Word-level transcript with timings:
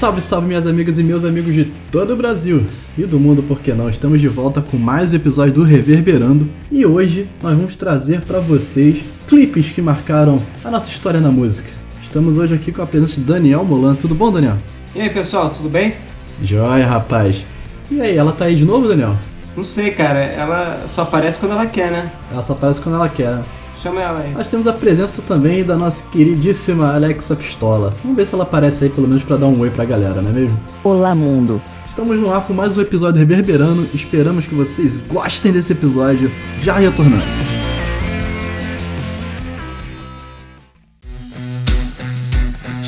Salve, 0.00 0.22
salve, 0.22 0.46
minhas 0.48 0.66
amigas 0.66 0.98
e 0.98 1.02
meus 1.02 1.26
amigos 1.26 1.54
de 1.54 1.66
todo 1.92 2.14
o 2.14 2.16
Brasil 2.16 2.64
e 2.96 3.04
do 3.04 3.20
mundo, 3.20 3.42
por 3.42 3.60
que 3.60 3.70
não? 3.74 3.90
Estamos 3.90 4.18
de 4.18 4.28
volta 4.28 4.62
com 4.62 4.78
mais 4.78 5.12
um 5.12 5.16
episódio 5.16 5.52
do 5.52 5.62
Reverberando 5.62 6.48
e 6.72 6.86
hoje 6.86 7.28
nós 7.42 7.54
vamos 7.54 7.76
trazer 7.76 8.22
para 8.22 8.40
vocês 8.40 9.04
clipes 9.28 9.66
que 9.66 9.82
marcaram 9.82 10.42
a 10.64 10.70
nossa 10.70 10.88
história 10.88 11.20
na 11.20 11.30
música. 11.30 11.68
Estamos 12.02 12.38
hoje 12.38 12.54
aqui 12.54 12.72
com 12.72 12.80
a 12.80 12.86
presença 12.86 13.16
de 13.16 13.26
Daniel 13.26 13.62
Molan. 13.62 13.94
Tudo 13.94 14.14
bom, 14.14 14.32
Daniel? 14.32 14.56
E 14.94 15.02
aí, 15.02 15.10
pessoal, 15.10 15.50
tudo 15.50 15.68
bem? 15.68 15.96
Joia, 16.42 16.86
rapaz. 16.86 17.44
E 17.90 18.00
aí, 18.00 18.16
ela 18.16 18.32
tá 18.32 18.46
aí 18.46 18.56
de 18.56 18.64
novo, 18.64 18.88
Daniel? 18.88 19.18
Não 19.54 19.62
sei, 19.62 19.90
cara. 19.90 20.20
Ela 20.20 20.84
só 20.86 21.02
aparece 21.02 21.36
quando 21.36 21.52
ela 21.52 21.66
quer, 21.66 21.90
né? 21.90 22.10
Ela 22.32 22.42
só 22.42 22.54
aparece 22.54 22.80
quando 22.80 22.94
ela 22.94 23.08
quer. 23.10 23.32
né? 23.32 23.44
Chama 23.82 24.02
ela 24.02 24.20
aí. 24.20 24.32
Nós 24.32 24.46
temos 24.46 24.66
a 24.66 24.74
presença 24.74 25.22
também 25.22 25.64
da 25.64 25.74
nossa 25.74 26.04
queridíssima 26.10 26.92
Alexa 26.92 27.34
Pistola. 27.34 27.94
Vamos 28.02 28.16
ver 28.16 28.26
se 28.26 28.34
ela 28.34 28.42
aparece 28.42 28.84
aí 28.84 28.90
pelo 28.90 29.08
menos 29.08 29.24
pra 29.24 29.36
dar 29.36 29.46
um 29.46 29.58
oi 29.58 29.70
pra 29.70 29.86
galera, 29.86 30.20
não 30.20 30.30
é 30.30 30.34
mesmo? 30.34 30.60
Olá, 30.84 31.14
mundo. 31.14 31.62
Estamos 31.86 32.18
no 32.18 32.32
ar 32.32 32.46
com 32.46 32.52
mais 32.52 32.76
um 32.76 32.82
episódio 32.82 33.18
reverberando. 33.18 33.88
Esperamos 33.94 34.46
que 34.46 34.54
vocês 34.54 34.98
gostem 34.98 35.50
desse 35.50 35.72
episódio. 35.72 36.30
Já 36.60 36.78
retornando. 36.78 37.59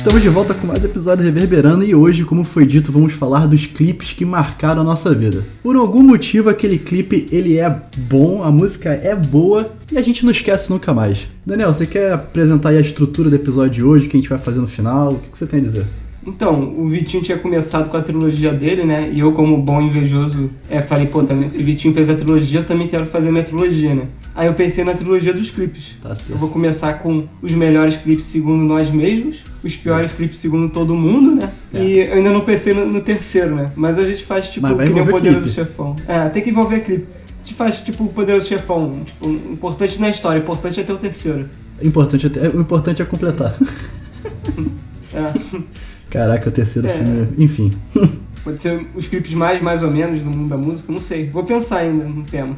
Estamos 0.03 0.21
de 0.21 0.27
volta 0.27 0.53
com 0.53 0.67
mais 0.67 0.83
episódio 0.83 1.23
reverberando 1.23 1.81
e 1.81 1.95
hoje, 1.95 2.25
como 2.25 2.43
foi 2.43 2.65
dito, 2.65 2.91
vamos 2.91 3.13
falar 3.13 3.47
dos 3.47 3.65
clipes 3.65 4.11
que 4.11 4.25
marcaram 4.25 4.81
a 4.81 4.83
nossa 4.83 5.15
vida. 5.15 5.45
Por 5.63 5.77
algum 5.77 6.03
motivo, 6.03 6.49
aquele 6.49 6.77
clipe 6.77 7.25
ele 7.31 7.57
é 7.57 7.73
bom, 7.95 8.43
a 8.43 8.51
música 8.51 8.89
é 8.89 9.15
boa 9.15 9.71
e 9.89 9.97
a 9.97 10.01
gente 10.01 10.25
não 10.25 10.31
esquece 10.33 10.69
nunca 10.69 10.93
mais. 10.93 11.29
Daniel, 11.45 11.73
você 11.73 11.85
quer 11.85 12.11
apresentar 12.11 12.71
aí 12.71 12.77
a 12.79 12.81
estrutura 12.81 13.29
do 13.29 13.35
episódio 13.37 13.75
de 13.75 13.83
hoje, 13.85 14.07
o 14.07 14.09
que 14.09 14.17
a 14.17 14.19
gente 14.19 14.29
vai 14.29 14.37
fazer 14.37 14.59
no 14.59 14.67
final? 14.67 15.13
O 15.13 15.19
que 15.19 15.37
você 15.37 15.45
tem 15.45 15.61
a 15.61 15.63
dizer? 15.63 15.85
Então, 16.25 16.73
o 16.77 16.87
Vitinho 16.87 17.21
tinha 17.21 17.37
começado 17.37 17.89
com 17.89 17.97
a 17.97 18.01
trilogia 18.01 18.53
dele, 18.53 18.83
né? 18.83 19.09
E 19.11 19.19
eu, 19.19 19.31
como 19.33 19.57
bom 19.57 19.81
invejoso, 19.81 20.49
é, 20.69 20.81
falei, 20.81 21.07
pô, 21.07 21.23
também, 21.23 21.49
se 21.49 21.59
o 21.59 21.63
Vitinho 21.63 21.93
fez 21.93 22.09
a 22.09 22.15
trilogia, 22.15 22.59
eu 22.59 22.65
também 22.65 22.87
quero 22.87 23.05
fazer 23.05 23.29
a 23.29 23.31
minha 23.31 23.43
trilogia, 23.43 23.93
né? 23.93 24.07
Aí 24.35 24.47
eu 24.47 24.53
pensei 24.53 24.83
na 24.83 24.93
trilogia 24.93 25.33
dos 25.33 25.51
clipes. 25.51 25.95
Tá 26.01 26.09
Eu 26.09 26.15
certo. 26.15 26.39
vou 26.39 26.49
começar 26.49 26.93
com 26.93 27.27
os 27.41 27.51
melhores 27.53 27.97
clipes 27.97 28.25
segundo 28.25 28.63
nós 28.63 28.89
mesmos, 28.89 29.43
os 29.63 29.75
piores 29.75 30.11
clipes 30.11 30.39
segundo 30.39 30.69
todo 30.69 30.95
mundo, 30.95 31.35
né? 31.35 31.51
É. 31.73 31.83
E 31.83 31.99
eu 31.99 32.13
ainda 32.15 32.31
não 32.31 32.41
pensei 32.41 32.73
no, 32.73 32.85
no 32.85 33.01
terceiro, 33.01 33.55
né? 33.55 33.71
Mas 33.75 33.99
a 33.99 34.05
gente 34.05 34.23
faz 34.23 34.49
tipo 34.49 34.67
que 34.67 34.89
nem 34.89 35.03
o 35.03 35.07
Poderoso 35.07 35.41
clipe. 35.41 35.55
Chefão. 35.55 35.95
É, 36.07 36.29
tem 36.29 36.41
que 36.41 36.49
envolver 36.49 36.79
clipe. 36.79 37.05
A 37.05 37.45
gente 37.45 37.53
faz 37.53 37.81
tipo 37.81 38.05
o 38.05 38.07
Poderoso 38.07 38.47
Chefão, 38.47 39.01
tipo, 39.05 39.29
importante 39.29 39.99
na 40.01 40.09
história, 40.09 40.39
importante 40.39 40.79
é 40.79 40.83
ter 40.83 40.93
o 40.93 40.97
terceiro. 40.97 41.47
Importante 41.81 42.25
é, 42.25 42.57
o 42.57 42.61
importante 42.61 43.01
é 43.01 43.05
completar. 43.05 43.55
É. 45.13 45.31
Caraca, 46.13 46.47
o 46.47 46.51
terceiro 46.51 46.87
É. 46.87 46.91
filme. 46.91 47.27
Enfim. 47.37 47.71
Pode 48.43 48.61
ser 48.61 48.85
os 48.93 49.07
clipes 49.07 49.33
mais, 49.33 49.61
mais 49.61 49.81
ou 49.83 49.89
menos, 49.89 50.21
do 50.21 50.29
mundo 50.29 50.49
da 50.49 50.57
música, 50.57 50.91
não 50.91 50.99
sei. 50.99 51.29
Vou 51.29 51.45
pensar 51.45 51.77
ainda 51.77 52.03
no 52.03 52.23
tema. 52.23 52.57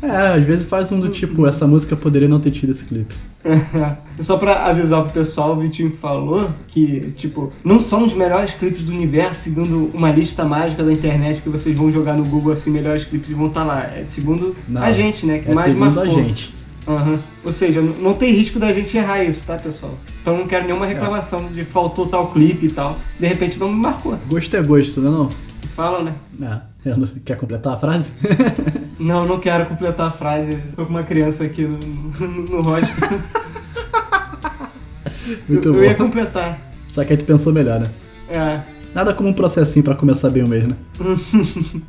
É, 0.00 0.08
às 0.08 0.42
vezes 0.46 0.64
faz 0.64 0.90
um 0.90 0.98
do 0.98 1.10
tipo, 1.10 1.46
essa 1.46 1.66
música 1.66 1.94
poderia 1.94 2.26
não 2.26 2.40
ter 2.40 2.50
tido 2.52 2.70
esse 2.70 2.86
clipe. 2.86 3.14
Só 4.18 4.38
pra 4.38 4.64
avisar 4.64 5.02
pro 5.04 5.12
pessoal, 5.12 5.52
o 5.54 5.56
Vitinho 5.60 5.90
falou 5.90 6.48
que, 6.68 7.12
tipo, 7.18 7.52
não 7.62 7.78
são 7.78 8.04
os 8.06 8.14
melhores 8.14 8.54
clipes 8.54 8.82
do 8.84 8.92
universo, 8.92 9.42
segundo 9.42 9.90
uma 9.92 10.10
lista 10.10 10.42
mágica 10.42 10.82
da 10.82 10.90
internet 10.90 11.42
que 11.42 11.50
vocês 11.50 11.76
vão 11.76 11.92
jogar 11.92 12.16
no 12.16 12.24
Google, 12.24 12.52
assim, 12.52 12.70
melhores 12.70 13.04
clipes 13.04 13.28
e 13.28 13.34
vão 13.34 13.48
estar 13.48 13.62
lá. 13.64 13.84
É 13.94 14.04
segundo 14.04 14.56
Não, 14.66 14.82
a 14.82 14.90
gente, 14.90 15.26
né? 15.26 15.40
Que 15.40 15.50
É 15.50 15.54
mais 15.54 15.70
segundo 15.70 15.94
marcou. 15.94 16.02
a 16.02 16.22
gente. 16.22 16.55
Aham. 16.86 17.20
Ou 17.44 17.52
seja, 17.52 17.80
não 17.80 18.14
tem 18.14 18.32
risco 18.32 18.58
da 18.58 18.72
gente 18.72 18.96
errar 18.96 19.24
isso, 19.24 19.44
tá, 19.46 19.56
pessoal? 19.56 19.94
Então 20.22 20.36
não 20.38 20.46
quero 20.46 20.66
nenhuma 20.66 20.86
reclamação 20.86 21.46
de 21.52 21.64
faltou 21.64 22.06
tal 22.06 22.30
clipe 22.32 22.66
e 22.66 22.70
tal. 22.70 22.98
De 23.18 23.26
repente 23.26 23.58
não 23.58 23.70
me 23.72 23.80
marcou. 23.80 24.16
Gosto 24.28 24.56
é 24.56 24.62
gosto, 24.62 25.00
né 25.00 25.10
não? 25.10 25.28
Fala, 25.74 26.02
né? 26.02 26.14
É, 26.84 26.96
não- 26.96 27.08
quer 27.24 27.36
completar 27.36 27.74
a 27.74 27.76
frase? 27.76 28.12
Não, 28.98 29.26
não 29.26 29.38
quero 29.38 29.66
completar 29.66 30.08
a 30.08 30.10
frase. 30.10 30.56
Tô 30.74 30.86
com 30.86 30.90
uma 30.90 31.02
criança 31.02 31.44
aqui 31.44 31.64
no, 31.66 31.78
no, 31.78 32.28
no 32.46 32.62
rosto. 32.62 32.94
Muito 35.46 35.68
eu, 35.68 35.72
bom. 35.74 35.78
eu 35.80 35.84
ia 35.84 35.94
completar. 35.94 36.58
Só 36.90 37.04
que 37.04 37.12
aí 37.12 37.16
tu 37.18 37.26
pensou 37.26 37.52
melhor, 37.52 37.78
né? 37.78 37.90
É. 38.30 38.62
Nada 38.94 39.12
como 39.12 39.28
um 39.28 39.34
processinho 39.34 39.84
pra 39.84 39.94
começar 39.94 40.30
bem 40.30 40.42
o 40.44 40.48
mês, 40.48 40.66
né? 40.66 40.74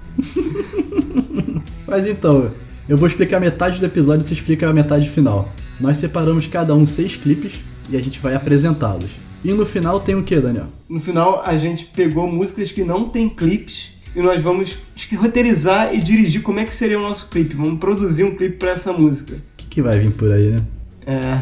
Mas 1.88 2.06
então, 2.08 2.52
eu 2.88 2.98
vou 2.98 3.08
explicar 3.08 3.40
metade 3.40 3.80
do 3.80 3.86
episódio 3.86 4.24
e 4.24 4.28
você 4.28 4.34
explica 4.34 4.70
a 4.70 4.74
metade 4.74 5.10
final. 5.10 5.54
Nós 5.80 5.98
separamos 5.98 6.48
cada 6.48 6.74
um 6.74 6.86
seis 6.86 7.16
clipes 7.16 7.60
e 7.90 7.98
a 7.98 8.02
gente 8.02 8.20
vai 8.20 8.34
apresentá-los. 8.34 9.10
E 9.44 9.52
no 9.54 9.66
final 9.66 10.00
tem 10.00 10.16
o 10.16 10.24
que, 10.24 10.40
Daniel? 10.40 10.68
No 10.88 11.00
final, 11.00 11.44
a 11.46 11.58
gente 11.58 11.86
pegou 11.86 12.32
músicas 12.32 12.72
que 12.72 12.84
não 12.84 13.10
tem 13.10 13.30
clipes 13.30 13.92
e 14.16 14.22
nós 14.22 14.42
vamos 14.42 14.78
roteirizar 15.18 15.94
e 15.94 16.00
dirigir 16.00 16.42
como 16.42 16.60
é 16.60 16.66
que 16.66 16.74
seria 16.74 16.98
o 16.98 17.02
nosso 17.02 17.30
clipe. 17.30 17.56
Vamos 17.56 17.80
produzir 17.80 18.24
um 18.24 18.36
clipe 18.36 18.58
pra 18.58 18.72
essa 18.72 18.92
música. 18.94 19.36
O 19.36 19.42
que, 19.58 19.66
que 19.68 19.82
vai 19.82 20.00
vir 20.00 20.12
por 20.12 20.32
aí, 20.32 20.50
né? 20.50 20.62
É. 21.06 21.42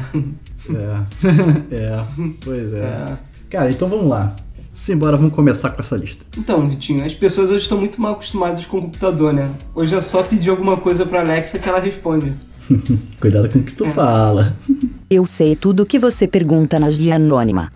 É. 0.73 1.05
é. 1.75 2.05
Pois 2.43 2.73
é. 2.73 2.79
é. 2.79 3.17
Cara, 3.49 3.69
então 3.69 3.87
vamos 3.87 4.07
lá. 4.07 4.35
Simbora, 4.75 5.15
vamos 5.15 5.33
começar 5.33 5.69
com 5.69 5.79
essa 5.79 5.95
lista. 5.95 6.25
Então, 6.37 6.67
Vitinho, 6.67 7.05
as 7.05 7.15
pessoas 7.15 7.49
hoje 7.49 7.61
estão 7.61 7.77
muito 7.77 7.99
mal 7.99 8.11
acostumadas 8.11 8.65
com 8.65 8.77
o 8.77 8.81
computador, 8.81 9.31
né? 9.33 9.49
Hoje 9.73 9.95
é 9.95 10.01
só 10.01 10.21
pedir 10.21 10.49
alguma 10.49 10.75
coisa 10.75 11.05
pra 11.05 11.21
Alexa 11.21 11.57
que 11.57 11.69
ela 11.69 11.79
responde. 11.79 12.33
Cuidado 13.21 13.47
com 13.47 13.59
o 13.59 13.63
que 13.63 13.73
tu 13.73 13.85
fala. 13.85 14.53
Eu 15.09 15.25
sei 15.25 15.55
tudo 15.55 15.85
que 15.85 15.97
você 15.97 16.27
pergunta 16.27 16.77
na 16.77 16.89
Gia 16.89 17.15
Anônima. 17.15 17.71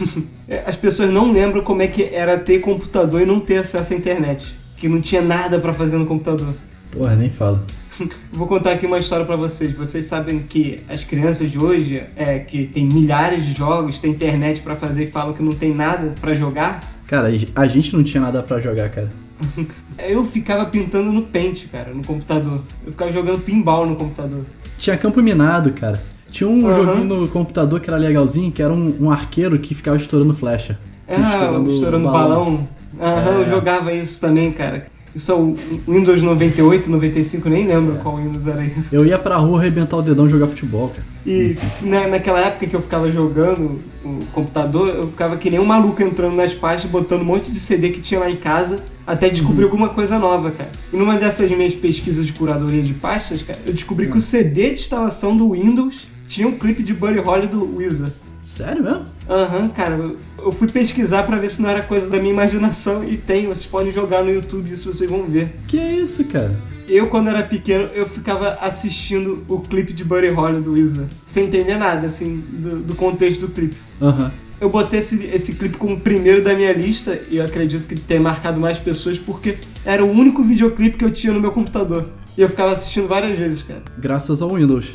É, 0.46 0.62
As 0.66 0.76
pessoas 0.76 1.10
não 1.10 1.32
lembram 1.32 1.64
como 1.64 1.80
é 1.80 1.86
que 1.86 2.02
era 2.02 2.36
ter 2.36 2.60
computador 2.60 3.22
e 3.22 3.24
não 3.24 3.40
ter 3.40 3.56
acesso 3.56 3.94
à 3.94 3.96
internet. 3.96 4.54
Que 4.76 4.86
não 4.86 5.00
tinha 5.00 5.22
nada 5.22 5.58
pra 5.58 5.72
fazer 5.72 5.96
no 5.96 6.04
computador. 6.04 6.54
Porra, 6.92 7.16
nem 7.16 7.30
falo. 7.30 7.62
Vou 8.32 8.46
contar 8.46 8.72
aqui 8.72 8.86
uma 8.86 8.98
história 8.98 9.24
pra 9.24 9.36
vocês. 9.36 9.72
Vocês 9.72 10.04
sabem 10.04 10.40
que 10.40 10.80
as 10.88 11.04
crianças 11.04 11.50
de 11.50 11.58
hoje, 11.58 12.02
é, 12.16 12.38
que 12.38 12.66
tem 12.66 12.86
milhares 12.86 13.44
de 13.46 13.52
jogos, 13.54 13.98
tem 13.98 14.10
internet 14.10 14.60
pra 14.60 14.74
fazer 14.76 15.04
e 15.04 15.06
falam 15.06 15.32
que 15.32 15.42
não 15.42 15.52
tem 15.52 15.74
nada 15.74 16.14
pra 16.20 16.34
jogar. 16.34 16.80
Cara, 17.06 17.28
a 17.54 17.66
gente 17.66 17.94
não 17.94 18.02
tinha 18.02 18.20
nada 18.20 18.42
pra 18.42 18.58
jogar, 18.60 18.88
cara. 18.90 19.12
Eu 20.08 20.24
ficava 20.24 20.64
pintando 20.66 21.12
no 21.12 21.22
Paint, 21.22 21.66
cara, 21.70 21.92
no 21.92 22.04
computador. 22.04 22.60
Eu 22.84 22.90
ficava 22.92 23.12
jogando 23.12 23.40
pinball 23.40 23.86
no 23.86 23.96
computador. 23.96 24.44
Tinha 24.78 24.96
campo 24.96 25.22
minado, 25.22 25.72
cara. 25.72 26.00
Tinha 26.30 26.48
um 26.48 26.66
Aham. 26.66 26.84
joguinho 26.84 27.04
no 27.20 27.28
computador 27.28 27.78
que 27.80 27.88
era 27.88 27.96
legalzinho, 27.98 28.50
que 28.50 28.60
era 28.62 28.72
um, 28.72 28.96
um 29.02 29.10
arqueiro 29.10 29.58
que 29.58 29.74
ficava 29.74 29.96
estourando 29.96 30.34
flecha. 30.34 30.78
Ah, 31.08 31.50
estourando 31.68 32.10
balão. 32.10 32.66
Aham, 33.00 33.30
É. 33.38 33.42
eu 33.42 33.48
jogava 33.48 33.92
isso 33.92 34.20
também, 34.20 34.50
cara. 34.50 34.86
Isso 35.14 35.30
é 35.30 35.34
o 35.34 35.54
Windows 35.86 36.20
98, 36.22 36.90
95, 36.90 37.48
nem 37.48 37.66
lembro 37.66 37.96
É. 37.96 37.98
qual 37.98 38.16
Windows 38.16 38.46
era 38.46 38.64
isso. 38.64 38.88
Eu 38.92 39.06
ia 39.06 39.18
pra 39.18 39.36
rua 39.36 39.60
arrebentar 39.60 39.96
o 39.96 40.02
dedão 40.02 40.26
e 40.26 40.30
jogar 40.30 40.48
futebol, 40.48 40.88
cara. 40.88 41.06
E 41.24 41.56
na, 41.82 42.08
naquela 42.08 42.40
época 42.40 42.66
que 42.66 42.74
eu 42.74 42.80
ficava 42.80 43.10
jogando 43.10 43.80
o 44.04 44.18
computador, 44.32 44.88
eu 44.88 45.06
ficava 45.06 45.36
que 45.36 45.48
nem 45.50 45.60
um 45.60 45.64
maluco 45.64 46.02
entrando 46.02 46.34
nas 46.34 46.52
pastas, 46.54 46.90
botando 46.90 47.20
um 47.22 47.24
monte 47.24 47.52
de 47.52 47.60
CD 47.60 47.90
que 47.90 48.00
tinha 48.00 48.18
lá 48.20 48.28
em 48.30 48.36
casa, 48.36 48.82
até 49.06 49.28
descobrir 49.30 49.64
alguma 49.64 49.88
coisa 49.90 50.18
nova, 50.18 50.50
cara. 50.50 50.70
E 50.92 50.96
numa 50.96 51.16
dessas 51.16 51.50
minhas 51.50 51.74
pesquisas 51.74 52.26
de 52.26 52.32
curadoria 52.32 52.82
de 52.82 52.94
pastas, 52.94 53.40
cara, 53.42 53.58
eu 53.64 53.72
descobri 53.72 54.10
que 54.10 54.18
o 54.18 54.20
CD 54.20 54.68
de 54.70 54.80
instalação 54.80 55.36
do 55.36 55.52
Windows 55.52 56.08
tinha 56.26 56.48
um 56.48 56.58
clipe 56.58 56.82
de 56.82 56.92
Buddy 56.92 57.20
Holly 57.20 57.46
do 57.46 57.76
Wizard. 57.76 58.12
Sério 58.42 58.82
mesmo? 58.82 59.06
Aham, 59.28 59.68
cara, 59.70 59.94
eu- 60.38 60.52
fui 60.52 60.68
pesquisar 60.68 61.22
pra 61.22 61.38
ver 61.38 61.50
se 61.50 61.62
não 61.62 61.68
era 61.70 61.82
coisa 61.82 62.08
da 62.10 62.18
minha 62.18 62.30
imaginação 62.32 63.02
e 63.02 63.16
tem, 63.16 63.46
vocês 63.46 63.64
podem 63.64 63.90
jogar 63.90 64.22
no 64.22 64.30
YouTube 64.30 64.70
isso 64.70 64.92
vocês 64.92 65.08
vão 65.10 65.24
ver. 65.24 65.54
Que 65.66 65.78
isso, 65.78 66.24
cara? 66.26 66.54
Eu, 66.86 67.06
quando 67.08 67.28
era 67.28 67.42
pequeno, 67.42 67.84
eu 67.94 68.04
ficava 68.04 68.58
assistindo 68.60 69.42
o 69.48 69.58
clipe 69.60 69.94
de 69.94 70.04
Buddy 70.04 70.28
Holly 70.28 70.60
do 70.60 70.72
Wizard, 70.72 71.08
sem 71.24 71.46
entender 71.46 71.76
nada, 71.78 72.06
assim, 72.06 72.44
do, 72.52 72.76
do 72.80 72.94
contexto 72.94 73.40
do 73.46 73.48
clipe. 73.48 73.76
Aham. 74.02 74.30
Eu 74.60 74.68
botei 74.70 74.98
esse, 75.00 75.22
esse 75.24 75.54
clipe 75.54 75.76
como 75.78 75.98
primeiro 75.98 76.42
da 76.42 76.54
minha 76.54 76.72
lista 76.72 77.18
e 77.30 77.38
eu 77.38 77.44
acredito 77.44 77.86
que 77.88 77.94
tenha 77.96 78.20
marcado 78.20 78.60
mais 78.60 78.78
pessoas 78.78 79.18
porque 79.18 79.56
era 79.84 80.04
o 80.04 80.10
único 80.10 80.42
videoclipe 80.42 80.96
que 80.98 81.04
eu 81.04 81.10
tinha 81.10 81.32
no 81.32 81.40
meu 81.40 81.50
computador. 81.52 82.08
E 82.36 82.40
eu 82.42 82.48
ficava 82.48 82.72
assistindo 82.72 83.08
várias 83.08 83.36
vezes, 83.38 83.62
cara. 83.62 83.82
Graças 83.98 84.40
ao 84.42 84.50
Windows. 84.54 84.94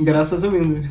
Graças 0.00 0.42
ao 0.44 0.50
Windows. 0.50 0.86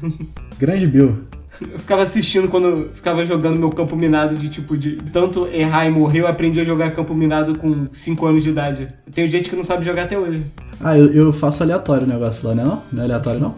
Grande 0.58 0.88
Bill. 0.88 1.16
Eu 1.60 1.78
ficava 1.78 2.02
assistindo 2.02 2.48
quando 2.48 2.68
eu 2.68 2.90
ficava 2.94 3.26
jogando 3.26 3.60
meu 3.60 3.70
campo 3.70 3.96
minado 3.96 4.36
de 4.36 4.50
tipo 4.50 4.78
de 4.78 4.98
tanto 5.12 5.48
errar 5.48 5.86
e 5.86 5.92
morrer, 5.92 6.22
eu 6.22 6.28
aprendi 6.28 6.60
a 6.60 6.64
jogar 6.64 6.92
campo 6.92 7.14
minado 7.14 7.58
com 7.58 7.86
5 7.92 8.26
anos 8.26 8.44
de 8.44 8.50
idade. 8.50 8.88
Tem 9.14 9.28
gente 9.28 9.50
que 9.50 9.56
não 9.56 9.64
sabe 9.64 9.86
jogar 9.86 10.04
até 10.04 10.18
hoje. 10.18 10.44
Ah, 10.80 10.98
eu, 10.98 11.14
eu 11.14 11.34
faço 11.34 11.62
aleatório 11.62 12.08
o 12.08 12.10
negócio 12.10 12.48
lá, 12.48 12.56
né? 12.56 12.64
Não? 12.64 12.82
Não 12.92 13.02
é 13.04 13.06
aleatório, 13.06 13.40
não? 13.40 13.56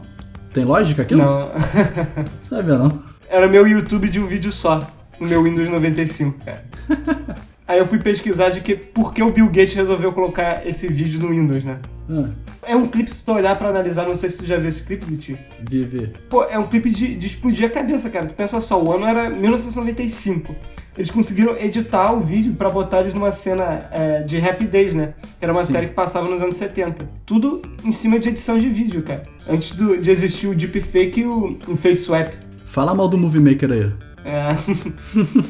Tem 0.54 0.66
lógica 0.66 1.02
aquilo? 1.04 1.22
Não. 1.22 1.52
Sabe 2.46 2.72
não? 2.72 3.02
Era 3.30 3.48
meu 3.48 3.68
YouTube 3.68 4.10
de 4.10 4.20
um 4.20 4.26
vídeo 4.26 4.52
só, 4.52 4.86
no 5.20 5.28
meu 5.28 5.44
Windows 5.44 5.70
95, 5.70 6.40
cara. 6.46 6.64
Aí 7.68 7.80
eu 7.80 7.86
fui 7.88 7.98
pesquisar 7.98 8.50
de 8.50 8.60
que 8.60 8.76
por 8.76 9.14
que 9.14 9.24
o 9.24 9.32
Bill 9.32 9.48
Gates 9.48 9.74
resolveu 9.74 10.12
colocar 10.12 10.68
esse 10.68 10.88
vídeo 10.88 11.20
no 11.20 11.30
Windows, 11.30 11.64
né? 11.64 11.80
Ah, 12.10 12.30
É 12.66 12.76
um 12.76 12.88
clipe, 12.88 13.12
se 13.12 13.26
tu 13.26 13.32
olhar 13.34 13.58
pra 13.58 13.70
analisar, 13.70 14.08
não 14.08 14.16
sei 14.16 14.30
se 14.30 14.38
tu 14.38 14.46
já 14.46 14.58
viu 14.58 14.70
esse 14.70 14.84
clipe, 14.84 15.06
Vitinho. 15.06 15.38
vi, 15.70 15.84
vi. 15.84 16.12
Pô, 16.30 16.44
é 16.44 16.58
um 16.60 16.68
clipe 16.68 16.90
de, 16.90 17.16
de 17.16 17.28
explodir 17.28 17.66
a 17.66 17.70
cabeça, 17.70 18.10
cara. 18.10 18.28
Tu 18.28 18.34
pensa 18.34 18.60
só, 18.60 18.82
o 18.82 18.92
ano 18.92 19.06
era 19.06 19.30
1995. 19.30 20.56
eles 20.98 21.10
conseguiram 21.12 21.58
editar 21.58 22.12
o 22.14 22.20
vídeo 22.22 22.54
pra 22.54 22.70
botar 22.70 23.02
eles 23.02 23.14
numa 23.14 23.32
cena 23.32 23.88
é, 23.92 24.22
de 24.22 24.38
Happy 24.38 24.66
Days, 24.66 24.94
né? 24.94 25.14
Que 25.40 25.46
era 25.46 25.52
uma 25.52 25.66
Sim. 25.66 25.74
série 25.74 25.88
que 25.88 25.94
passava 25.94 26.28
nos 26.30 26.42
anos 26.42 26.56
70. 26.56 27.10
Tudo 27.26 27.62
em 27.84 27.92
cima 27.92 28.20
de 28.20 28.30
edição 28.30 28.60
de 28.60 28.70
vídeo, 28.70 29.02
cara. 29.02 29.24
Antes 29.50 29.72
do- 29.72 29.98
de 29.98 30.12
existir 30.12 30.48
o 30.48 30.56
deepfake 30.56 31.22
e 31.22 31.26
o, 31.26 31.58
o 31.68 31.76
face 31.76 32.04
swap. 32.04 32.34
Fala 32.66 32.94
mal 32.94 33.08
do 33.08 33.18
Movie 33.18 33.40
Maker 33.42 33.72
aí. 33.72 33.92
É. 34.26 34.56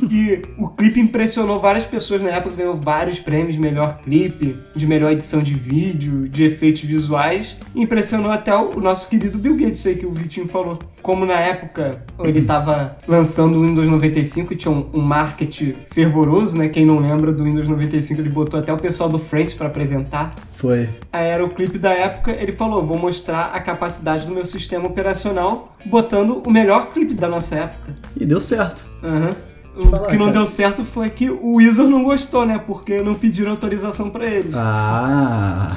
e 0.10 0.42
o 0.58 0.68
clipe 0.70 1.00
impressionou 1.00 1.60
várias 1.60 1.86
pessoas 1.86 2.22
na 2.22 2.30
época, 2.30 2.56
ganhou 2.56 2.76
vários 2.76 3.20
prêmios 3.20 3.56
de 3.56 3.62
melhor 3.62 4.00
clipe, 4.04 4.58
de 4.76 4.88
melhor 4.88 5.12
edição 5.12 5.44
de 5.44 5.54
vídeo, 5.54 6.28
de 6.28 6.44
efeitos 6.44 6.82
visuais. 6.82 7.58
Impressionou 7.76 8.32
até 8.32 8.56
o, 8.56 8.80
nosso 8.80 9.08
querido 9.08 9.38
Bill 9.38 9.56
Gates 9.56 9.86
aí 9.86 9.96
que 9.96 10.06
o 10.06 10.12
Vitinho 10.12 10.48
falou. 10.48 10.80
Como 11.02 11.26
na 11.26 11.40
época 11.40 12.04
ele 12.24 12.42
tava 12.42 12.98
lançando 13.08 13.60
o 13.60 13.66
Windows 13.66 13.90
95 13.90 14.54
e 14.54 14.56
tinha 14.56 14.72
um, 14.72 14.90
um 14.94 15.02
marketing 15.02 15.76
fervoroso, 15.92 16.58
né? 16.58 16.70
Quem 16.70 16.86
não 16.86 17.00
lembra 17.00 17.32
do 17.32 17.44
Windows 17.44 17.68
95, 17.68 18.22
ele 18.22 18.30
botou 18.30 18.60
até 18.60 18.74
o 18.74 18.78
pessoal 18.78 19.10
do 19.10 19.20
Friends 19.20 19.54
para 19.54 19.68
apresentar. 19.68 20.34
Foi. 20.64 20.90
Aí 21.12 21.28
era 21.28 21.44
o 21.44 21.50
clipe 21.50 21.78
da 21.78 21.92
época, 21.92 22.32
ele 22.32 22.54
falou: 22.54 22.82
vou 22.82 22.98
mostrar 22.98 23.52
a 23.54 23.60
capacidade 23.60 24.26
do 24.26 24.34
meu 24.34 24.46
sistema 24.46 24.88
operacional, 24.88 25.76
botando 25.86 26.42
o 26.46 26.50
melhor 26.50 26.94
clipe 26.94 27.14
da 27.14 27.28
nossa 27.28 27.56
época. 27.56 27.94
E 28.16 28.26
deu 28.26 28.40
certo. 28.40 28.86
Aham. 29.04 29.36
O 29.76 29.90
Falar, 29.90 30.08
que 30.08 30.18
não 30.18 30.28
cara. 30.28 30.38
deu 30.38 30.48
certo 30.48 30.86
foi 30.86 31.10
que 31.10 31.30
o 31.30 31.56
Wizard 31.56 31.92
não 31.92 32.06
gostou, 32.06 32.46
né? 32.46 32.62
Porque 32.66 33.02
não 33.02 33.14
pediram 33.14 33.52
autorização 33.52 34.10
pra 34.10 34.26
eles. 34.26 34.56
Ah. 34.56 35.76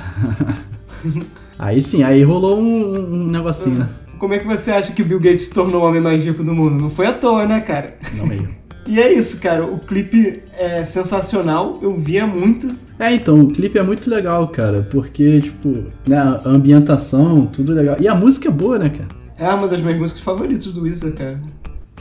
aí 1.58 1.82
sim, 1.82 2.04
aí 2.04 2.22
rolou 2.22 2.60
um, 2.60 2.96
um 2.96 3.26
negocinho, 3.26 3.80
né? 3.80 3.88
Como 4.20 4.34
é 4.34 4.38
que 4.38 4.46
você 4.46 4.70
acha 4.70 4.92
que 4.92 5.02
o 5.02 5.04
Bill 5.04 5.18
Gates 5.18 5.46
se 5.46 5.50
tornou 5.52 5.82
o 5.82 5.84
homem 5.84 6.00
mais 6.00 6.22
rico 6.22 6.44
do 6.44 6.54
mundo? 6.54 6.80
Não 6.80 6.88
foi 6.88 7.06
à 7.06 7.12
toa, 7.12 7.44
né, 7.44 7.60
cara? 7.60 7.98
Não 8.14 8.24
meio. 8.24 8.48
E 8.86 9.00
é 9.00 9.12
isso, 9.12 9.40
cara. 9.40 9.64
O 9.64 9.78
clipe 9.78 10.42
é 10.56 10.84
sensacional. 10.84 11.78
Eu 11.82 11.96
via 11.96 12.26
muito. 12.26 12.74
É, 12.98 13.12
então, 13.12 13.40
o 13.40 13.48
clipe 13.48 13.78
é 13.78 13.82
muito 13.82 14.08
legal, 14.08 14.48
cara, 14.48 14.86
porque, 14.90 15.40
tipo, 15.40 15.84
né, 16.08 16.16
a 16.16 16.48
ambientação, 16.48 17.46
tudo 17.46 17.74
legal. 17.74 17.96
E 18.00 18.08
a 18.08 18.14
música 18.14 18.48
é 18.48 18.50
boa, 18.50 18.78
né, 18.78 18.88
cara? 18.88 19.08
É 19.38 19.52
uma 19.52 19.68
das 19.68 19.82
minhas 19.82 19.98
músicas 19.98 20.22
favoritas 20.22 20.66
do 20.66 20.82
Wizard, 20.82 21.14
cara. 21.14 21.38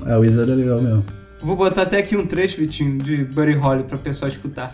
É, 0.05 0.15
o 0.15 0.21
Wizard 0.21 0.49
é 0.49 0.55
legal 0.55 0.81
mesmo. 0.81 1.03
Vou 1.41 1.55
botar 1.55 1.81
até 1.81 1.97
aqui 1.97 2.15
um 2.15 2.25
trecho, 2.25 2.57
Vitinho, 2.57 2.97
de 2.97 3.25
Buddy 3.25 3.53
Holly 3.53 3.83
pra 3.83 3.97
pessoal 3.97 4.31
escutar. 4.31 4.71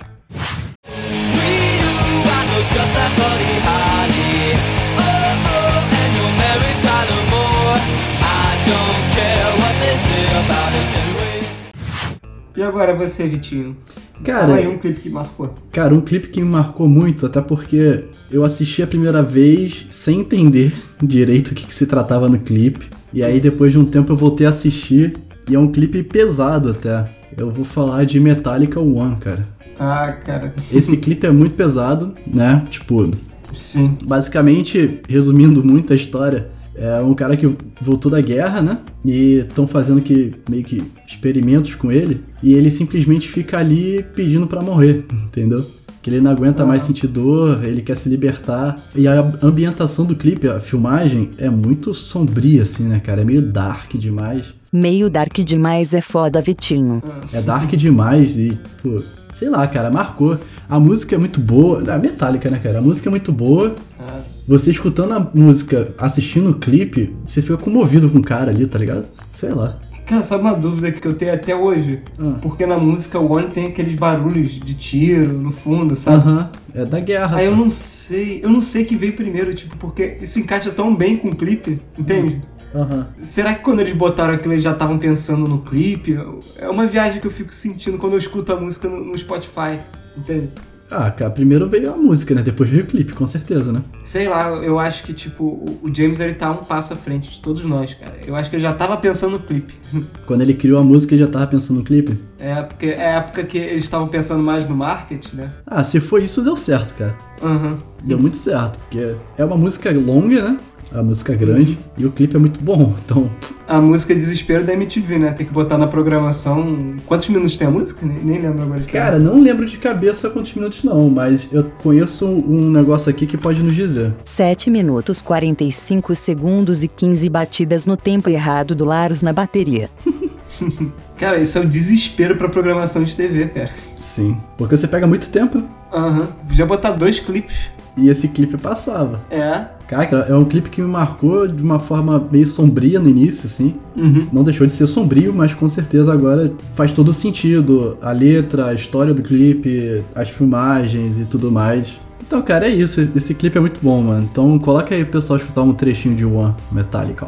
E 12.56 12.62
agora 12.62 12.94
você, 12.94 13.28
Vitinho? 13.28 13.76
Cara, 14.24 14.42
Fala 14.42 14.56
aí 14.56 14.68
um 14.68 14.78
clipe 14.78 15.02
que 15.02 15.10
marcou. 15.10 15.54
Cara, 15.72 15.94
um 15.96 16.02
clipe 16.02 16.28
que 16.28 16.42
me 16.42 16.48
marcou 16.48 16.88
muito, 16.88 17.26
até 17.26 17.42
porque 17.42 18.04
eu 18.30 18.44
assisti 18.44 18.84
a 18.84 18.88
primeira 18.88 19.24
vez 19.24 19.86
sem 19.90 20.20
entender 20.20 20.74
direito 21.02 21.52
o 21.52 21.56
que, 21.56 21.66
que 21.66 21.74
se 21.74 21.86
tratava 21.86 22.30
no 22.30 22.38
clipe. 22.38 22.88
E 23.14 23.24
aí 23.24 23.40
depois 23.40 23.72
de 23.72 23.80
um 23.80 23.86
tempo 23.86 24.12
eu 24.12 24.18
voltei 24.18 24.46
a 24.46 24.50
assistir 24.50 25.14
e 25.50 25.56
é 25.56 25.60
um 25.60 25.72
clipe 25.72 26.04
pesado 26.04 26.72
até. 26.72 27.06
Eu 27.36 27.50
vou 27.50 27.66
falar 27.66 28.06
de 28.06 28.20
Metallica 28.20 28.80
One, 28.80 29.16
cara. 29.16 29.48
Ah, 29.80 30.12
cara. 30.12 30.54
Esse 30.72 30.98
clipe 30.98 31.26
é 31.26 31.32
muito 31.32 31.56
pesado, 31.56 32.14
né? 32.28 32.64
Tipo, 32.70 33.10
Sim. 33.54 33.98
basicamente, 34.04 35.00
resumindo 35.08 35.64
muito 35.64 35.94
a 35.94 35.96
história, 35.96 36.50
é 36.76 37.00
um 37.02 37.14
cara 37.14 37.36
que 37.38 37.50
voltou 37.82 38.12
da 38.12 38.22
guerra, 38.22 38.62
né? 38.62 38.78
E 39.04 39.40
estão 39.48 39.68
fazendo 39.68 40.02
que 40.02 40.32
meio 40.50 40.64
que 40.64 40.82
experimentos 41.08 41.76
com 41.76 41.92
ele, 41.92 42.22
e 42.42 42.54
ele 42.54 42.70
simplesmente 42.70 43.28
fica 43.28 43.58
ali 43.58 44.06
pedindo 44.16 44.48
pra 44.48 44.62
morrer, 44.62 45.06
entendeu? 45.28 45.66
Que 46.02 46.10
ele 46.10 46.20
não 46.22 46.32
aguenta 46.32 46.64
Ah. 46.64 46.66
mais 46.66 46.82
sentir 46.84 47.06
dor, 47.08 47.64
ele 47.64 47.82
quer 47.84 47.96
se 47.96 48.10
libertar. 48.10 48.76
E 48.96 49.08
a 49.08 49.32
ambientação 49.44 50.04
do 50.04 50.16
clipe, 50.16 50.48
a 50.48 50.60
filmagem, 50.60 51.30
é 51.38 51.48
muito 51.50 51.94
sombria, 51.94 52.64
assim, 52.64 52.86
né, 52.88 53.00
cara? 53.00 53.22
É 53.22 53.24
meio 53.26 53.42
dark 53.44 53.94
demais. 53.96 54.52
Meio 54.74 55.10
dark 55.12 55.38
demais 55.40 55.94
é 55.94 56.02
foda, 56.02 56.42
Vitinho. 56.42 57.04
É 57.34 57.40
dark 57.42 57.70
demais 57.76 58.36
e, 58.38 58.58
pô, 58.82 58.96
sei 59.42 59.50
lá, 59.50 59.68
cara, 59.68 59.90
marcou. 59.90 60.38
A 60.70 60.80
música 60.80 61.16
é 61.16 61.18
muito 61.18 61.40
boa. 61.40 61.82
A 61.92 61.98
Metallica, 61.98 62.48
né, 62.48 62.60
cara? 62.60 62.78
A 62.78 62.82
música 62.82 63.10
é 63.10 63.12
muito 63.12 63.32
boa. 63.32 63.74
Ah, 64.00 64.20
Você 64.48 64.70
escutando 64.70 65.14
a 65.14 65.32
música, 65.34 65.96
assistindo 65.98 66.52
o 66.52 66.54
clipe, 66.54 67.16
você 67.26 67.42
fica 67.42 67.58
comovido 67.58 68.08
com 68.08 68.20
o 68.20 68.24
cara 68.24 68.52
ali, 68.52 68.68
tá 68.68 68.78
ligado? 68.78 69.06
Sei 69.32 69.50
lá. 69.50 69.80
Cara, 70.06 70.22
sabe 70.22 70.42
uma 70.44 70.54
dúvida 70.54 70.92
que 70.92 71.08
eu 71.08 71.14
tenho 71.14 71.34
até 71.34 71.56
hoje? 71.56 72.02
Ah. 72.20 72.36
Porque 72.40 72.68
na 72.68 72.78
música 72.78 73.18
One 73.18 73.48
tem 73.50 73.66
aqueles 73.66 73.96
barulhos 73.96 74.52
de 74.52 74.76
tiro 74.76 75.34
no 75.34 75.52
fundo, 75.52 75.96
sabe? 75.96 76.18
Aham. 76.18 76.50
É 76.76 76.86
da 76.86 77.00
guerra. 77.00 77.38
Aí 77.38 77.48
eu 77.48 77.56
não 77.56 77.70
sei, 77.72 78.42
eu 78.44 78.50
não 78.50 78.62
sei 78.62 78.86
que 78.86 78.96
veio 78.96 79.14
primeiro, 79.14 79.54
tipo, 79.56 79.76
porque 79.78 80.18
isso 80.22 80.40
encaixa 80.40 80.70
tão 80.70 80.96
bem 80.96 81.18
com 81.18 81.30
o 81.30 81.36
clipe, 81.36 81.80
entende? 81.98 82.42
Aham. 82.74 83.08
Será 83.22 83.54
que 83.54 83.62
quando 83.62 83.82
eles 83.82 83.96
botaram 83.96 84.34
aquilo 84.34 84.54
eles 84.54 84.64
já 84.64 84.72
estavam 84.72 84.98
pensando 84.98 85.48
no 85.48 85.60
clipe? 85.60 86.18
É 86.58 86.70
uma 86.70 86.86
viagem 86.86 87.20
que 87.20 87.28
eu 87.28 87.32
fico 87.32 87.54
sentindo 87.54 87.98
quando 87.98 88.14
eu 88.14 88.20
escuto 88.20 88.52
a 88.54 88.56
música 88.56 88.88
no, 88.88 89.04
no 89.04 89.18
Spotify, 89.18 89.80
entende? 90.18 90.50
Ah, 90.92 91.10
cara, 91.10 91.32
primeiro 91.32 91.70
veio 91.70 91.94
a 91.94 91.96
música, 91.96 92.36
né? 92.36 92.44
Depois 92.44 92.70
veio 92.70 92.84
o 92.84 92.86
clipe, 92.86 93.14
com 93.14 93.26
certeza, 93.26 93.72
né? 93.72 93.82
Sei 94.04 94.28
lá, 94.28 94.50
eu 94.50 94.78
acho 94.78 95.04
que, 95.04 95.14
tipo, 95.14 95.64
o 95.82 95.90
James 95.96 96.20
ele 96.20 96.34
tá 96.34 96.52
um 96.52 96.58
passo 96.58 96.92
à 96.92 96.98
frente 96.98 97.32
de 97.32 97.40
todos 97.40 97.64
nós, 97.64 97.94
cara. 97.94 98.16
Eu 98.28 98.36
acho 98.36 98.50
que 98.50 98.58
ele 98.58 98.64
já 98.64 98.74
tava 98.74 98.98
pensando 98.98 99.34
no 99.34 99.40
clipe. 99.40 99.74
Quando 100.28 100.42
ele 100.42 100.54
criou 100.54 100.78
a 100.78 100.84
música, 100.84 101.16
ele 101.16 101.24
já 101.24 101.30
tava 101.30 101.48
pensando 101.48 101.78
no 101.78 101.84
clipe. 101.86 102.20
É, 102.38 102.62
porque 102.62 102.88
é 102.88 103.14
a 103.14 103.18
época 103.20 103.44
que 103.46 103.58
eles 103.58 103.86
estavam 103.86 104.10
pensando 104.10 104.44
mais 104.44 104.68
no 104.68 104.76
marketing, 104.76 105.38
né? 105.38 105.52
Ah, 105.66 105.82
se 105.82 106.02
foi 106.02 106.24
isso, 106.24 106.42
deu 106.42 106.58
certo, 106.58 106.94
cara. 106.96 107.16
Aham. 107.42 107.80
Deu 108.04 108.20
muito 108.20 108.36
certo, 108.36 108.78
porque 108.80 109.16
é 109.38 109.46
uma 109.46 109.56
música 109.56 109.92
longa, 109.92 110.42
né? 110.42 110.60
É 110.92 110.96
uma 110.96 111.04
música 111.04 111.34
grande 111.34 111.78
e 111.98 112.06
o 112.06 112.12
clipe 112.12 112.36
é 112.36 112.40
muito 112.40 112.64
bom. 112.64 112.96
Então, 113.06 113.30
A 113.68 113.82
música 113.82 114.14
é 114.14 114.16
Desespero 114.16 114.64
da 114.64 114.74
MTV, 114.74 115.18
né? 115.18 115.32
Tem 115.32 115.46
que 115.46 115.52
botar 115.52 115.78
na 115.78 115.88
programação. 115.88 116.96
Quantos 117.06 117.30
minutos 117.30 117.58
tem 117.58 117.68
a 117.68 117.72
música? 117.72 118.06
Nem, 118.06 118.18
nem 118.24 118.42
lembro 118.42 118.64
agora 118.64 118.80
de 118.80 118.88
cara, 118.88 119.18
não 119.20 119.40
lembro 119.42 119.66
de 119.66 119.78
cabeça 119.78 120.30
quantos 120.30 120.54
minutos 120.54 120.84
não, 120.84 121.10
mas 121.10 121.48
eu 121.52 121.66
conheço 121.82 122.26
um 122.26 122.70
negócio 122.70 123.10
aqui 123.10 123.26
que 123.26 123.38
pode 123.38 123.64
nos 123.64 123.76
dizer. 123.76 124.14
7 124.26 124.70
minutos 124.70 125.22
45 125.22 126.16
segundos 126.16 126.84
e 126.84 126.88
15 126.88 127.30
batidas 127.30 127.86
no 127.86 127.98
tempo 127.98 128.30
errado 128.30 128.76
do 128.76 128.86
Lars 128.86 129.22
na 129.22 129.34
bateria. 129.34 129.90
Cara, 131.18 131.40
isso 131.40 131.58
é 131.58 131.62
o 131.62 131.66
desespero 131.68 132.36
pra 132.36 132.50
programação 132.50 133.04
de 133.04 133.16
TV, 133.16 133.48
cara. 133.48 133.70
Sim. 133.98 134.38
Porque 134.58 134.76
você 134.78 134.88
pega 134.88 135.08
muito 135.08 135.30
tempo 135.30 135.64
Aham. 135.94 136.28
Podia 136.48 136.66
botar 136.66 136.92
dois 136.92 137.20
clipes. 137.20 137.56
E 137.98 138.10
esse 138.10 138.28
clipe 138.28 138.58
passava. 138.58 139.20
É. 139.30 139.66
Cara, 139.88 140.26
é 140.30 140.36
um 140.36 140.46
clipe 140.46 140.70
que 140.70 140.82
me 140.82 140.88
marcou 140.88 141.46
de 141.46 141.62
uma 141.62 141.78
forma 141.78 142.26
meio 142.32 142.48
sombria 142.48 142.98
no 142.98 143.10
início, 143.10 143.48
assim. 143.48 143.76
Uhum. 143.98 144.28
Não 144.32 144.44
deixou 144.44 144.66
de 144.66 144.72
ser 144.72 144.88
sombrio, 144.88 145.34
mas 145.34 145.54
com 145.54 145.70
certeza 145.70 146.14
agora 146.14 146.54
faz 146.76 146.94
todo 146.94 147.12
sentido. 147.12 147.98
A 148.02 148.14
letra, 148.14 148.68
a 148.68 148.74
história 148.74 149.14
do 149.14 149.22
clipe, 149.22 150.02
as 150.16 150.30
filmagens 150.30 151.20
e 151.20 151.26
tudo 151.26 151.52
mais. 151.52 152.00
Então, 152.26 152.42
cara, 152.42 152.68
é 152.68 152.70
isso. 152.70 153.02
Esse 153.14 153.36
clipe 153.36 153.58
é 153.58 153.62
muito 153.62 153.80
bom, 153.82 154.02
mano. 154.02 154.28
Então 154.32 154.58
coloca 154.60 154.96
aí 154.96 155.04
o 155.04 155.08
pessoal 155.08 155.38
escutar 155.38 155.64
um 155.64 155.74
trechinho 155.74 156.16
de 156.16 156.24
One 156.24 156.56
Metallica. 156.72 157.28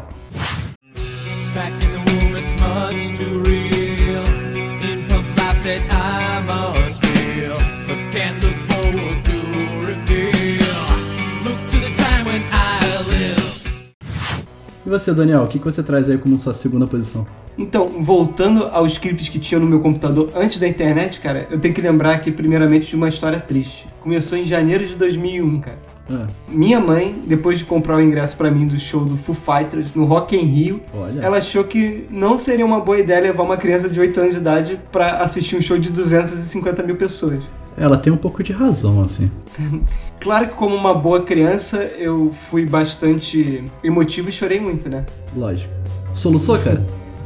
E 14.85 14.89
você, 14.89 15.13
Daniel, 15.13 15.43
o 15.43 15.47
que 15.47 15.59
que 15.59 15.65
você 15.65 15.81
traz 15.81 16.09
aí 16.09 16.17
como 16.17 16.37
sua 16.37 16.53
segunda 16.53 16.85
posição? 16.85 17.25
Então, 17.57 17.87
voltando 18.01 18.65
aos 18.65 18.97
clipes 18.97 19.29
que 19.29 19.39
tinha 19.39 19.59
no 19.59 19.65
meu 19.67 19.79
computador 19.79 20.29
antes 20.35 20.59
da 20.59 20.67
internet, 20.67 21.19
cara, 21.19 21.47
eu 21.51 21.59
tenho 21.59 21.73
que 21.73 21.81
lembrar 21.81 22.13
aqui 22.15 22.31
primeiramente 22.31 22.89
de 22.89 22.95
uma 22.95 23.07
história 23.07 23.39
triste. 23.39 23.87
Começou 24.01 24.37
em 24.37 24.45
janeiro 24.45 24.85
de 24.85 24.95
2001, 24.95 25.59
cara. 25.61 25.77
Ah, 26.11 26.27
Minha 26.49 26.81
mãe, 26.81 27.15
depois 27.25 27.59
de 27.59 27.63
comprar 27.65 27.95
o 27.95 28.01
ingresso 28.01 28.35
pra 28.35 28.51
mim 28.51 28.67
do 28.67 28.77
show 28.77 29.05
do 29.05 29.15
Foo 29.15 29.33
Fighters 29.33 29.93
no 29.93 30.03
Rock 30.03 30.35
in 30.35 30.41
Rio, 30.41 30.81
olha. 30.93 31.21
ela 31.21 31.37
achou 31.37 31.63
que 31.63 32.05
não 32.09 32.37
seria 32.37 32.65
uma 32.65 32.81
boa 32.81 32.99
ideia 32.99 33.21
levar 33.21 33.43
uma 33.43 33.55
criança 33.55 33.87
de 33.87 33.99
8 33.99 34.19
anos 34.19 34.33
de 34.33 34.39
idade 34.41 34.79
pra 34.91 35.19
assistir 35.19 35.55
um 35.55 35.61
show 35.61 35.77
de 35.77 35.89
250 35.91 36.83
mil 36.83 36.97
pessoas. 36.97 37.41
Ela 37.77 37.97
tem 37.97 38.11
um 38.11 38.17
pouco 38.17 38.43
de 38.43 38.51
razão, 38.51 39.01
assim. 39.01 39.31
Claro 40.23 40.47
que 40.47 40.55
como 40.55 40.73
uma 40.73 40.93
boa 40.93 41.21
criança, 41.21 41.83
eu 41.97 42.31
fui 42.31 42.65
bastante 42.65 43.61
emotivo 43.83 44.29
e 44.29 44.31
chorei 44.31 44.57
muito, 44.57 44.87
né? 44.87 45.05
Lógico. 45.35 45.69
Soluçou, 46.13 46.57
cara? 46.57 46.81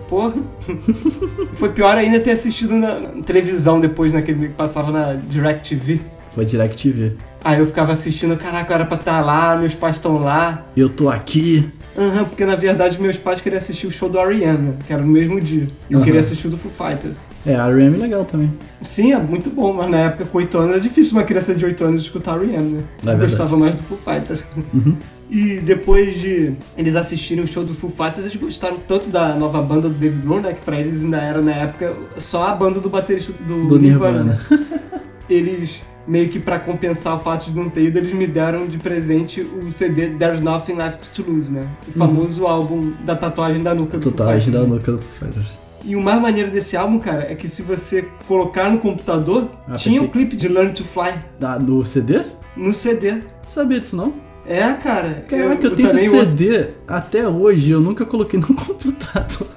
Porra. 0.09 0.33
Foi 1.53 1.69
pior 1.69 1.95
ainda 1.95 2.19
ter 2.19 2.31
assistido 2.31 2.73
na, 2.73 2.99
na 2.99 3.21
televisão 3.21 3.79
depois, 3.79 4.13
naquele 4.13 4.47
que 4.47 4.53
passava 4.55 4.91
na 4.91 5.13
DirecTV. 5.13 6.01
Foi 6.33 6.43
DirecTV. 6.43 7.13
Aí 7.43 7.59
eu 7.59 7.67
ficava 7.67 7.93
assistindo, 7.93 8.35
caraca, 8.35 8.73
era 8.73 8.85
pra 8.85 8.97
estar 8.97 9.21
lá, 9.21 9.55
meus 9.55 9.75
pais 9.75 9.97
estão 9.97 10.17
lá. 10.17 10.65
Eu 10.75 10.89
tô 10.89 11.07
aqui. 11.07 11.69
Aham, 11.95 12.25
porque 12.25 12.45
na 12.45 12.55
verdade 12.55 12.99
meus 12.99 13.17
pais 13.17 13.39
queriam 13.41 13.59
assistir 13.59 13.85
o 13.85 13.91
show 13.91 14.09
do 14.09 14.17
R.E.M., 14.19 14.57
né, 14.57 14.73
que 14.87 14.91
era 14.91 15.03
no 15.03 15.07
mesmo 15.07 15.39
dia. 15.39 15.69
Eu 15.87 15.97
Aham. 15.97 16.05
queria 16.05 16.19
assistir 16.19 16.47
o 16.47 16.49
do 16.49 16.57
Foo 16.57 16.71
Fighters. 16.71 17.15
É, 17.45 17.55
a 17.55 17.67
R.E.M. 17.69 17.95
é 17.95 17.99
legal 17.99 18.25
também. 18.25 18.51
Sim, 18.81 19.13
é 19.13 19.19
muito 19.19 19.49
bom, 19.49 19.73
mas 19.73 19.89
na 19.89 19.97
época 19.97 20.25
com 20.25 20.37
8 20.37 20.57
anos 20.57 20.75
é 20.75 20.79
difícil 20.79 21.13
uma 21.17 21.23
criança 21.23 21.55
de 21.55 21.63
8 21.65 21.83
anos 21.83 22.01
escutar 22.03 22.37
R.E.M., 22.37 22.69
né? 22.69 22.83
É 23.05 23.13
Eu 23.13 23.17
gostava 23.19 23.55
mais 23.55 23.75
do 23.75 23.81
Foo 23.83 23.97
Fighters. 23.97 24.41
Uhum. 24.73 24.97
E 25.29 25.59
depois 25.59 26.19
de 26.19 26.53
eles 26.77 26.95
assistirem 26.95 27.43
o 27.43 27.47
show 27.47 27.63
do 27.63 27.73
Foo 27.73 27.89
Fighters, 27.89 28.19
eles 28.25 28.35
gostaram 28.35 28.77
tanto 28.87 29.09
da 29.09 29.35
nova 29.35 29.61
banda 29.61 29.89
do 29.89 29.95
David 29.95 30.21
Grohl, 30.21 30.41
né? 30.41 30.53
Que 30.53 30.61
pra 30.61 30.79
eles 30.79 31.03
ainda 31.03 31.17
era, 31.17 31.41
na 31.41 31.51
época, 31.53 31.93
só 32.17 32.45
a 32.47 32.55
banda 32.55 32.79
do 32.79 32.89
baterista 32.89 33.33
do, 33.45 33.67
Do 33.67 33.79
Nirvana. 33.79 34.23
Nirvana. 34.49 34.67
Eles, 35.29 35.83
meio 36.07 36.29
que 36.29 36.39
pra 36.39 36.57
compensar 36.57 37.13
o 37.13 37.19
fato 37.19 37.51
de 37.51 37.57
não 37.57 37.69
ter 37.69 37.83
ido, 37.83 37.97
eles 37.97 38.13
me 38.13 38.25
deram 38.25 38.65
de 38.65 38.77
presente 38.77 39.41
o 39.41 39.69
CD 39.69 40.11
There's 40.11 40.39
Nothing 40.39 40.75
Left 40.75 41.09
to 41.09 41.29
Lose, 41.29 41.51
né? 41.51 41.67
O 41.85 41.91
famoso 41.91 42.47
álbum 42.47 42.93
da 43.03 43.13
tatuagem 43.13 43.61
da 43.61 43.75
nuca 43.75 43.97
do 43.97 44.09
Foo 44.09 44.25
a 44.25 44.35
gente 44.35 44.45
Fighters. 44.45 44.65
dá 44.65 44.73
louca 44.73 44.91
do 44.93 44.99
Foo 44.99 45.27
Fighters. 45.27 45.66
E 45.87 45.95
o 45.95 46.01
mais 46.01 46.21
maneiro 46.21 46.51
desse 46.51 46.75
álbum, 46.75 46.99
cara, 46.99 47.31
é 47.31 47.33
que 47.35 47.47
se 47.47 47.61
você 47.63 48.05
colocar 48.27 48.69
no 48.69 48.77
computador, 48.77 49.49
Ah, 49.67 49.73
tinha 49.75 50.01
o 50.03 50.09
clipe 50.09 50.35
de 50.35 50.47
Learn 50.49 50.73
to 50.73 50.83
Fly 50.83 51.13
Da, 51.39 51.57
do 51.57 51.83
CD? 51.85 52.21
no 52.57 52.73
CD. 52.73 53.21
Sabia 53.47 53.79
disso 53.79 53.95
não? 53.95 54.13
É, 54.45 54.61
cara. 54.73 55.25
Caraca, 55.27 55.65
eu, 55.67 55.75
tenho 55.75 55.87
esse 55.89 55.95
também 55.97 56.09
outro- 56.09 56.31
CD 56.33 56.67
até 56.87 57.27
hoje, 57.27 57.71
eu 57.71 57.79
nunca 57.79 58.05
coloquei 58.05 58.39
no 58.39 58.47
computador. 58.53 59.47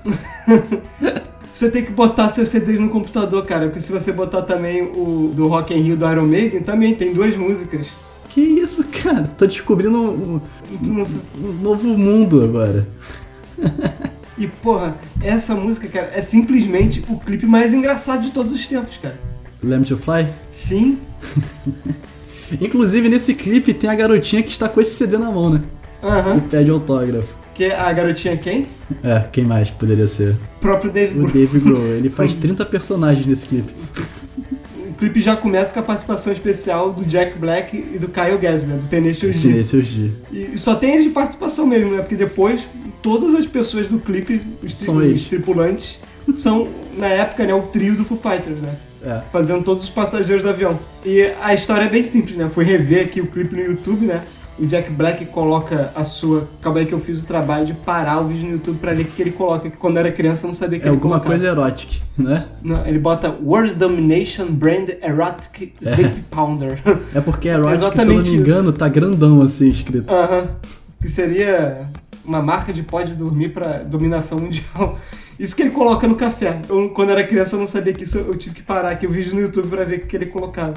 Você 1.52 1.68
tem 1.68 1.84
que 1.84 1.90
botar 1.90 2.28
seus 2.28 2.48
CDs 2.48 2.78
no 2.80 2.88
computador, 2.88 3.44
cara, 3.44 3.66
porque 3.66 3.80
se 3.80 3.90
você 3.90 4.12
botar 4.12 4.42
também 4.42 4.82
o 4.82 5.32
do 5.34 5.48
Rock 5.48 5.74
in 5.74 5.80
Rio 5.82 5.96
do 5.96 6.08
Iron 6.08 6.24
Maiden, 6.24 6.62
também 6.62 6.94
tem 6.94 7.12
duas 7.12 7.36
músicas. 7.36 7.88
Que 8.28 8.40
isso, 8.40 8.84
cara? 9.02 9.28
Tô 9.36 9.46
descobrindo 9.46 9.98
um, 9.98 10.40
sabe. 10.84 11.20
um 11.42 11.52
novo 11.60 11.88
mundo 11.88 12.44
agora. 12.44 12.86
E, 14.40 14.46
porra, 14.48 14.96
essa 15.20 15.54
música, 15.54 15.86
cara, 15.86 16.10
é 16.14 16.22
simplesmente 16.22 17.04
o 17.08 17.18
clipe 17.18 17.44
mais 17.46 17.72
engraçado 17.74 18.22
de 18.22 18.30
todos 18.30 18.50
os 18.50 18.66
tempos, 18.66 18.96
cara. 18.96 19.16
Lem 19.62 19.82
to 19.82 19.96
Fly? 19.98 20.26
Sim, 20.48 20.98
Inclusive, 22.60 23.08
nesse 23.08 23.34
clipe 23.34 23.72
tem 23.72 23.88
a 23.88 23.94
garotinha 23.94 24.42
que 24.42 24.50
está 24.50 24.68
com 24.68 24.80
esse 24.80 24.94
CD 24.96 25.16
na 25.18 25.30
mão, 25.30 25.50
né? 25.50 25.62
E 26.02 26.06
aham. 26.06 26.40
pede 26.40 26.70
autógrafo. 26.70 27.34
Que 27.54 27.66
a 27.66 27.92
garotinha 27.92 28.36
quem? 28.36 28.66
É, 29.04 29.20
quem 29.30 29.44
mais 29.44 29.68
poderia 29.70 30.08
ser? 30.08 30.30
O 30.56 30.60
próprio 30.60 30.90
Dave 30.90 31.12
O 31.12 31.18
Grohl. 31.22 31.32
Dave 31.32 31.58
Grohl. 31.60 31.86
Ele 31.96 32.08
faz 32.10 32.34
30 32.36 32.64
personagens 32.64 33.26
nesse 33.26 33.46
clipe. 33.46 33.72
O 35.00 35.02
clipe 35.02 35.18
já 35.18 35.34
começa 35.34 35.72
com 35.72 35.80
a 35.80 35.82
participação 35.82 36.30
especial 36.30 36.92
do 36.92 37.06
Jack 37.06 37.38
Black 37.38 37.74
e 37.74 37.98
do 37.98 38.06
Kyle 38.08 38.36
né? 38.66 38.76
Do 38.76 38.86
Tenacious 38.86 39.42
D. 39.42 39.64
Seus 39.64 39.86
dias. 39.86 40.12
E 40.30 40.58
só 40.58 40.74
tem 40.74 40.90
eles 40.92 41.04
de 41.06 41.10
participação 41.10 41.66
mesmo, 41.66 41.92
né? 41.92 42.02
Porque 42.02 42.16
depois 42.16 42.68
todas 43.00 43.34
as 43.34 43.46
pessoas 43.46 43.86
do 43.86 43.98
clipe, 43.98 44.42
os, 44.62 44.78
tri- 44.78 44.90
os 44.90 45.24
tripulantes, 45.24 46.00
são, 46.36 46.68
na 46.98 47.06
época, 47.06 47.46
né, 47.46 47.54
o 47.54 47.62
trio 47.62 47.94
do 47.96 48.04
Foo 48.04 48.18
Fighters, 48.18 48.60
né? 48.60 48.74
É. 49.02 49.22
Fazendo 49.32 49.64
todos 49.64 49.82
os 49.82 49.88
passageiros 49.88 50.42
do 50.42 50.50
avião. 50.50 50.78
E 51.02 51.32
a 51.42 51.54
história 51.54 51.86
é 51.86 51.88
bem 51.88 52.02
simples, 52.02 52.36
né? 52.36 52.46
Fui 52.50 52.62
rever 52.66 53.06
aqui 53.06 53.22
o 53.22 53.26
clipe 53.26 53.56
no 53.56 53.62
YouTube, 53.62 54.04
né? 54.04 54.20
O 54.58 54.66
Jack 54.66 54.90
Black 54.90 55.24
coloca 55.26 55.90
a 55.94 56.04
sua. 56.04 56.46
Calma 56.60 56.80
aí 56.80 56.86
que 56.86 56.92
eu 56.92 56.98
fiz 57.00 57.22
o 57.22 57.26
trabalho 57.26 57.64
de 57.64 57.72
parar 57.72 58.20
o 58.20 58.26
vídeo 58.28 58.44
no 58.46 58.52
YouTube 58.52 58.78
pra 58.78 58.92
ler 58.92 59.04
o 59.04 59.06
que 59.06 59.22
ele 59.22 59.30
coloca, 59.32 59.70
que 59.70 59.76
quando 59.78 59.96
eu 59.96 60.00
era 60.00 60.12
criança 60.12 60.44
eu 60.44 60.48
não 60.48 60.54
sabia 60.54 60.78
que 60.78 60.84
É 60.84 60.88
ele 60.88 60.96
alguma 60.96 61.18
colocava. 61.18 61.34
coisa 61.34 61.46
erótica, 61.50 61.94
né? 62.18 62.44
Não, 62.62 62.84
ele 62.86 62.98
bota 62.98 63.34
World 63.42 63.74
Domination 63.74 64.46
Brand 64.50 64.90
Erotic 65.02 65.72
Sleep 65.80 66.22
Pounder. 66.30 66.78
É 67.14 67.20
porque 67.22 67.48
erótica, 67.48 67.78
se 67.78 67.84
eu 67.84 67.88
não 67.88 67.94
Exatamente 67.96 68.30
me 68.32 68.36
engano, 68.36 68.72
tá 68.72 68.86
grandão 68.88 69.40
assim 69.40 69.70
escrito. 69.70 70.12
Aham. 70.12 70.48
Que 71.00 71.08
seria 71.08 71.86
uma 72.22 72.42
marca 72.42 72.70
de 72.72 72.82
pode 72.82 73.14
dormir 73.14 73.48
pra 73.54 73.78
dominação 73.78 74.38
mundial. 74.38 74.98
Isso 75.38 75.56
que 75.56 75.62
ele 75.62 75.70
coloca 75.70 76.06
no 76.06 76.16
café. 76.16 76.60
Eu, 76.68 76.90
quando 76.90 77.08
era 77.12 77.24
criança, 77.24 77.56
eu 77.56 77.60
não 77.60 77.66
sabia 77.66 77.94
que 77.94 78.04
isso. 78.04 78.18
Eu 78.18 78.36
tive 78.36 78.56
que 78.56 78.62
parar 78.62 78.90
aqui 78.90 79.06
o 79.06 79.10
vídeo 79.10 79.34
no 79.34 79.40
YouTube 79.40 79.68
pra 79.68 79.84
ver 79.84 80.00
o 80.00 80.06
que 80.06 80.14
ele 80.14 80.26
colocava. 80.26 80.74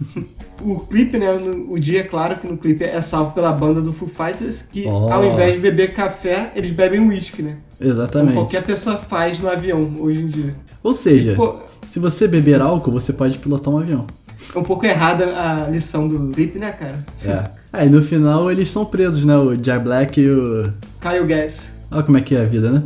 o 0.62 0.80
clipe, 0.80 1.18
né? 1.18 1.26
o 1.68 1.78
dia, 1.78 2.04
claro 2.04 2.36
que 2.36 2.46
no 2.46 2.56
clipe 2.56 2.84
é 2.84 3.00
salvo 3.00 3.32
pela 3.32 3.52
banda 3.52 3.80
do 3.80 3.92
Foo 3.92 4.08
Fighters, 4.08 4.62
que 4.62 4.84
Oh. 4.86 5.12
ao 5.12 5.24
invés 5.24 5.54
de 5.54 5.60
beber 5.60 5.92
café, 5.92 6.52
eles 6.54 6.70
bebem 6.70 7.00
uísque, 7.00 7.42
né? 7.42 7.56
Como 7.78 7.90
Exatamente. 7.90 8.34
qualquer 8.34 8.62
pessoa 8.62 8.96
faz 8.96 9.38
no 9.38 9.48
avião 9.48 9.90
hoje 9.98 10.20
em 10.20 10.26
dia. 10.26 10.54
Ou 10.82 10.92
seja, 10.94 11.34
Pô, 11.34 11.56
se 11.86 11.98
você 11.98 12.26
beber 12.28 12.60
álcool, 12.60 12.90
você 12.92 13.12
pode 13.12 13.38
pilotar 13.38 13.72
um 13.72 13.78
avião. 13.78 14.06
é 14.54 14.58
um 14.58 14.62
pouco 14.62 14.84
errada 14.86 15.24
a 15.36 15.68
lição 15.68 16.08
do 16.08 16.30
clipe, 16.32 16.58
né, 16.58 16.70
cara? 16.72 16.98
É. 17.24 17.44
Aí 17.72 17.88
no 17.88 18.02
final 18.02 18.50
eles 18.50 18.70
são 18.70 18.84
presos, 18.84 19.24
né? 19.24 19.36
O 19.36 19.56
Jack 19.56 19.84
Black 19.84 20.20
e 20.20 20.28
o. 20.30 20.72
Kyle 21.00 21.24
Gass. 21.26 21.72
Olha 21.90 22.02
como 22.02 22.18
é 22.18 22.20
que 22.20 22.34
é 22.36 22.40
a 22.42 22.44
vida, 22.44 22.70
né? 22.70 22.82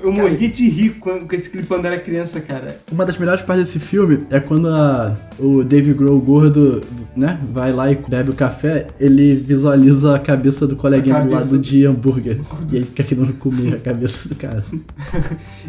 Eu 0.01 0.11
morri 0.11 0.47
de 0.47 0.67
rir 0.69 0.89
com 0.99 1.27
com 1.27 1.35
esse 1.35 1.49
clipe 1.49 1.67
quando 1.67 1.85
era 1.85 1.97
criança, 1.99 2.41
cara. 2.41 2.79
Uma 2.91 3.05
das 3.05 3.17
melhores 3.17 3.41
partes 3.43 3.65
desse 3.67 3.79
filme 3.79 4.21
é 4.31 4.39
quando 4.39 4.67
a- 4.67 5.15
o 5.37 5.63
Dave 5.63 5.93
Grohl 5.93 6.19
gordo, 6.19 6.81
né, 7.15 7.39
vai 7.53 7.71
lá 7.71 7.91
e 7.91 7.95
bebe 7.95 8.31
o 8.31 8.33
café, 8.35 8.87
ele 8.99 9.35
visualiza 9.35 10.15
a 10.15 10.19
cabeça 10.19 10.65
do 10.65 10.75
coleguinha 10.75 11.17
A 11.17 11.19
do 11.21 11.29
cabeça 11.29 11.51
lado 11.53 11.59
de 11.63 11.85
hambúrguer. 11.85 12.39
E 12.71 12.75
ele 12.77 12.85
fica 12.85 13.03
querendo 13.03 13.33
comer 13.33 13.75
a 13.75 13.79
cabeça 13.79 14.27
do 14.27 14.35
cara. 14.35 14.63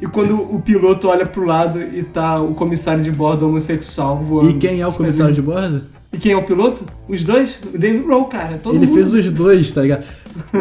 E 0.00 0.06
quando 0.06 0.34
o 0.40 0.62
piloto 0.62 1.08
olha 1.08 1.26
pro 1.26 1.44
lado 1.44 1.78
e 1.78 2.02
tá 2.02 2.40
o 2.40 2.54
comissário 2.54 3.02
de 3.04 3.10
bordo 3.10 3.46
homossexual 3.46 4.18
voando. 4.18 4.48
E 4.50 4.54
quem 4.54 4.80
é 4.80 4.86
o 4.86 4.92
comissário 4.92 5.34
de 5.34 5.42
bordo? 5.42 5.82
E 6.12 6.18
quem 6.18 6.32
é 6.32 6.36
o 6.36 6.44
piloto? 6.44 6.84
Os 7.08 7.22
dois? 7.24 7.58
O 7.72 7.78
Dave 7.78 7.98
Grohl, 8.00 8.24
cara. 8.24 8.58
Todo 8.62 8.74
Ele 8.76 8.86
mundo. 8.86 8.94
fez 8.96 9.14
os 9.14 9.30
dois, 9.30 9.70
tá 9.70 9.82
ligado? 9.82 10.04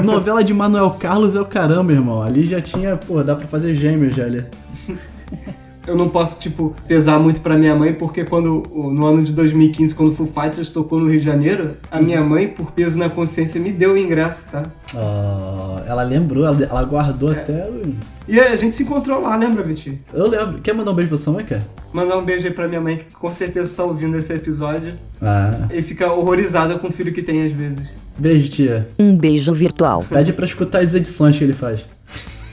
Novela 0.04 0.44
de 0.44 0.54
Manuel 0.54 0.92
Carlos 0.92 1.36
é 1.36 1.42
o 1.42 1.46
caramba, 1.46 1.92
irmão. 1.92 2.22
Ali 2.22 2.46
já 2.46 2.62
tinha, 2.62 2.96
pô, 2.98 3.24
dá 3.24 3.36
pra 3.36 3.48
fazer 3.48 3.76
gêmeos 3.76 4.16
já 4.16 4.26
ali. 4.26 4.44
Eu 5.90 5.96
não 5.98 6.08
posso, 6.08 6.40
tipo, 6.40 6.76
pesar 6.88 7.18
muito 7.18 7.40
pra 7.40 7.58
minha 7.58 7.74
mãe, 7.76 7.94
porque 7.94 8.24
quando, 8.24 8.62
no 8.72 9.06
ano 9.08 9.24
de 9.24 9.34
2015, 9.34 9.96
quando 9.96 10.10
o 10.10 10.16
Foo 10.16 10.28
Fighters 10.28 10.70
tocou 10.70 11.00
no 11.00 11.10
Rio 11.10 11.20
de 11.20 11.26
Janeiro, 11.26 11.72
a 11.90 12.00
minha 12.00 12.22
mãe, 12.22 12.48
por 12.48 12.72
peso 12.72 12.98
na 13.00 13.10
consciência, 13.10 13.60
me 13.60 13.72
deu 13.72 13.94
o 13.94 13.98
ingresso, 13.98 14.48
tá? 14.52 14.64
Ah, 14.96 15.82
ela 15.88 16.04
lembrou, 16.04 16.46
ela, 16.46 16.64
ela 16.64 16.84
guardou 16.84 17.34
É. 17.34 17.38
até. 17.40 17.68
o- 17.68 17.96
E 18.28 18.40
a 18.40 18.56
gente 18.56 18.76
se 18.76 18.84
encontrou 18.84 19.20
lá, 19.20 19.36
lembra, 19.36 19.64
Vitinho? 19.64 19.98
Eu 20.14 20.28
lembro. 20.30 20.62
Quer 20.62 20.74
mandar 20.76 20.92
um 20.92 20.94
beijo 20.94 21.10
pra 21.10 21.18
sua 21.18 21.34
mãe, 21.34 21.44
cara? 21.46 21.66
Mandar 21.92 22.20
um 22.20 22.24
beijo 22.24 22.46
aí 22.46 22.54
pra 22.54 22.68
minha 22.68 22.80
mãe, 22.82 22.98
que 22.98 23.06
com 23.16 23.32
certeza 23.34 23.76
tá 23.76 23.84
ouvindo 23.84 24.16
esse 24.16 24.32
episódio. 24.32 24.94
Ah. 25.20 25.68
E 25.74 25.82
fica 25.82 26.12
horrorizada 26.14 26.78
com 26.78 26.88
o 26.90 26.92
filho 26.92 27.12
que 27.12 27.24
tem 27.24 27.44
às 27.44 27.52
vezes. 27.52 27.80
Beijo, 28.16 28.48
tia. 28.50 28.88
Um 29.00 29.16
beijo 29.18 29.52
virtual. 29.54 30.06
Pede 30.08 30.34
pra 30.34 30.46
escutar 30.46 30.82
as 30.84 30.94
edições 30.94 31.36
que 31.36 31.44
ele 31.44 31.54
faz. 31.54 31.84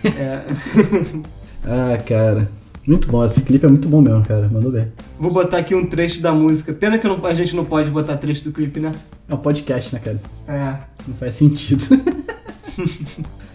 É. 0.05 0.41
Ah, 1.69 1.99
cara. 1.99 2.49
Muito 2.87 3.09
bom, 3.09 3.25
esse 3.25 3.43
clipe 3.43 3.65
é 3.67 3.69
muito 3.69 3.89
bom 3.89 4.01
mesmo, 4.01 4.25
cara. 4.25 4.49
Mandou 4.53 4.71
bem. 4.71 4.87
Vou 5.19 5.33
botar 5.33 5.59
aqui 5.59 5.75
um 5.75 5.87
trecho 5.87 6.21
da 6.23 6.33
música. 6.33 6.73
Pena 6.73 6.99
que 6.99 7.09
não- 7.09 7.25
a 7.27 7.35
gente 7.35 7.55
não 7.57 7.65
pode 7.65 7.91
botar 7.91 8.17
trecho 8.17 8.45
do 8.45 8.53
clipe, 8.53 8.79
né? 8.79 8.93
É 9.29 9.35
um 9.35 9.39
podcast, 9.39 9.93
né, 9.93 10.01
cara? 10.03 10.21
É. 10.47 10.77
Não 11.09 11.17
faz 11.17 11.35
sentido. 11.35 11.85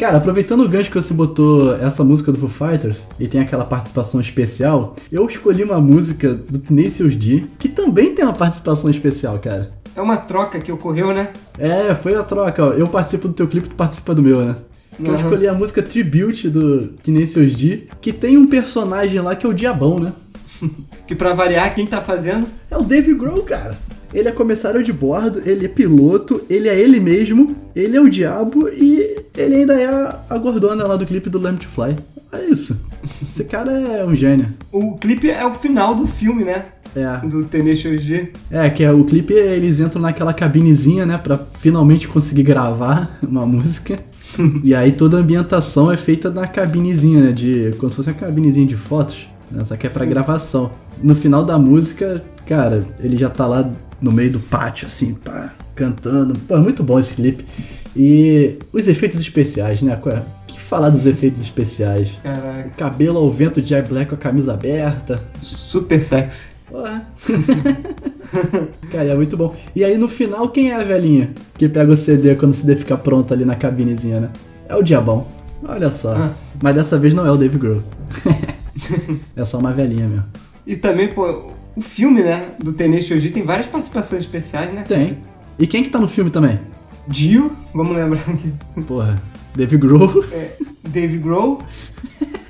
cara, 0.00 0.16
aproveitando 0.16 0.64
o 0.64 0.68
gancho 0.68 0.90
que 0.90 0.96
você 0.96 1.12
botou 1.12 1.74
essa 1.76 2.02
música 2.02 2.32
do 2.32 2.38
Foo 2.48 2.48
Fighters 2.70 2.96
e 3.18 3.28
tem 3.28 3.40
aquela 3.42 3.66
participação 3.66 4.18
especial, 4.18 4.96
eu 5.12 5.26
escolhi 5.26 5.62
uma 5.62 5.78
música 5.78 6.32
do 6.32 6.58
Tenacious 6.58 7.14
D 7.14 7.44
que 7.58 7.68
também 7.68 8.14
tem 8.14 8.24
uma 8.24 8.32
participação 8.32 8.88
especial, 8.90 9.38
cara. 9.38 9.72
É 9.94 10.00
uma 10.00 10.16
troca 10.16 10.58
que 10.58 10.72
ocorreu, 10.72 11.12
né? 11.12 11.28
É, 11.58 11.94
foi 11.94 12.14
a 12.14 12.22
troca, 12.22 12.64
ó. 12.64 12.72
Eu 12.72 12.86
participo 12.86 13.28
do 13.28 13.34
teu 13.34 13.46
clipe, 13.46 13.68
tu 13.68 13.74
participa 13.74 14.14
do 14.14 14.22
meu, 14.22 14.40
né? 14.40 14.56
Que 14.96 15.02
eu 15.06 15.10
Uhum. 15.10 15.16
escolhi 15.20 15.46
a 15.46 15.52
música 15.52 15.82
Tribute 15.82 16.48
do 16.48 16.88
Tenacious 17.02 17.54
D, 17.54 17.88
que 18.00 18.12
tem 18.12 18.38
um 18.38 18.46
personagem 18.46 19.20
lá 19.20 19.34
que 19.36 19.44
é 19.44 19.48
o 19.48 19.54
Diabão, 19.54 19.98
né? 19.98 20.12
Que 21.06 21.14
pra 21.14 21.34
variar, 21.34 21.74
quem 21.74 21.86
tá 21.86 22.00
fazendo? 22.00 22.46
É 22.70 22.76
o 22.78 22.82
Dave 22.82 23.12
Grohl, 23.14 23.42
cara. 23.42 23.76
Ele 24.12 24.28
é 24.28 24.32
comissário 24.32 24.82
de 24.82 24.92
bordo, 24.92 25.42
ele 25.46 25.66
é 25.66 25.68
piloto, 25.68 26.42
ele 26.50 26.68
é 26.68 26.78
ele 26.78 26.98
mesmo, 26.98 27.56
ele 27.74 27.96
é 27.96 28.00
o 28.00 28.10
diabo 28.10 28.68
e 28.68 29.24
ele 29.36 29.56
ainda 29.56 29.74
é 29.74 29.86
a, 29.86 30.18
a 30.28 30.38
gordona 30.38 30.86
lá 30.86 30.96
do 30.96 31.06
clipe 31.06 31.30
do 31.30 31.38
Lamb 31.38 31.58
to 31.58 31.68
Fly. 31.68 31.96
É 32.32 32.44
isso. 32.46 32.80
Esse 33.22 33.44
cara 33.44 33.72
é 33.72 34.04
um 34.04 34.14
gênio. 34.14 34.48
O 34.72 34.96
clipe 34.96 35.30
é 35.30 35.44
o 35.44 35.52
final 35.52 35.94
do 35.94 36.06
filme, 36.06 36.44
né? 36.44 36.66
É. 36.94 37.26
Do 37.26 37.44
Tenacious 37.44 38.04
D. 38.04 38.28
É, 38.50 38.68
que 38.68 38.82
é 38.82 38.90
o 38.90 39.04
clipe, 39.04 39.32
eles 39.32 39.78
entram 39.78 40.02
naquela 40.02 40.32
cabinezinha, 40.32 41.06
né, 41.06 41.18
pra 41.18 41.38
finalmente 41.60 42.08
conseguir 42.08 42.42
gravar 42.42 43.18
uma 43.22 43.46
música. 43.46 43.98
e 44.62 44.74
aí 44.74 44.92
toda 44.92 45.16
a 45.16 45.20
ambientação 45.20 45.90
é 45.90 45.96
feita 45.96 46.30
na 46.30 46.46
cabinezinha, 46.46 47.26
né, 47.26 47.32
de 47.32 47.72
como 47.78 47.90
se 47.90 47.96
fosse 47.96 48.10
uma 48.10 48.16
cabinezinha 48.16 48.66
de 48.66 48.76
fotos, 48.76 49.28
né, 49.50 49.64
só 49.64 49.76
que 49.76 49.86
é 49.86 49.90
pra 49.90 50.04
Sim. 50.04 50.10
gravação. 50.10 50.70
No 51.02 51.14
final 51.14 51.44
da 51.44 51.58
música, 51.58 52.22
cara, 52.46 52.84
ele 53.00 53.16
já 53.16 53.30
tá 53.30 53.46
lá 53.46 53.70
no 54.00 54.12
meio 54.12 54.32
do 54.32 54.40
pátio, 54.40 54.86
assim, 54.86 55.14
pá, 55.14 55.52
cantando. 55.74 56.38
Pô, 56.40 56.56
é 56.56 56.60
muito 56.60 56.82
bom 56.82 56.98
esse 56.98 57.14
clipe. 57.14 57.44
E 57.96 58.56
os 58.72 58.86
efeitos 58.88 59.20
especiais, 59.20 59.82
né, 59.82 59.96
qual 59.96 60.16
é? 60.16 60.22
que 60.46 60.60
falar 60.60 60.90
dos 60.90 61.06
efeitos 61.06 61.40
especiais. 61.40 62.18
Caraca, 62.22 62.70
Cabelo 62.76 63.18
ao 63.18 63.30
vento 63.30 63.60
de 63.60 63.68
Jack 63.68 63.88
Black 63.88 64.08
com 64.08 64.14
a 64.14 64.18
camisa 64.18 64.54
aberta. 64.54 65.22
super 65.40 66.02
sexy. 66.02 66.48
Ué. 66.72 67.02
Cara, 68.92 69.08
é 69.08 69.14
muito 69.14 69.36
bom. 69.36 69.54
E 69.74 69.84
aí 69.84 69.98
no 69.98 70.08
final, 70.08 70.48
quem 70.50 70.70
é 70.70 70.74
a 70.74 70.84
velhinha 70.84 71.30
que 71.58 71.68
pega 71.68 71.92
o 71.92 71.96
CD 71.96 72.34
quando 72.36 72.52
o 72.52 72.54
CD 72.54 72.76
fica 72.76 72.96
pronto 72.96 73.34
ali 73.34 73.44
na 73.44 73.56
cabinezinha, 73.56 74.20
né? 74.20 74.30
É 74.68 74.76
o 74.76 74.82
Diabão. 74.82 75.26
Olha 75.66 75.90
só. 75.90 76.14
Ah. 76.14 76.30
Mas 76.62 76.74
dessa 76.74 76.98
vez 76.98 77.12
não 77.12 77.26
é 77.26 77.30
o 77.30 77.36
Dave 77.36 77.58
Grohl. 77.58 77.82
é 79.34 79.44
só 79.44 79.58
uma 79.58 79.72
velhinha 79.72 80.06
mesmo. 80.06 80.24
E 80.66 80.76
também, 80.76 81.08
pô, 81.08 81.52
o 81.80 81.82
filme, 81.82 82.22
né, 82.22 82.50
do 82.58 82.74
Tenente 82.74 83.14
Oji 83.14 83.30
tem 83.30 83.42
várias 83.42 83.66
participações 83.66 84.22
especiais, 84.22 84.70
né? 84.70 84.82
Tem. 84.82 85.16
E 85.58 85.66
quem 85.66 85.82
que 85.82 85.88
tá 85.88 85.98
no 85.98 86.06
filme 86.06 86.30
também? 86.30 86.60
Dio, 87.08 87.56
vamos 87.74 87.96
lembrar 87.96 88.20
aqui. 88.20 88.52
Porra, 88.86 89.20
Dave 89.56 89.78
Grohl. 89.78 90.22
É, 90.30 90.50
Dave 90.86 91.16
Grohl. 91.16 91.62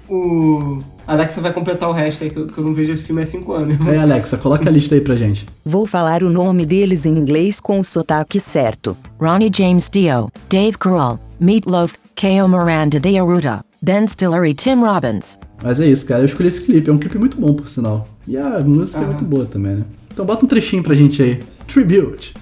O 0.09 0.83
Alexa 1.07 1.41
vai 1.41 1.53
completar 1.53 1.89
o 1.89 1.93
resto 1.93 2.25
aí, 2.25 2.31
que 2.31 2.37
eu, 2.37 2.49
que 2.49 2.59
eu 2.59 2.65
não 2.65 2.75
vejo 2.75 2.93
esse 2.93 3.05
filme 3.05 3.23
há 3.23 3.25
5 3.25 3.53
anos. 3.53 3.87
Aí, 3.87 3.99
Alexa, 3.99 4.37
coloca 4.37 4.69
a 4.69 4.73
lista 4.73 4.97
aí 4.97 5.01
pra 5.01 5.15
gente. 5.15 5.47
Vou 5.65 5.87
falar 5.87 6.25
o 6.25 6.29
nome 6.29 6.67
deles 6.67 7.07
em 7.07 7.17
inglês 7.17 7.61
com 7.61 7.79
o 7.79 7.85
sotaque 7.85 8.41
certo. 8.41 8.97
Ronnie 9.21 9.53
James 9.55 9.89
Dio, 9.89 10.29
Dave 10.51 10.77
Grohl, 10.77 11.21
Meatloaf, 11.39 11.95
K.O. 12.17 12.49
Miranda 12.49 12.99
de 12.99 13.17
Arruda, 13.17 13.65
Ben 13.81 14.09
Stiller 14.09 14.45
e 14.47 14.55
Tim 14.55 14.83
Robbins. 14.83 15.39
Mas 15.63 15.81
é 15.81 15.87
isso, 15.87 16.05
cara. 16.05 16.23
Eu 16.23 16.27
escolhi 16.27 16.49
esse 16.49 16.63
clipe. 16.63 16.91
É 16.91 16.93
um 16.93 16.99
clipe 16.99 17.17
muito 17.17 17.41
bom, 17.41 17.55
por 17.55 17.69
sinal. 17.69 18.09
E 18.27 18.37
a 18.37 18.61
música 18.61 19.01
é 19.01 19.07
muito 19.07 19.25
boa 19.25 19.47
também, 19.47 19.77
né? 19.77 19.85
Então 20.13 20.25
bota 20.25 20.45
um 20.45 20.49
trechinho 20.49 20.83
pra 20.83 20.95
gente 20.95 21.23
aí. 21.23 21.41
Tribute. 21.67 22.35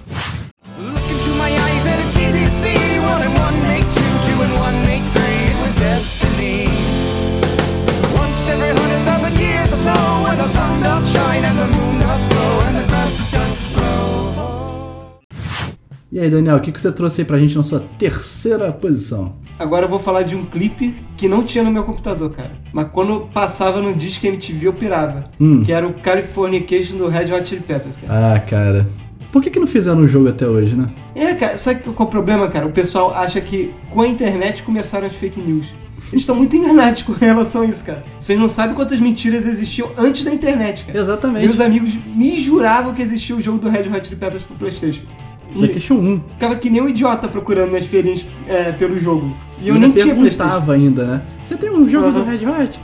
E 16.11 16.19
aí, 16.19 16.27
Daniel, 16.27 16.57
o 16.57 16.59
que 16.59 16.71
que 16.71 16.81
você 16.81 16.91
trouxe 16.91 17.21
aí 17.21 17.27
pra 17.27 17.37
gente 17.37 17.55
na 17.55 17.61
sua 17.61 17.81
terceira 17.99 18.71
posição? 18.71 19.35
Agora 19.59 19.85
eu 19.85 19.89
vou 19.89 19.99
falar 19.99 20.23
de 20.23 20.35
um 20.35 20.43
clipe 20.43 20.95
que 21.15 21.27
não 21.27 21.43
tinha 21.43 21.63
no 21.63 21.71
meu 21.71 21.83
computador, 21.83 22.31
cara. 22.31 22.51
Mas 22.73 22.87
quando 22.91 23.29
passava 23.31 23.79
no 23.79 23.93
Disque 23.93 24.27
MTV 24.27 24.67
eu 24.69 24.73
pirava. 24.73 25.29
Hum. 25.39 25.61
Que 25.63 25.71
era 25.71 25.87
o 25.87 25.93
Californication 25.93 26.97
do 26.97 27.07
Red 27.07 27.31
Hot 27.31 27.47
Chili 27.47 27.61
Peppers, 27.61 27.95
cara. 27.95 28.35
Ah, 28.35 28.39
cara. 28.39 28.87
Por 29.31 29.43
que 29.43 29.51
que 29.51 29.59
não 29.59 29.67
fizeram 29.67 29.99
o 29.99 30.07
jogo 30.07 30.29
até 30.29 30.47
hoje, 30.47 30.75
né? 30.75 30.89
É, 31.13 31.35
cara, 31.35 31.59
sabe 31.59 31.81
qual 31.81 31.95
é 31.99 32.01
o 32.01 32.05
problema, 32.07 32.47
cara? 32.47 32.65
O 32.65 32.71
pessoal 32.71 33.13
acha 33.13 33.39
que 33.39 33.71
com 33.91 34.01
a 34.01 34.07
internet 34.07 34.63
começaram 34.63 35.05
as 35.05 35.15
fake 35.15 35.39
news. 35.39 35.71
Eles 36.07 36.21
estão 36.21 36.35
muito 36.35 36.55
enganados 36.57 37.03
com 37.03 37.11
relação 37.11 37.61
a 37.61 37.65
isso, 37.65 37.85
cara. 37.85 38.01
Vocês 38.19 38.39
não 38.39 38.49
sabem 38.49 38.73
quantas 38.73 38.99
mentiras 38.99 39.45
existiam 39.45 39.91
antes 39.95 40.23
da 40.23 40.33
internet, 40.33 40.85
cara. 40.85 40.97
Exatamente. 40.97 41.45
Meus 41.45 41.59
amigos 41.59 41.95
me 42.15 42.41
juravam 42.41 42.95
que 42.95 43.01
existia 43.03 43.35
o 43.35 43.41
jogo 43.41 43.59
do 43.59 43.69
Red 43.69 43.87
Hot 43.89 44.07
Chili 44.07 44.19
Peppers 44.19 44.43
pro 44.43 44.55
Playstation. 44.55 45.03
E 45.51 45.53
PlayStation 45.53 45.95
1. 45.95 46.21
ficava 46.33 46.55
que 46.55 46.69
nem 46.69 46.81
um 46.81 46.89
idiota 46.89 47.27
procurando 47.27 47.71
nas 47.71 47.85
feirinhas 47.85 48.25
é, 48.47 48.71
pelo 48.71 48.99
jogo. 48.99 49.33
E 49.61 49.67
eu 49.67 49.75
ainda 49.75 49.87
nem 49.87 49.95
tinha 49.95 50.15
Playstation. 50.15 50.71
ainda, 50.71 51.05
né? 51.05 51.21
Você 51.43 51.57
tem 51.57 51.69
um 51.69 51.87
jogo 51.89 52.11
do 52.11 52.19
Aham. 52.21 52.31
Red 52.31 52.45
Hot? 52.45 52.79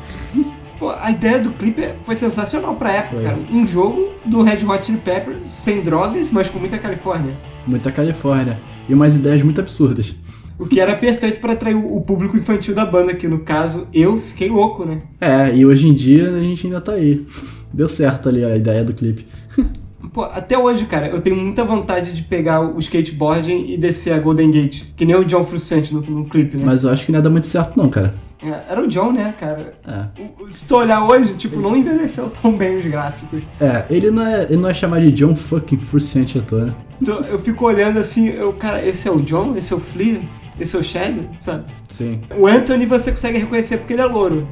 Pô, 0.77 0.89
a 0.89 1.09
ideia 1.09 1.39
do 1.39 1.51
clipe 1.51 1.81
foi 2.03 2.15
sensacional 2.15 2.75
pra 2.75 2.91
época, 2.91 3.15
Foi. 3.15 3.23
cara. 3.23 3.37
Um 3.49 3.65
jogo 3.65 4.09
do 4.25 4.41
Red 4.41 4.65
Hot 4.65 4.85
Chili 4.85 4.97
Peppers 4.97 5.49
sem 5.49 5.81
drogas, 5.81 6.27
mas 6.31 6.49
com 6.49 6.59
muita 6.59 6.77
Califórnia. 6.77 7.33
Muita 7.65 7.91
Califórnia. 7.91 8.59
E 8.89 8.93
umas 8.93 9.15
ideias 9.15 9.41
muito 9.41 9.61
absurdas. 9.61 10.13
O 10.59 10.65
que 10.65 10.79
era 10.79 10.95
perfeito 10.95 11.39
pra 11.39 11.53
atrair 11.53 11.75
o 11.75 11.95
o 11.95 12.01
público 12.01 12.35
infantil 12.37 12.73
da 12.75 12.85
banda, 12.85 13.13
que 13.13 13.27
no 13.27 13.39
caso 13.39 13.87
eu 13.93 14.17
fiquei 14.17 14.49
louco, 14.49 14.83
né? 14.85 15.01
É, 15.21 15.55
e 15.55 15.65
hoje 15.65 15.87
em 15.87 15.93
dia 15.93 16.29
a 16.29 16.39
gente 16.41 16.67
ainda 16.67 16.81
tá 16.81 16.93
aí. 16.93 17.25
Deu 17.73 17.87
certo 17.87 18.27
ali 18.29 18.43
a 18.43 18.55
ideia 18.55 18.83
do 18.83 18.93
clipe. 18.93 19.25
Pô, 20.13 20.23
até 20.23 20.57
hoje, 20.57 20.85
cara, 20.85 21.07
eu 21.07 21.19
tenho 21.21 21.35
muita 21.35 21.63
vontade 21.63 22.13
de 22.13 22.21
pegar 22.23 22.61
o 22.61 22.77
skateboarding 22.79 23.65
e 23.69 23.77
descer 23.77 24.13
a 24.13 24.19
Golden 24.19 24.51
Gate, 24.51 24.83
que 24.95 25.05
nem 25.05 25.15
o 25.15 25.25
John 25.25 25.43
Frusciante 25.43 25.93
no, 25.93 26.01
no 26.01 26.25
clipe, 26.25 26.57
né? 26.57 26.63
Mas 26.65 26.83
eu 26.83 26.91
acho 26.91 27.05
que 27.05 27.11
não 27.11 27.19
ia 27.19 27.23
dar 27.23 27.29
muito 27.29 27.47
certo 27.47 27.77
não, 27.77 27.89
cara. 27.89 28.13
É, 28.43 28.71
Era 28.73 28.81
o 28.83 28.87
John, 28.87 29.11
né, 29.11 29.33
cara? 29.39 29.73
É. 29.87 30.21
O- 30.43 30.51
Se 30.51 30.67
tu 30.67 30.75
olhar 30.75 31.03
hoje, 31.03 31.35
tipo, 31.35 31.59
não 31.59 31.75
envelheceu 31.75 32.29
tão 32.29 32.55
bem 32.55 32.77
os 32.77 32.85
gráficos. 32.85 33.41
É, 33.59 33.85
ele 33.89 34.11
não 34.11 34.25
é, 34.25 34.43
ele 34.43 34.57
não 34.57 34.69
é 34.69 34.73
chamado 34.73 35.01
de 35.03 35.11
John 35.11 35.35
fucking 35.35 35.77
Frusciante 35.77 36.37
à 36.37 36.41
toa, 36.41 36.65
né? 36.65 36.73
Então, 37.01 37.21
eu 37.21 37.39
fico 37.39 37.65
olhando 37.65 37.97
assim, 37.97 38.27
eu, 38.27 38.53
cara, 38.53 38.85
esse 38.85 39.07
é 39.07 39.11
o 39.11 39.21
John? 39.21 39.55
Esse 39.57 39.73
é 39.73 39.75
o 39.75 39.79
Flea? 39.79 40.21
Esse 40.59 40.75
é 40.75 40.79
o 40.79 40.83
Shelly? 40.83 41.29
Sabe? 41.39 41.65
Sim. 41.89 42.21
O 42.37 42.47
Anthony 42.47 42.85
você 42.85 43.11
consegue 43.11 43.39
reconhecer 43.39 43.77
porque 43.77 43.93
ele 43.93 44.01
é 44.01 44.05
louro. 44.05 44.47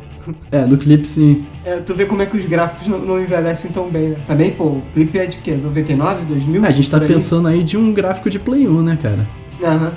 É, 0.51 0.65
no 0.65 0.77
clipe 0.77 1.07
sim. 1.07 1.45
É, 1.65 1.77
tu 1.79 1.93
vê 1.93 2.05
como 2.05 2.21
é 2.21 2.25
que 2.25 2.37
os 2.37 2.45
gráficos 2.45 2.87
não, 2.87 2.99
não 2.99 3.21
envelhecem 3.21 3.71
tão 3.71 3.89
bem, 3.89 4.09
né? 4.09 4.17
Também, 4.25 4.51
pô, 4.51 4.65
o 4.65 4.83
clipe 4.93 5.17
é 5.17 5.25
de 5.25 5.37
quê? 5.37 5.51
99, 5.51 6.25
2000? 6.25 6.63
É, 6.63 6.67
a 6.67 6.71
gente 6.71 6.89
tá 6.89 6.97
aí? 6.97 7.07
pensando 7.07 7.47
aí 7.47 7.63
de 7.63 7.77
um 7.77 7.93
gráfico 7.93 8.29
de 8.29 8.39
Play 8.39 8.67
1, 8.67 8.83
né, 8.83 8.97
cara? 9.01 9.27
Aham. 9.61 9.93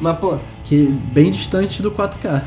Mas, 0.00 0.18
pô, 0.18 0.36
Que 0.64 0.86
bem 1.12 1.30
distante 1.30 1.80
do 1.82 1.90
4K. 1.90 2.42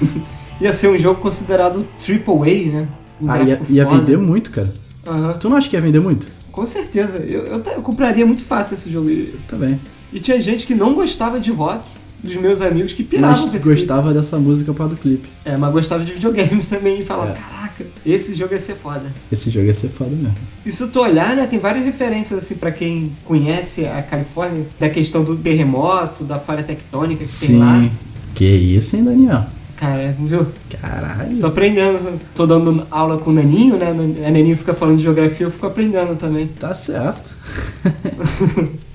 ia 0.60 0.72
ser 0.72 0.88
um 0.88 0.98
jogo 0.98 1.20
considerado 1.20 1.86
triple 1.98 2.34
A, 2.34 2.72
né? 2.72 2.88
Um 3.20 3.30
Ah, 3.30 3.42
ia, 3.42 3.60
ia 3.68 3.84
vender 3.84 4.16
muito, 4.16 4.50
cara. 4.50 4.72
Aham. 5.06 5.32
Tu 5.34 5.48
não 5.48 5.56
acha 5.56 5.68
que 5.68 5.76
ia 5.76 5.80
vender 5.82 6.00
muito? 6.00 6.26
Com 6.50 6.64
certeza. 6.66 7.18
Eu, 7.18 7.46
eu, 7.46 7.62
eu 7.62 7.82
compraria 7.82 8.24
muito 8.26 8.42
fácil 8.42 8.74
esse 8.74 8.90
jogo. 8.90 9.08
Também. 9.48 9.78
e 10.12 10.18
tinha 10.18 10.40
gente 10.40 10.66
que 10.66 10.74
não 10.74 10.94
gostava 10.94 11.38
de 11.38 11.50
rock, 11.50 11.84
dos 12.22 12.36
meus 12.36 12.60
amigos, 12.60 12.92
que 12.92 13.02
piravam 13.02 13.36
com 13.36 13.46
Mas 13.46 13.54
esse 13.56 13.64
clipe. 13.64 13.80
gostava 13.80 14.12
dessa 14.14 14.38
música 14.38 14.72
causa 14.74 14.94
do 14.94 15.00
clipe. 15.00 15.28
É, 15.44 15.56
mas 15.56 15.72
gostava 15.72 16.04
de 16.04 16.12
videogames 16.12 16.66
também 16.68 17.00
e 17.00 17.02
falava, 17.02 17.30
É. 17.30 17.34
caraca, 17.34 17.86
esse 18.04 18.34
jogo 18.34 18.52
ia 18.54 18.60
ser 18.60 18.74
foda. 18.76 19.04
Esse 19.32 19.50
jogo 19.50 19.66
ia 19.66 19.74
ser 19.74 19.88
foda 19.88 20.10
mesmo. 20.10 20.34
E 20.64 20.70
se 20.72 20.86
tu 20.88 21.00
olhar, 21.00 21.34
né, 21.36 21.46
tem 21.46 21.58
várias 21.58 21.84
referências, 21.84 22.38
assim, 22.44 22.54
pra 22.54 22.70
quem 22.70 23.12
conhece 23.24 23.86
a 23.86 24.02
Califórnia, 24.02 24.66
da 24.78 24.88
questão 24.90 25.24
do 25.24 25.34
terremoto, 25.36 26.24
da 26.24 26.38
falha 26.38 26.62
tectônica 26.62 27.24
que 27.24 27.46
tem 27.46 27.58
lá. 27.58 27.88
Que 28.34 28.44
isso, 28.44 28.96
hein, 28.96 29.04
Daniel? 29.04 29.44
Cara, 29.76 30.14
viu? 30.20 30.46
Caralho. 30.78 31.38
Tô 31.38 31.46
aprendendo, 31.46 32.20
tô 32.34 32.46
dando 32.46 32.86
aula 32.90 33.16
com 33.16 33.30
o 33.30 33.32
Naninho, 33.32 33.78
né? 33.78 33.88
A 34.26 34.30
Naninho 34.30 34.54
fica 34.54 34.74
falando 34.74 34.98
de 34.98 35.04
geografia, 35.04 35.46
eu 35.46 35.50
fico 35.50 35.66
aprendendo 35.66 36.14
também. 36.16 36.46
Tá 36.48 36.74
certo. 36.74 37.30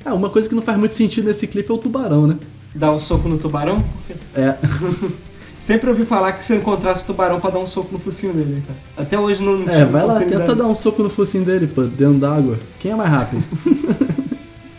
ah, 0.05 0.13
uma 0.13 0.29
coisa 0.29 0.47
que 0.47 0.53
não 0.53 0.61
faz 0.61 0.77
muito 0.77 0.93
sentido 0.93 1.25
nesse 1.27 1.47
clipe 1.47 1.71
é 1.71 1.73
o 1.73 1.77
tubarão, 1.79 2.27
né? 2.27 2.37
Dar 2.75 2.91
um 2.91 2.99
soco 2.99 3.27
no 3.29 3.37
tubarão, 3.37 3.81
É. 4.35 4.55
sempre 5.57 5.89
ouvi 5.89 6.03
falar 6.05 6.33
que 6.33 6.43
se 6.43 6.51
eu 6.53 6.57
encontrasse 6.57 7.03
o 7.03 7.07
tubarão 7.07 7.39
pra 7.39 7.49
dar 7.49 7.59
um 7.59 7.65
soco 7.65 7.89
no 7.91 7.97
focinho 7.97 8.33
dele, 8.33 8.61
cara. 8.67 8.77
Até 8.97 9.17
hoje 9.17 9.41
não, 9.41 9.57
não 9.57 9.73
É, 9.73 9.85
vai 9.85 10.05
lá, 10.05 10.19
tenta 10.19 10.53
dar 10.53 10.65
um 10.65 10.75
soco 10.75 11.01
no 11.01 11.09
focinho 11.09 11.45
dele, 11.45 11.65
pô, 11.67 11.83
dentro 11.83 12.19
d'água. 12.19 12.59
Quem 12.79 12.91
é 12.91 12.95
mais 12.95 13.09
rápido? 13.09 13.41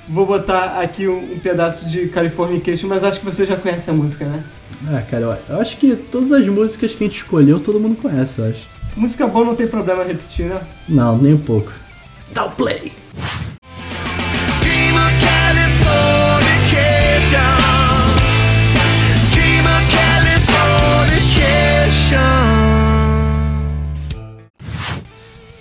Vou 0.09 0.25
botar 0.25 0.81
aqui 0.81 1.09
um, 1.09 1.35
um 1.35 1.39
pedaço 1.39 1.89
de 1.91 2.07
Californication, 2.09 2.87
mas 2.89 3.03
acho 3.03 3.19
que 3.19 3.25
você 3.25 3.45
já 3.45 3.57
conhece 3.57 3.91
a 3.91 3.93
música, 3.93 4.25
né? 4.25 4.45
ah, 4.89 5.03
cara, 5.03 5.41
eu, 5.49 5.61
acho 5.61 5.77
que 5.79 5.97
todas 5.97 6.31
as 6.33 6.47
músicas 6.47 6.93
que 6.93 7.03
a 7.05 7.07
gente 7.09 7.17
escolheu, 7.17 7.59
todo 7.59 7.81
mundo 7.81 7.97
conhece, 7.97 8.39
eu 8.41 8.49
acho. 8.49 8.69
Música 8.95 9.27
boa 9.27 9.45
não 9.45 9.57
tem 9.57 9.67
problema 9.67 10.05
repetir, 10.05 10.47
né? 10.47 10.61
Não, 10.89 11.19
nem 11.19 11.35
um 11.35 11.39
pouco. 11.39 11.73
Dá 12.33 12.45
o 12.45 12.51
play! 12.53 12.93
Dream 14.63 14.95
of 14.97 15.13
Californication. 15.27 17.56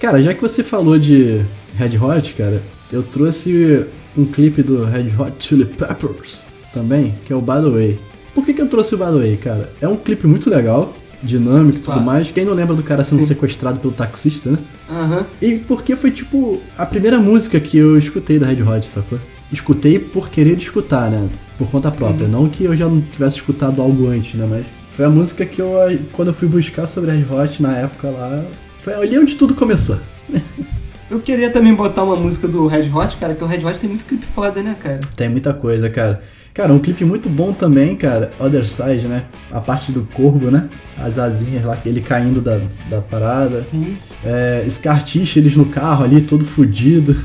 Cara, 0.05 0.21
já 0.21 0.33
que 0.35 0.41
você 0.41 0.61
falou 0.63 0.99
de 0.99 1.41
Red 1.77 1.97
Hot, 1.97 2.33
cara, 2.35 2.61
eu 2.91 3.01
trouxe 3.01 3.85
um 4.15 4.23
clipe 4.23 4.61
do 4.61 4.83
Red 4.85 5.11
Hot 5.19 5.33
Chili 5.39 5.65
Peppers 5.65 6.45
também, 6.73 7.15
que 7.25 7.33
é 7.33 7.35
o 7.35 7.41
By 7.41 7.53
The 7.63 7.69
Way. 7.69 7.97
Por 8.35 8.45
que, 8.45 8.53
que 8.53 8.61
eu 8.61 8.67
trouxe 8.67 8.93
o 8.93 8.97
By 8.99 9.05
The 9.05 9.11
Way, 9.11 9.37
cara? 9.37 9.71
É 9.81 9.87
um 9.87 9.95
clipe 9.95 10.27
muito 10.27 10.47
legal, 10.47 10.93
dinâmico 11.23 11.77
e 11.77 11.81
tudo 11.81 11.85
Claro. 11.85 12.01
mais. 12.03 12.29
Quem 12.29 12.45
não 12.45 12.53
lembra 12.53 12.75
do 12.75 12.83
cara 12.83 13.03
sendo 13.03 13.21
Sim. 13.21 13.25
sequestrado 13.25 13.79
pelo 13.79 13.93
taxista, 13.93 14.51
né? 14.51 14.57
Aham. 14.89 15.25
E 15.41 15.55
porque 15.57 15.95
foi 15.95 16.11
tipo 16.11 16.61
a 16.77 16.85
primeira 16.85 17.17
música 17.17 17.59
que 17.59 17.75
eu 17.77 17.97
escutei 17.97 18.37
da 18.37 18.45
Red 18.45 18.61
Hot, 18.61 18.85
sacou? 18.85 19.17
Escutei 19.51 19.97
por 19.97 20.29
querer 20.29 20.55
escutar, 20.57 21.09
né? 21.09 21.27
Por 21.57 21.67
conta 21.71 21.89
própria. 21.89 22.27
Não 22.27 22.47
que 22.47 22.65
eu 22.65 22.75
já 22.77 22.87
não 22.87 23.01
tivesse 23.01 23.37
escutado 23.37 23.81
algo 23.81 24.07
antes, 24.07 24.35
né? 24.35 24.47
Mas 24.49 24.65
foi 24.95 25.05
a 25.05 25.09
música 25.09 25.45
que 25.47 25.59
eu, 25.59 25.71
quando 26.13 26.27
eu 26.27 26.33
fui 26.33 26.47
buscar 26.47 26.85
sobre 26.85 27.09
Red 27.11 27.25
Hot 27.33 27.61
na 27.61 27.75
época 27.77 28.09
lá, 28.09 28.45
foi 28.85 28.93
ali 28.93 29.17
onde 29.17 29.35
tudo 29.35 29.55
começou. 29.55 29.97
Eu 31.09 31.19
queria 31.19 31.49
também 31.49 31.73
botar 31.73 32.03
uma 32.03 32.15
música 32.15 32.47
do 32.47 32.67
Red 32.67 32.89
Hot, 32.93 33.17
cara, 33.17 33.33
que 33.35 33.43
o 33.43 33.47
Red 33.47 33.65
Hot 33.65 33.79
tem 33.79 33.89
muito 33.89 34.05
clipe 34.05 34.25
foda, 34.25 34.61
né, 34.61 34.75
cara? 34.79 34.99
Tem 35.15 35.27
muita 35.27 35.53
coisa, 35.53 35.89
cara. 35.89 36.21
Cara, 36.53 36.71
um 36.71 36.79
clipe 36.79 37.03
muito 37.03 37.27
bom 37.27 37.51
também, 37.51 37.95
cara, 37.95 38.31
Other 38.39 38.65
Side, 38.65 39.07
né? 39.07 39.23
A 39.51 39.59
parte 39.59 39.91
do 39.91 40.03
corvo, 40.13 40.49
né? 40.49 40.69
As 40.97 41.17
asinhas 41.19 41.65
lá, 41.65 41.77
ele 41.85 41.99
caindo 41.99 42.41
da, 42.41 42.61
da 42.89 43.01
parada. 43.01 43.59
Sim. 43.61 43.97
É, 44.23 44.65
Scar 44.69 45.03
Tissue, 45.03 45.41
eles 45.41 45.55
no 45.57 45.65
carro 45.65 46.03
ali, 46.05 46.21
todo 46.21 46.45
fudido. 46.45 47.15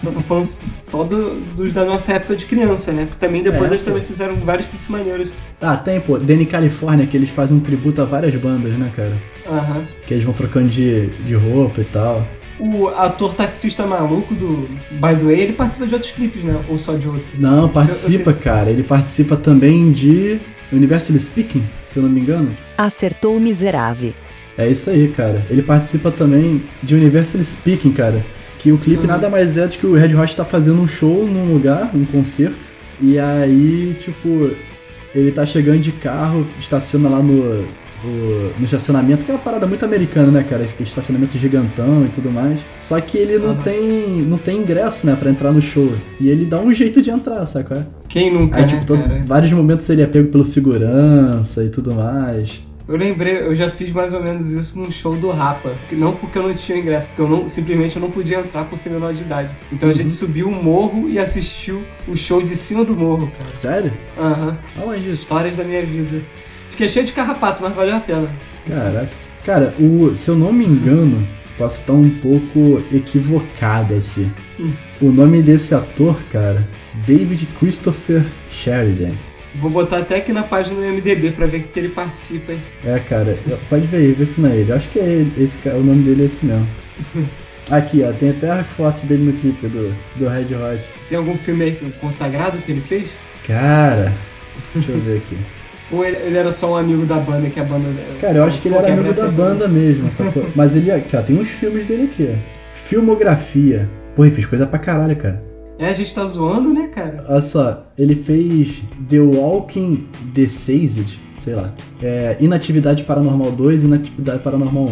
Então 0.00 0.12
tô 0.12 0.20
falando 0.20 0.46
só 0.46 1.02
do- 1.04 1.40
dos 1.56 1.72
da 1.72 1.84
nossa 1.84 2.12
época 2.12 2.34
de 2.36 2.46
criança, 2.46 2.92
né? 2.92 3.04
Porque 3.06 3.24
também 3.24 3.42
depois 3.42 3.70
É, 3.70 3.74
eles 3.74 3.84
também 3.84 4.02
fizeram 4.02 4.36
vários 4.36 4.66
clipes 4.66 4.88
maneiros. 4.88 5.28
Ah, 5.60 5.76
tem, 5.76 6.00
pô, 6.00 6.18
Danny 6.18 6.46
California, 6.46 7.06
que 7.06 7.16
eles 7.16 7.30
fazem 7.30 7.56
um 7.56 7.60
tributo 7.60 8.00
a 8.00 8.04
várias 8.04 8.34
bandas, 8.40 8.72
né, 8.76 8.92
cara? 8.94 9.14
Aham. 9.50 9.84
Que 10.06 10.14
eles 10.14 10.24
vão 10.24 10.34
trocando 10.34 10.68
de, 10.68 11.06
de 11.24 11.34
roupa 11.34 11.80
e 11.80 11.84
tal. 11.84 12.26
O 12.60 12.88
ator 12.88 13.34
taxista 13.34 13.86
maluco 13.86 14.34
do 14.34 14.68
By 14.90 15.14
the 15.16 15.24
Way, 15.24 15.40
ele 15.40 15.52
participa 15.52 15.86
de 15.86 15.94
outros 15.94 16.10
clipes, 16.12 16.42
né? 16.42 16.60
Ou 16.68 16.76
só 16.76 16.94
de 16.94 17.06
outro? 17.06 17.22
Não, 17.38 17.68
participa, 17.68 18.32
cara. 18.32 18.68
Ele 18.70 18.82
participa 18.82 19.36
também 19.36 19.92
de 19.92 20.40
Universal 20.72 21.16
Speaking, 21.18 21.62
se 21.84 21.98
eu 21.98 22.02
não 22.02 22.10
me 22.10 22.20
engano. 22.20 22.50
Acertou 22.76 23.36
o 23.36 23.40
miserável. 23.40 24.12
É 24.56 24.68
isso 24.68 24.90
aí, 24.90 25.06
cara. 25.08 25.46
Ele 25.48 25.62
participa 25.62 26.10
também 26.10 26.60
de 26.82 26.96
Universal 26.96 27.40
Speaking, 27.44 27.92
cara. 27.92 28.26
Que 28.58 28.72
o 28.72 28.78
clipe 28.78 29.02
Uhum. 29.02 29.06
nada 29.06 29.30
mais 29.30 29.56
é 29.56 29.68
do 29.68 29.78
que 29.78 29.86
o 29.86 29.94
Red 29.94 30.16
Hot 30.16 30.34
tá 30.34 30.44
fazendo 30.44 30.82
um 30.82 30.88
show 30.88 31.24
num 31.24 31.52
lugar, 31.52 31.92
um 31.94 32.04
concerto. 32.04 32.58
E 33.00 33.16
aí, 33.20 33.96
tipo, 34.02 34.50
ele 35.14 35.30
tá 35.30 35.46
chegando 35.46 35.78
de 35.78 35.92
carro, 35.92 36.44
estaciona 36.58 37.08
lá 37.08 37.22
no, 37.22 37.64
o- 38.04 38.52
no 38.58 38.64
estacionamento, 38.64 39.24
que 39.24 39.30
é 39.30 39.34
uma 39.34 39.40
parada 39.40 39.66
muito 39.66 39.84
americana, 39.84 40.30
né, 40.30 40.42
cara? 40.48 40.66
Estacionamento 40.80 41.36
gigantão 41.38 42.04
e 42.04 42.08
tudo 42.08 42.30
mais. 42.30 42.60
Só 42.78 43.00
que 43.00 43.18
ele 43.18 43.38
não, 43.38 43.50
Uhum. 43.50 43.62
tem, 43.62 44.22
não 44.22 44.38
tem 44.38 44.58
ingresso, 44.58 45.06
né, 45.06 45.16
pra 45.18 45.30
entrar 45.30 45.52
no 45.52 45.60
show. 45.62 45.92
E 46.20 46.28
ele 46.28 46.44
dá 46.44 46.58
um 46.60 46.72
jeito 46.72 47.02
de 47.02 47.10
entrar, 47.10 47.44
saca? 47.46 47.74
é? 47.74 47.86
Quem 48.08 48.32
nunca, 48.32 48.56
Aí, 48.58 48.62
né, 48.62 48.68
tipo, 48.68 48.84
todo- 48.86 49.26
vários 49.26 49.52
momentos 49.52 49.88
ele 49.90 50.02
é 50.02 50.06
pego 50.06 50.28
pelo 50.28 50.44
segurança 50.44 51.64
e 51.64 51.68
tudo 51.68 51.94
mais. 51.94 52.62
Eu 52.88 52.96
lembrei, 52.96 53.40
eu 53.42 53.54
já 53.54 53.68
fiz 53.68 53.92
mais 53.92 54.14
ou 54.14 54.22
menos 54.22 54.50
isso 54.50 54.78
num 54.78 54.90
show 54.90 55.14
do 55.14 55.28
Rapa. 55.30 55.72
Não 55.92 56.12
porque 56.14 56.38
eu 56.38 56.42
não 56.42 56.54
tinha 56.54 56.78
ingresso, 56.78 57.06
porque 57.08 57.20
eu 57.20 57.28
não, 57.28 57.46
simplesmente 57.46 57.96
eu 57.96 58.00
não 58.00 58.10
podia 58.10 58.38
entrar 58.38 58.64
por 58.64 58.78
ser 58.78 58.88
menor 58.88 59.12
de 59.12 59.24
idade. 59.24 59.50
Então 59.70 59.90
a 59.90 59.92
Uhum. 59.92 59.98
gente 59.98 60.14
subiu 60.14 60.48
o 60.48 60.52
morro 60.64 61.06
e 61.06 61.18
assistiu 61.18 61.82
o 62.08 62.16
show 62.16 62.40
de 62.42 62.56
cima 62.56 62.86
do 62.86 62.96
morro, 62.96 63.30
cara. 63.36 63.52
Sério? 63.52 63.92
Aham. 64.18 64.56
Aonde 64.78 65.00
isso? 65.10 65.20
Histórias 65.22 65.54
da 65.54 65.64
minha 65.64 65.84
vida. 65.84 66.22
Fiquei 66.78 66.88
cheio 66.90 67.06
de 67.06 67.12
carrapato, 67.12 67.60
mas 67.60 67.74
valeu 67.74 67.96
a 67.96 67.98
pena. 67.98 68.30
Caraca. 68.64 69.10
Cara, 69.44 69.74
o, 69.80 70.14
se 70.14 70.30
eu 70.30 70.36
não 70.36 70.52
me 70.52 70.64
engano, 70.64 71.26
posso 71.56 71.80
estar 71.80 71.92
um 71.92 72.08
pouco 72.08 72.80
equivocado 72.94 73.94
assim. 73.94 74.30
Hum. 74.60 74.72
O 75.00 75.06
nome 75.06 75.42
desse 75.42 75.74
ator, 75.74 76.16
cara, 76.30 76.64
David 77.04 77.48
Christopher 77.58 78.24
Sheridan. 78.48 79.10
Vou 79.56 79.68
botar 79.68 79.98
até 79.98 80.18
aqui 80.18 80.32
na 80.32 80.44
página 80.44 80.76
do 80.76 80.86
MDB 80.86 81.32
pra 81.32 81.46
ver 81.46 81.62
o 81.62 81.62
que 81.64 81.80
ele 81.80 81.88
participa, 81.88 82.52
hein? 82.52 82.62
É, 82.84 83.00
cara, 83.00 83.36
pode 83.68 83.88
ver 83.88 83.96
aí, 83.96 84.12
vê 84.12 84.24
se 84.24 84.40
não 84.40 84.48
é 84.48 84.58
ele. 84.58 84.70
Eu 84.70 84.76
acho 84.76 84.88
que 84.90 85.00
é 85.00 85.04
ele, 85.04 85.32
esse, 85.36 85.68
o 85.70 85.82
nome 85.82 86.04
dele 86.04 86.22
é 86.22 86.26
esse 86.26 86.46
mesmo. 86.46 86.68
Aqui, 87.72 88.04
ó, 88.04 88.12
tem 88.12 88.30
até 88.30 88.52
as 88.52 88.66
fotos 88.68 89.02
dele 89.02 89.24
no 89.24 89.32
clipe 89.32 89.66
do, 89.66 89.92
do 90.14 90.28
Red 90.28 90.54
Hot. 90.54 90.84
Tem 91.08 91.18
algum 91.18 91.36
filme 91.36 91.64
aí 91.64 91.92
consagrado 92.00 92.58
que 92.58 92.70
ele 92.70 92.80
fez? 92.80 93.10
Cara, 93.44 94.12
deixa 94.72 94.92
eu 94.92 95.00
ver 95.00 95.16
aqui. 95.16 95.36
Ou 95.90 96.04
ele, 96.04 96.16
ele 96.16 96.36
era 96.36 96.52
só 96.52 96.72
um 96.72 96.76
amigo 96.76 97.06
da 97.06 97.16
banda 97.16 97.48
que 97.48 97.58
a 97.58 97.64
banda. 97.64 97.86
Cara, 98.20 98.38
eu 98.38 98.44
acho 98.44 98.60
que 98.60 98.68
ele 98.68 98.76
era 98.76 98.92
amigo 98.92 99.14
da 99.14 99.28
banda 99.28 99.66
mesmo, 99.66 100.10
sacou? 100.12 100.44
Mas 100.54 100.76
ele, 100.76 100.90
aqui, 100.90 101.16
ó, 101.16 101.22
tem 101.22 101.38
uns 101.38 101.48
filmes 101.48 101.86
dele 101.86 102.04
aqui, 102.04 102.28
ó. 102.30 102.48
Filmografia. 102.74 103.88
Pô, 104.14 104.24
ele 104.24 104.34
fez 104.34 104.46
coisa 104.46 104.66
pra 104.66 104.78
caralho, 104.78 105.16
cara. 105.16 105.42
É, 105.78 105.86
a 105.86 105.94
gente 105.94 106.12
tá 106.12 106.24
zoando, 106.26 106.74
né, 106.74 106.88
cara? 106.88 107.24
Olha 107.28 107.40
só, 107.40 107.86
ele 107.96 108.16
fez 108.16 108.82
The 109.08 109.20
Walking 109.20 110.08
Deceased, 110.34 111.20
sei 111.38 111.54
lá. 111.54 111.72
É, 112.02 112.36
Inatividade 112.40 113.04
Paranormal 113.04 113.52
2 113.52 113.84
e 113.84 113.86
Inatividade 113.86 114.42
Paranormal 114.42 114.90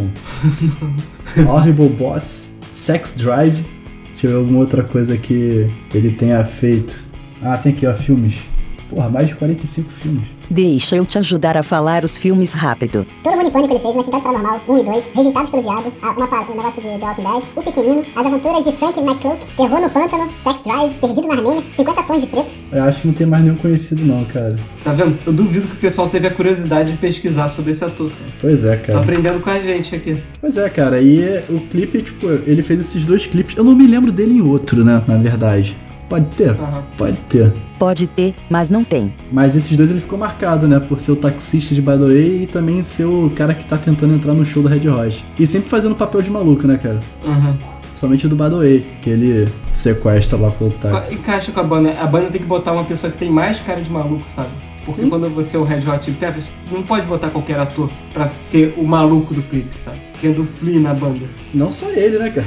1. 1.37 1.45
Horrible 1.51 1.89
Boss, 1.89 2.49
Sex 2.73 3.17
Drive. 3.17 3.65
Deixa 4.11 4.29
eu 4.29 4.31
ver 4.31 4.37
alguma 4.37 4.61
outra 4.61 4.83
coisa 4.83 5.17
que 5.19 5.69
ele 5.93 6.13
tenha 6.13 6.43
feito. 6.45 7.05
Ah, 7.43 7.59
tem 7.59 7.73
aqui, 7.73 7.87
ó, 7.87 7.93
filmes. 7.93 8.39
Porra, 8.89 9.09
mais 9.09 9.29
de 9.29 9.35
45 9.35 9.91
filmes. 9.91 10.29
Deixa 10.49 10.97
eu 10.97 11.05
te 11.05 11.19
ajudar 11.19 11.57
a 11.57 11.63
falar 11.63 12.05
os 12.05 12.17
filmes 12.17 12.53
rápido. 12.53 13.05
Todo 13.25 13.37
mundo 13.37 13.49
em 13.49 13.51
pânico 13.51 13.73
ele 13.75 13.81
fez, 13.81 13.95
Inatividade 13.95 14.23
Paranormal 14.25 14.61
1 14.69 14.79
e 14.79 14.83
2, 14.85 15.11
Rejeitados 15.15 15.51
pelo 15.51 15.63
Diabo, 15.63 15.93
a- 16.01 16.11
uma, 16.13 16.41
um 16.53 16.57
negócio 16.57 16.81
de 16.83 16.89
The 16.89 16.99
Walking 17.05 17.23
Dead, 17.23 17.43
O 17.57 17.63
Pequenino, 17.63 18.05
As 18.15 18.27
Aventuras 18.27 18.65
de 18.65 18.73
Frank 18.73 19.01
McCloak, 19.01 19.47
Terror 19.57 19.81
no 19.81 19.91
Pântano, 19.91 20.29
Sex 20.43 20.63
Drive, 20.63 20.95
Perdido 21.01 21.27
na 21.27 21.35
Armênia, 21.35 21.63
50 21.75 22.03
Tons 22.05 22.21
de 22.23 22.27
Preto. 22.29 22.47
Eu 22.73 22.85
acho 22.85 23.01
que 23.01 23.07
não 23.09 23.15
tem 23.15 23.27
mais 23.27 23.43
nenhum 23.43 23.57
conhecido 23.57 24.05
não, 24.05 24.25
cara. 24.27 24.57
Tá 24.85 24.93
vendo? 24.93 25.19
Eu 25.27 25.33
duvido 25.33 25.67
que 25.67 25.75
o 25.75 25.79
pessoal 25.79 26.09
teve 26.09 26.27
a 26.29 26.31
curiosidade 26.31 26.93
de 26.93 26.97
pesquisar 26.99 27.49
sobre 27.49 27.73
esse 27.73 27.85
ator. 27.85 28.11
cara. 28.11 28.33
Pois 28.41 28.65
é, 28.65 28.77
Tá 28.77 28.87
cara. 28.87 28.99
aprendendo 29.01 29.41
com 29.41 29.51
a 29.51 29.59
gente 29.59 29.95
aqui. 29.97 30.23
Pois 30.41 30.57
é, 30.57 30.69
cara. 30.69 31.01
E 31.01 31.43
o 31.49 31.61
clipe, 31.69 32.03
tipo, 32.03 32.27
ele 32.47 32.63
fez 32.63 32.81
esses 32.81 33.05
dois 33.05 33.27
clipes. 33.27 33.57
Eu 33.57 33.65
não 33.65 33.75
me 33.75 33.87
lembro 33.87 34.13
dele 34.13 34.35
em 34.35 34.41
outro, 34.43 34.85
né, 34.85 35.03
na 35.09 35.17
verdade. 35.17 35.77
Pode 36.09 36.27
ter? 36.37 36.51
Aham. 36.51 36.83
Pode 36.97 37.17
ter. 37.29 37.53
Pode 37.79 38.07
ter, 38.07 38.35
mas 38.49 38.71
não 38.71 38.85
tem. 38.85 39.13
Mas 39.33 39.57
esses 39.57 39.77
dois 39.77 39.91
ele 39.91 40.01
ficou 40.01 40.19
marcado, 40.19 40.69
né? 40.69 40.79
Por 40.79 41.01
ser 41.01 41.13
o 41.13 41.17
taxista 41.17 41.75
de 41.75 41.81
By 41.83 41.93
the 41.93 42.05
Way 42.07 42.43
e 42.43 42.47
também 42.47 42.81
ser 42.81 43.05
o 43.07 43.29
cara 43.35 43.53
que 43.55 43.65
tá 43.65 43.77
tentando 43.77 44.15
entrar 44.15 44.33
no 44.33 44.45
show 44.45 44.63
do 44.63 44.69
Red 44.69 44.89
Hot. 44.89 45.25
E 45.39 45.47
sempre 45.47 45.69
fazendo 45.69 45.95
papel 45.97 46.23
de 46.23 46.31
maluco, 46.31 46.67
né, 46.67 46.79
cara? 46.79 47.01
Aham. 47.27 47.59
Principalmente 47.83 48.27
o 48.27 48.29
do 48.29 48.37
By 48.37 48.51
the 48.51 48.57
Way, 48.57 48.87
que 49.03 49.11
ele 49.11 49.49
sequestra 49.73 50.39
lá 50.39 50.51
pro 50.51 50.71
Co- 50.71 50.79
táxi. 50.79 51.15
Encaixa 51.15 51.51
com 51.51 51.61
a 51.61 51.65
banda. 51.65 51.93
A 52.01 52.07
banda 52.07 52.31
tem 52.31 52.41
que 52.41 52.47
botar 52.47 52.73
uma 52.73 52.85
pessoa 52.85 53.11
que 53.11 53.19
tem 53.19 53.31
mais 53.31 53.59
cara 53.61 53.81
de 53.81 53.91
maluco, 53.91 54.25
sabe? 54.29 54.51
Porque 54.85 55.03
Sim. 55.03 55.09
quando 55.09 55.29
você 55.31 55.57
é 55.57 55.59
o 55.59 55.65
Red 55.65 55.79
Hot 55.89 56.05
Chili 56.05 56.17
Peppers, 56.17 56.53
não 56.71 56.83
pode 56.83 57.07
botar 57.07 57.31
qualquer 57.31 57.59
ator 57.59 57.91
pra 58.13 58.29
ser 58.29 58.75
o 58.77 58.85
maluco 58.85 59.35
do 59.35 59.43
clipe, 59.43 59.77
sabe? 59.81 59.99
Tendo 60.21 60.43
o 60.43 60.45
Flea 60.45 60.79
na 60.79 60.95
banda. 60.95 61.27
Não 61.53 61.73
só 61.73 61.91
ele, 61.91 62.19
né, 62.19 62.31
cara? 62.31 62.47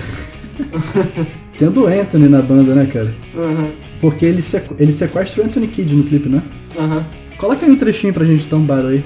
Tendo 1.60 1.84
o 1.84 1.88
Anthony 1.88 2.30
na 2.30 2.41
banda, 2.41 2.74
né, 2.74 2.86
cara? 2.86 3.13
Aham. 3.36 3.72
Porque 4.00 4.26
ele, 4.26 4.41
sequ- 4.41 4.76
ele 4.80 4.93
sequestra 4.93 5.43
o 5.43 5.45
Anthony 5.45 5.67
Kidd 5.67 5.93
no 5.93 6.04
clipe, 6.06 6.30
né? 6.30 6.41
Aham. 6.80 7.06
Coloca 7.38 7.65
aí 7.65 7.72
um 7.72 7.76
trechinho 7.76 8.13
pra 8.13 8.26
gente 8.26 8.48
um 8.56 8.65
barulho 8.65 8.89
aí. 8.95 9.04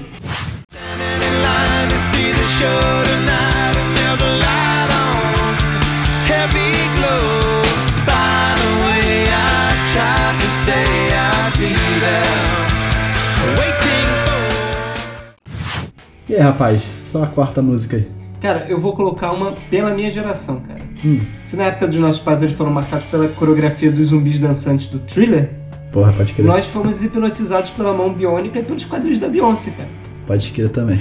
E 16.28 16.34
aí, 16.34 16.40
rapaz, 16.40 16.82
só 16.82 17.22
a 17.24 17.26
quarta 17.26 17.60
música 17.60 17.96
aí. 17.96 18.23
Cara, 18.44 18.66
eu 18.68 18.78
vou 18.78 18.92
colocar 18.92 19.32
uma 19.32 19.52
pela 19.70 19.94
minha 19.94 20.10
geração, 20.10 20.60
cara. 20.60 20.80
Hum, 21.02 21.18
Se 21.42 21.56
na 21.56 21.64
época 21.64 21.88
dos 21.88 21.96
nossos 21.96 22.20
pais 22.20 22.42
eles 22.42 22.54
foram 22.54 22.70
marcados 22.70 23.06
pela 23.06 23.26
coreografia 23.26 23.90
dos 23.90 24.08
zumbis 24.08 24.38
dançantes 24.38 24.86
do 24.86 24.98
thriller, 24.98 25.48
porra, 25.90 26.12
pode 26.12 26.34
crer. 26.34 26.44
nós 26.44 26.66
fomos 26.66 27.02
hipnotizados 27.02 27.70
pela 27.70 27.94
mão 27.94 28.12
biônica 28.12 28.58
e 28.58 28.62
pelos 28.62 28.84
quadrinhos 28.84 29.18
da 29.18 29.30
Beyoncé, 29.30 29.70
cara. 29.70 29.88
Pode 30.26 30.52
crer 30.52 30.68
também. 30.68 31.00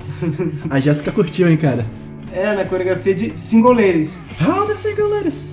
a 0.68 0.78
Jéssica 0.78 1.10
curtiu, 1.10 1.48
hein, 1.48 1.56
cara. 1.56 1.82
É, 2.32 2.54
na 2.54 2.64
coreografia 2.64 3.14
de 3.14 3.38
Singoleiros. 3.38 4.10
How 4.40 4.66
the 4.66 4.74
Singulators? 4.74 5.46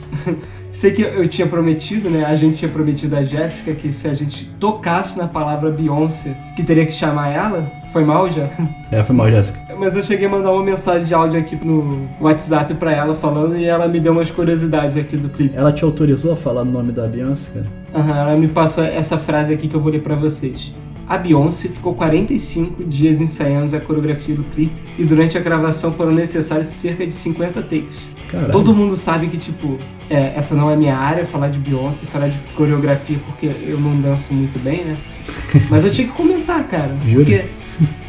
Sei 0.72 0.92
que 0.92 1.04
eu 1.04 1.28
tinha 1.28 1.48
prometido, 1.48 2.10
né? 2.10 2.26
A 2.26 2.34
gente 2.34 2.58
tinha 2.58 2.70
prometido 2.70 3.16
a 3.16 3.24
Jéssica 3.24 3.76
que 3.76 3.94
se 3.94 4.08
a 4.08 4.14
gente 4.14 4.46
tocasse 4.60 5.20
na 5.20 5.28
palavra 5.28 5.70
Beyoncé, 5.70 6.36
que 6.56 6.64
teria 6.64 6.84
que 6.84 6.92
chamar 6.92 7.30
ela. 7.30 7.72
Foi 7.92 8.04
mal 8.04 8.30
já? 8.30 8.50
É, 8.92 9.04
foi 9.04 9.16
mal, 9.16 9.28
Jéssica. 9.28 9.60
Mas 9.80 9.96
eu 9.96 10.04
cheguei 10.04 10.28
a 10.28 10.30
mandar 10.30 10.52
uma 10.52 10.64
mensagem 10.64 11.08
de 11.08 11.16
áudio 11.16 11.40
aqui 11.40 11.56
no 11.66 12.08
WhatsApp 12.22 12.76
pra 12.76 12.92
ela 12.92 13.16
falando 13.16 13.58
e 13.58 13.66
ela 13.66 13.88
me 13.88 14.00
deu 14.00 14.12
umas 14.12 14.30
curiosidades 14.30 14.96
aqui 14.98 15.18
do 15.18 15.30
clipe. 15.30 15.56
Ela 15.56 15.74
te 15.74 15.84
autorizou 15.84 16.34
a 16.34 16.36
falar 16.36 16.62
o 16.62 16.66
nome 16.66 16.92
da 16.92 17.08
Beyoncé, 17.08 17.50
cara? 17.54 17.66
Aham, 17.96 18.20
ela 18.20 18.36
me 18.36 18.48
passou 18.48 18.84
essa 18.84 19.18
frase 19.18 19.52
aqui 19.52 19.68
que 19.68 19.76
eu 19.76 19.80
vou 19.80 19.92
ler 19.92 20.04
pra 20.04 20.16
vocês. 20.16 20.76
A 21.08 21.18
Beyoncé 21.18 21.70
ficou 21.70 21.94
45 21.94 22.84
dias 22.86 23.20
ensaiando 23.20 23.76
a 23.76 23.80
coreografia 23.80 24.36
do 24.36 24.44
clipe 24.44 24.82
e 24.98 25.04
durante 25.04 25.38
a 25.38 25.42
gravação 25.42 25.92
foram 25.92 26.14
necessários 26.14 26.68
cerca 26.68 27.06
de 27.06 27.14
50 27.14 27.62
takes. 27.64 28.08
Caralho. 28.30 28.52
Todo 28.52 28.74
mundo 28.74 28.96
sabe 28.96 29.28
que, 29.28 29.38
tipo, 29.38 29.78
é, 30.10 30.34
essa 30.36 30.56
não 30.56 30.72
é 30.72 30.76
minha 30.76 30.96
área, 30.98 31.26
falar 31.26 31.50
de 31.50 31.60
Beyoncé, 31.60 32.06
falar 32.08 32.30
de 32.30 32.40
coreografia, 32.56 33.20
porque 33.26 33.46
eu 33.46 33.80
não 33.80 34.00
danço 34.00 34.34
muito 34.34 34.58
bem, 34.60 34.84
né? 34.86 34.98
Mas 35.70 35.84
eu 35.84 35.92
tinha 35.92 36.08
que 36.08 36.14
comentar, 36.14 36.68
cara. 36.68 36.98
Porque 37.14 37.46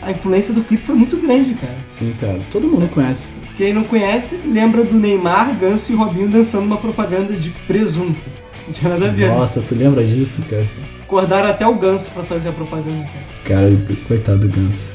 a 0.01 0.11
influência 0.11 0.55
do 0.55 0.63
clipe 0.63 0.85
foi 0.87 0.95
muito 0.95 1.17
grande, 1.19 1.55
cara. 1.55 1.77
Sim, 1.87 2.15
cara. 2.19 2.41
Todo 2.51 2.69
mundo 2.69 2.89
conhece. 2.89 3.31
Quem 3.57 3.73
não 3.73 3.85
conhece, 3.85 4.41
lembra 4.47 4.83
do 4.83 4.97
Neymar, 4.97 5.55
Ganso 5.59 5.93
e 5.93 5.95
Robinho 5.95 6.29
dançando 6.29 6.65
uma 6.65 6.79
propaganda 6.79 7.35
de 7.35 7.51
presunto. 7.67 8.25
Não 8.67 8.73
tinha 8.73 8.91
nada 8.91 9.09
a 9.09 9.13
ver. 9.13 9.29
né? 9.29 9.37
Nossa, 9.37 9.61
tu 9.61 9.75
lembra 9.75 10.05
disso, 10.05 10.43
cara? 10.49 10.67
Acordaram 11.17 11.49
até 11.49 11.65
o 11.65 11.75
Ganso 11.77 12.11
pra 12.11 12.25
fazer 12.25 12.49
a 12.49 12.53
propaganda, 12.53 13.05
cara. 13.45 13.71
Cara, 13.71 13.71
coitado 14.09 14.41
do 14.41 14.49
Ganso. 14.49 14.95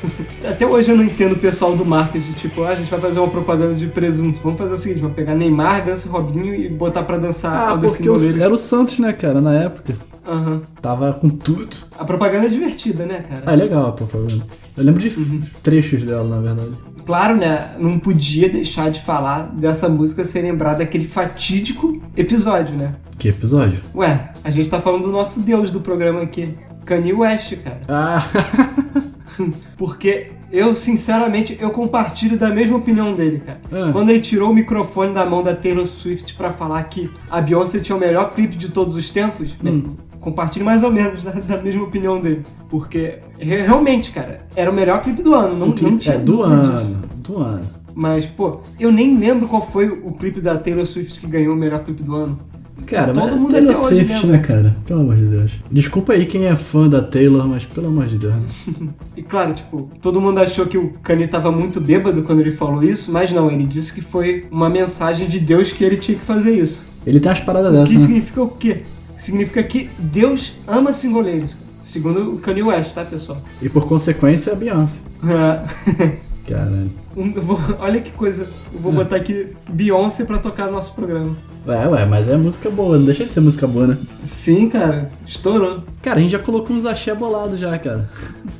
Até 0.48 0.66
hoje 0.66 0.90
eu 0.90 0.96
não 0.96 1.04
entendo 1.04 1.32
o 1.32 1.38
pessoal 1.38 1.76
do 1.76 1.84
marketing, 1.84 2.32
tipo, 2.32 2.62
ah, 2.62 2.70
a 2.70 2.74
gente 2.74 2.90
vai 2.90 2.98
fazer 3.00 3.18
uma 3.20 3.28
propaganda 3.28 3.74
de 3.74 3.86
presunto. 3.86 4.40
Vamos 4.42 4.58
fazer 4.58 4.72
o 4.72 4.76
seguinte, 4.78 5.00
vamos 5.00 5.14
pegar 5.14 5.34
Neymar, 5.34 5.84
Ganso 5.84 6.08
e 6.08 6.10
Robinho 6.10 6.54
e 6.54 6.68
botar 6.70 7.02
pra 7.02 7.18
dançar 7.18 7.52
Ah, 7.52 7.68
Aldas 7.70 7.92
porque 7.92 8.08
o- 8.08 8.40
era 8.42 8.52
o 8.52 8.56
Santos, 8.58 8.98
né, 8.98 9.12
cara, 9.12 9.40
na 9.42 9.54
época. 9.54 9.94
Aham. 10.26 10.62
Tava 10.80 11.12
com 11.12 11.28
tudo. 11.28 11.76
A 11.98 12.04
propaganda 12.04 12.46
é 12.46 12.48
divertida, 12.48 13.04
né, 13.06 13.24
cara? 13.28 13.42
Ah, 13.46 13.52
é 13.52 13.56
legal 13.56 13.86
a 13.88 13.92
propaganda. 13.92 14.42
Eu 14.76 14.84
lembro 14.84 15.00
de 15.00 15.08
Uhum. 15.18 15.42
trechos 15.62 16.02
dela, 16.02 16.24
na 16.24 16.40
verdade. 16.40 16.72
Claro, 17.08 17.38
né, 17.38 17.70
não 17.78 17.98
podia 17.98 18.50
deixar 18.50 18.90
de 18.90 19.00
falar 19.00 19.44
dessa 19.54 19.88
música 19.88 20.22
sem 20.24 20.42
lembrar 20.42 20.74
daquele 20.74 21.06
fatídico 21.06 22.02
episódio, 22.14 22.76
né? 22.76 22.96
Que 23.18 23.30
episódio? 23.30 23.80
Ué, 23.94 24.30
a 24.44 24.50
gente 24.50 24.68
tá 24.68 24.78
falando 24.78 25.04
do 25.04 25.10
nosso 25.10 25.40
deus 25.40 25.70
do 25.70 25.80
programa 25.80 26.20
aqui, 26.20 26.54
Kanye 26.84 27.14
West, 27.14 27.56
cara. 27.64 27.80
Ah, 27.88 28.28
Porque 29.78 30.32
eu, 30.52 30.76
sinceramente, 30.76 31.56
eu 31.58 31.70
compartilho 31.70 32.36
da 32.36 32.50
mesma 32.50 32.76
opinião 32.76 33.12
dele, 33.12 33.40
cara. 33.40 33.60
Ah. 33.72 33.90
Quando 33.90 34.10
ele 34.10 34.20
tirou 34.20 34.50
o 34.50 34.54
microfone 34.54 35.14
da 35.14 35.24
mão 35.24 35.42
da 35.42 35.56
Taylor 35.56 35.86
Swift 35.86 36.34
pra 36.34 36.50
falar 36.50 36.82
que 36.84 37.10
a 37.30 37.40
Beyoncé 37.40 37.80
tinha 37.80 37.96
o 37.96 37.98
melhor 37.98 38.34
clipe 38.34 38.54
de 38.54 38.68
todos 38.68 38.96
os 38.96 39.08
tempos, 39.08 39.54
né, 39.62 39.82
compartilho 40.20 40.64
mais 40.64 40.82
ou 40.82 40.90
menos 40.90 41.22
da, 41.22 41.30
da 41.56 41.62
mesma 41.62 41.84
opinião 41.84 42.20
dele. 42.20 42.42
Porque, 42.68 43.18
re- 43.38 43.62
realmente, 43.62 44.10
cara, 44.10 44.42
era 44.56 44.70
o 44.70 44.74
melhor 44.74 45.02
clipe 45.02 45.22
do 45.22 45.34
ano, 45.34 45.56
não, 45.56 45.72
clipe 45.72 45.90
não 45.90 45.98
tinha 45.98 46.14
é 46.16 46.18
do 46.18 46.42
ano. 46.42 46.72
disso. 46.76 46.98
Do 47.16 47.38
ano. 47.38 47.60
Mas, 47.94 48.26
pô, 48.26 48.60
eu 48.78 48.92
nem 48.92 49.18
lembro 49.18 49.48
qual 49.48 49.60
foi 49.60 49.88
o 49.88 50.12
clipe 50.12 50.40
da 50.40 50.56
Taylor 50.56 50.86
Swift 50.86 51.18
que 51.18 51.26
ganhou 51.26 51.54
o 51.54 51.58
melhor 51.58 51.82
clipe 51.84 52.02
do 52.02 52.14
ano. 52.14 52.38
Cara, 52.86 53.12
Todo 53.12 53.26
mas 53.32 53.34
mundo 53.40 53.50
Taylor 53.52 53.70
até 53.72 53.80
hoje 53.80 53.96
Swift, 53.96 54.12
lembra. 54.14 54.30
né, 54.30 54.38
cara? 54.38 54.76
Pelo 54.86 55.00
amor 55.00 55.16
de 55.16 55.24
Deus. 55.26 55.52
Desculpa 55.70 56.12
aí 56.12 56.24
quem 56.24 56.46
é 56.46 56.54
fã 56.56 56.88
da 56.88 57.02
Taylor, 57.02 57.46
mas 57.46 57.64
pelo 57.66 57.88
amor 57.88 58.06
de 58.06 58.16
Deus. 58.18 58.34
E 59.16 59.22
claro, 59.22 59.52
tipo, 59.52 59.90
todo 60.00 60.20
mundo 60.20 60.38
achou 60.38 60.64
que 60.64 60.78
o 60.78 60.90
Kanye 61.02 61.26
tava 61.26 61.50
muito 61.50 61.80
bêbado 61.80 62.22
quando 62.22 62.38
ele 62.40 62.52
falou 62.52 62.82
isso, 62.84 63.12
mas 63.12 63.32
não, 63.32 63.50
ele 63.50 63.64
disse 63.64 63.92
que 63.92 64.00
foi 64.00 64.46
uma 64.50 64.70
mensagem 64.70 65.26
de 65.28 65.40
Deus 65.40 65.72
que 65.72 65.82
ele 65.82 65.96
tinha 65.96 66.16
que 66.16 66.24
fazer 66.24 66.52
isso. 66.52 66.86
Ele 67.04 67.18
tem 67.18 67.28
umas 67.30 67.40
paradas 67.40 67.72
O 67.72 67.86
que 67.86 67.94
né? 67.94 67.98
significa 67.98 68.42
o 68.42 68.48
quê? 68.48 68.82
Significa 69.18 69.62
que 69.62 69.90
Deus 69.98 70.54
ama 70.66 70.92
singoleiros. 70.92 71.50
Segundo 71.82 72.34
o 72.34 72.38
Kanye 72.38 72.62
West, 72.62 72.92
tá, 72.94 73.04
pessoal? 73.04 73.38
E 73.60 73.68
por 73.68 73.86
consequência, 73.86 74.52
a 74.52 74.56
Beyoncé. 74.56 75.00
É. 75.26 76.18
Caralho. 76.48 76.90
Um- 77.16 77.32
vou- 77.32 77.60
olha 77.80 78.00
que 78.00 78.10
coisa. 78.12 78.46
Eu 78.72 78.80
vou 78.80 78.92
botar 78.92 79.16
aqui 79.16 79.48
Beyoncé 79.68 80.24
pra 80.24 80.38
tocar 80.38 80.66
no 80.66 80.72
nosso 80.72 80.94
programa. 80.94 81.36
Ué, 81.66 81.88
ué, 81.88 82.06
mas 82.06 82.28
é 82.28 82.36
música 82.36 82.70
boa, 82.70 82.96
não 82.96 83.04
deixa 83.04 83.24
de 83.24 83.32
ser 83.32 83.40
música 83.40 83.66
boa, 83.66 83.86
né? 83.88 83.98
Sim, 84.24 84.68
cara. 84.70 85.10
Estourou. 85.26 85.82
Cara, 86.02 86.18
a 86.18 86.22
gente 86.22 86.30
já 86.32 86.38
colocou 86.38 86.74
uns 86.76 86.86
axé 86.86 87.14
bolados 87.14 87.58
já, 87.58 87.76
cara. 87.78 88.08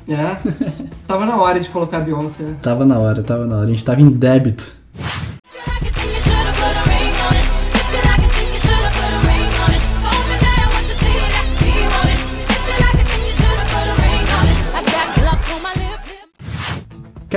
É. 0.09 0.37
Tava 1.07 1.25
na 1.25 1.41
hora 1.41 1.61
de 1.61 1.69
colocar 1.71 2.01
Beyoncé, 2.01 2.43
né? 2.43 2.57
Tava 2.61 2.85
na 2.85 2.99
hora, 2.99 3.23
tava 3.23 3.47
na 3.47 3.57
hora. 3.59 3.67
A 3.67 3.71
gente 3.71 3.85
tava 3.85 4.01
em 4.03 4.11
débito. 4.11 4.73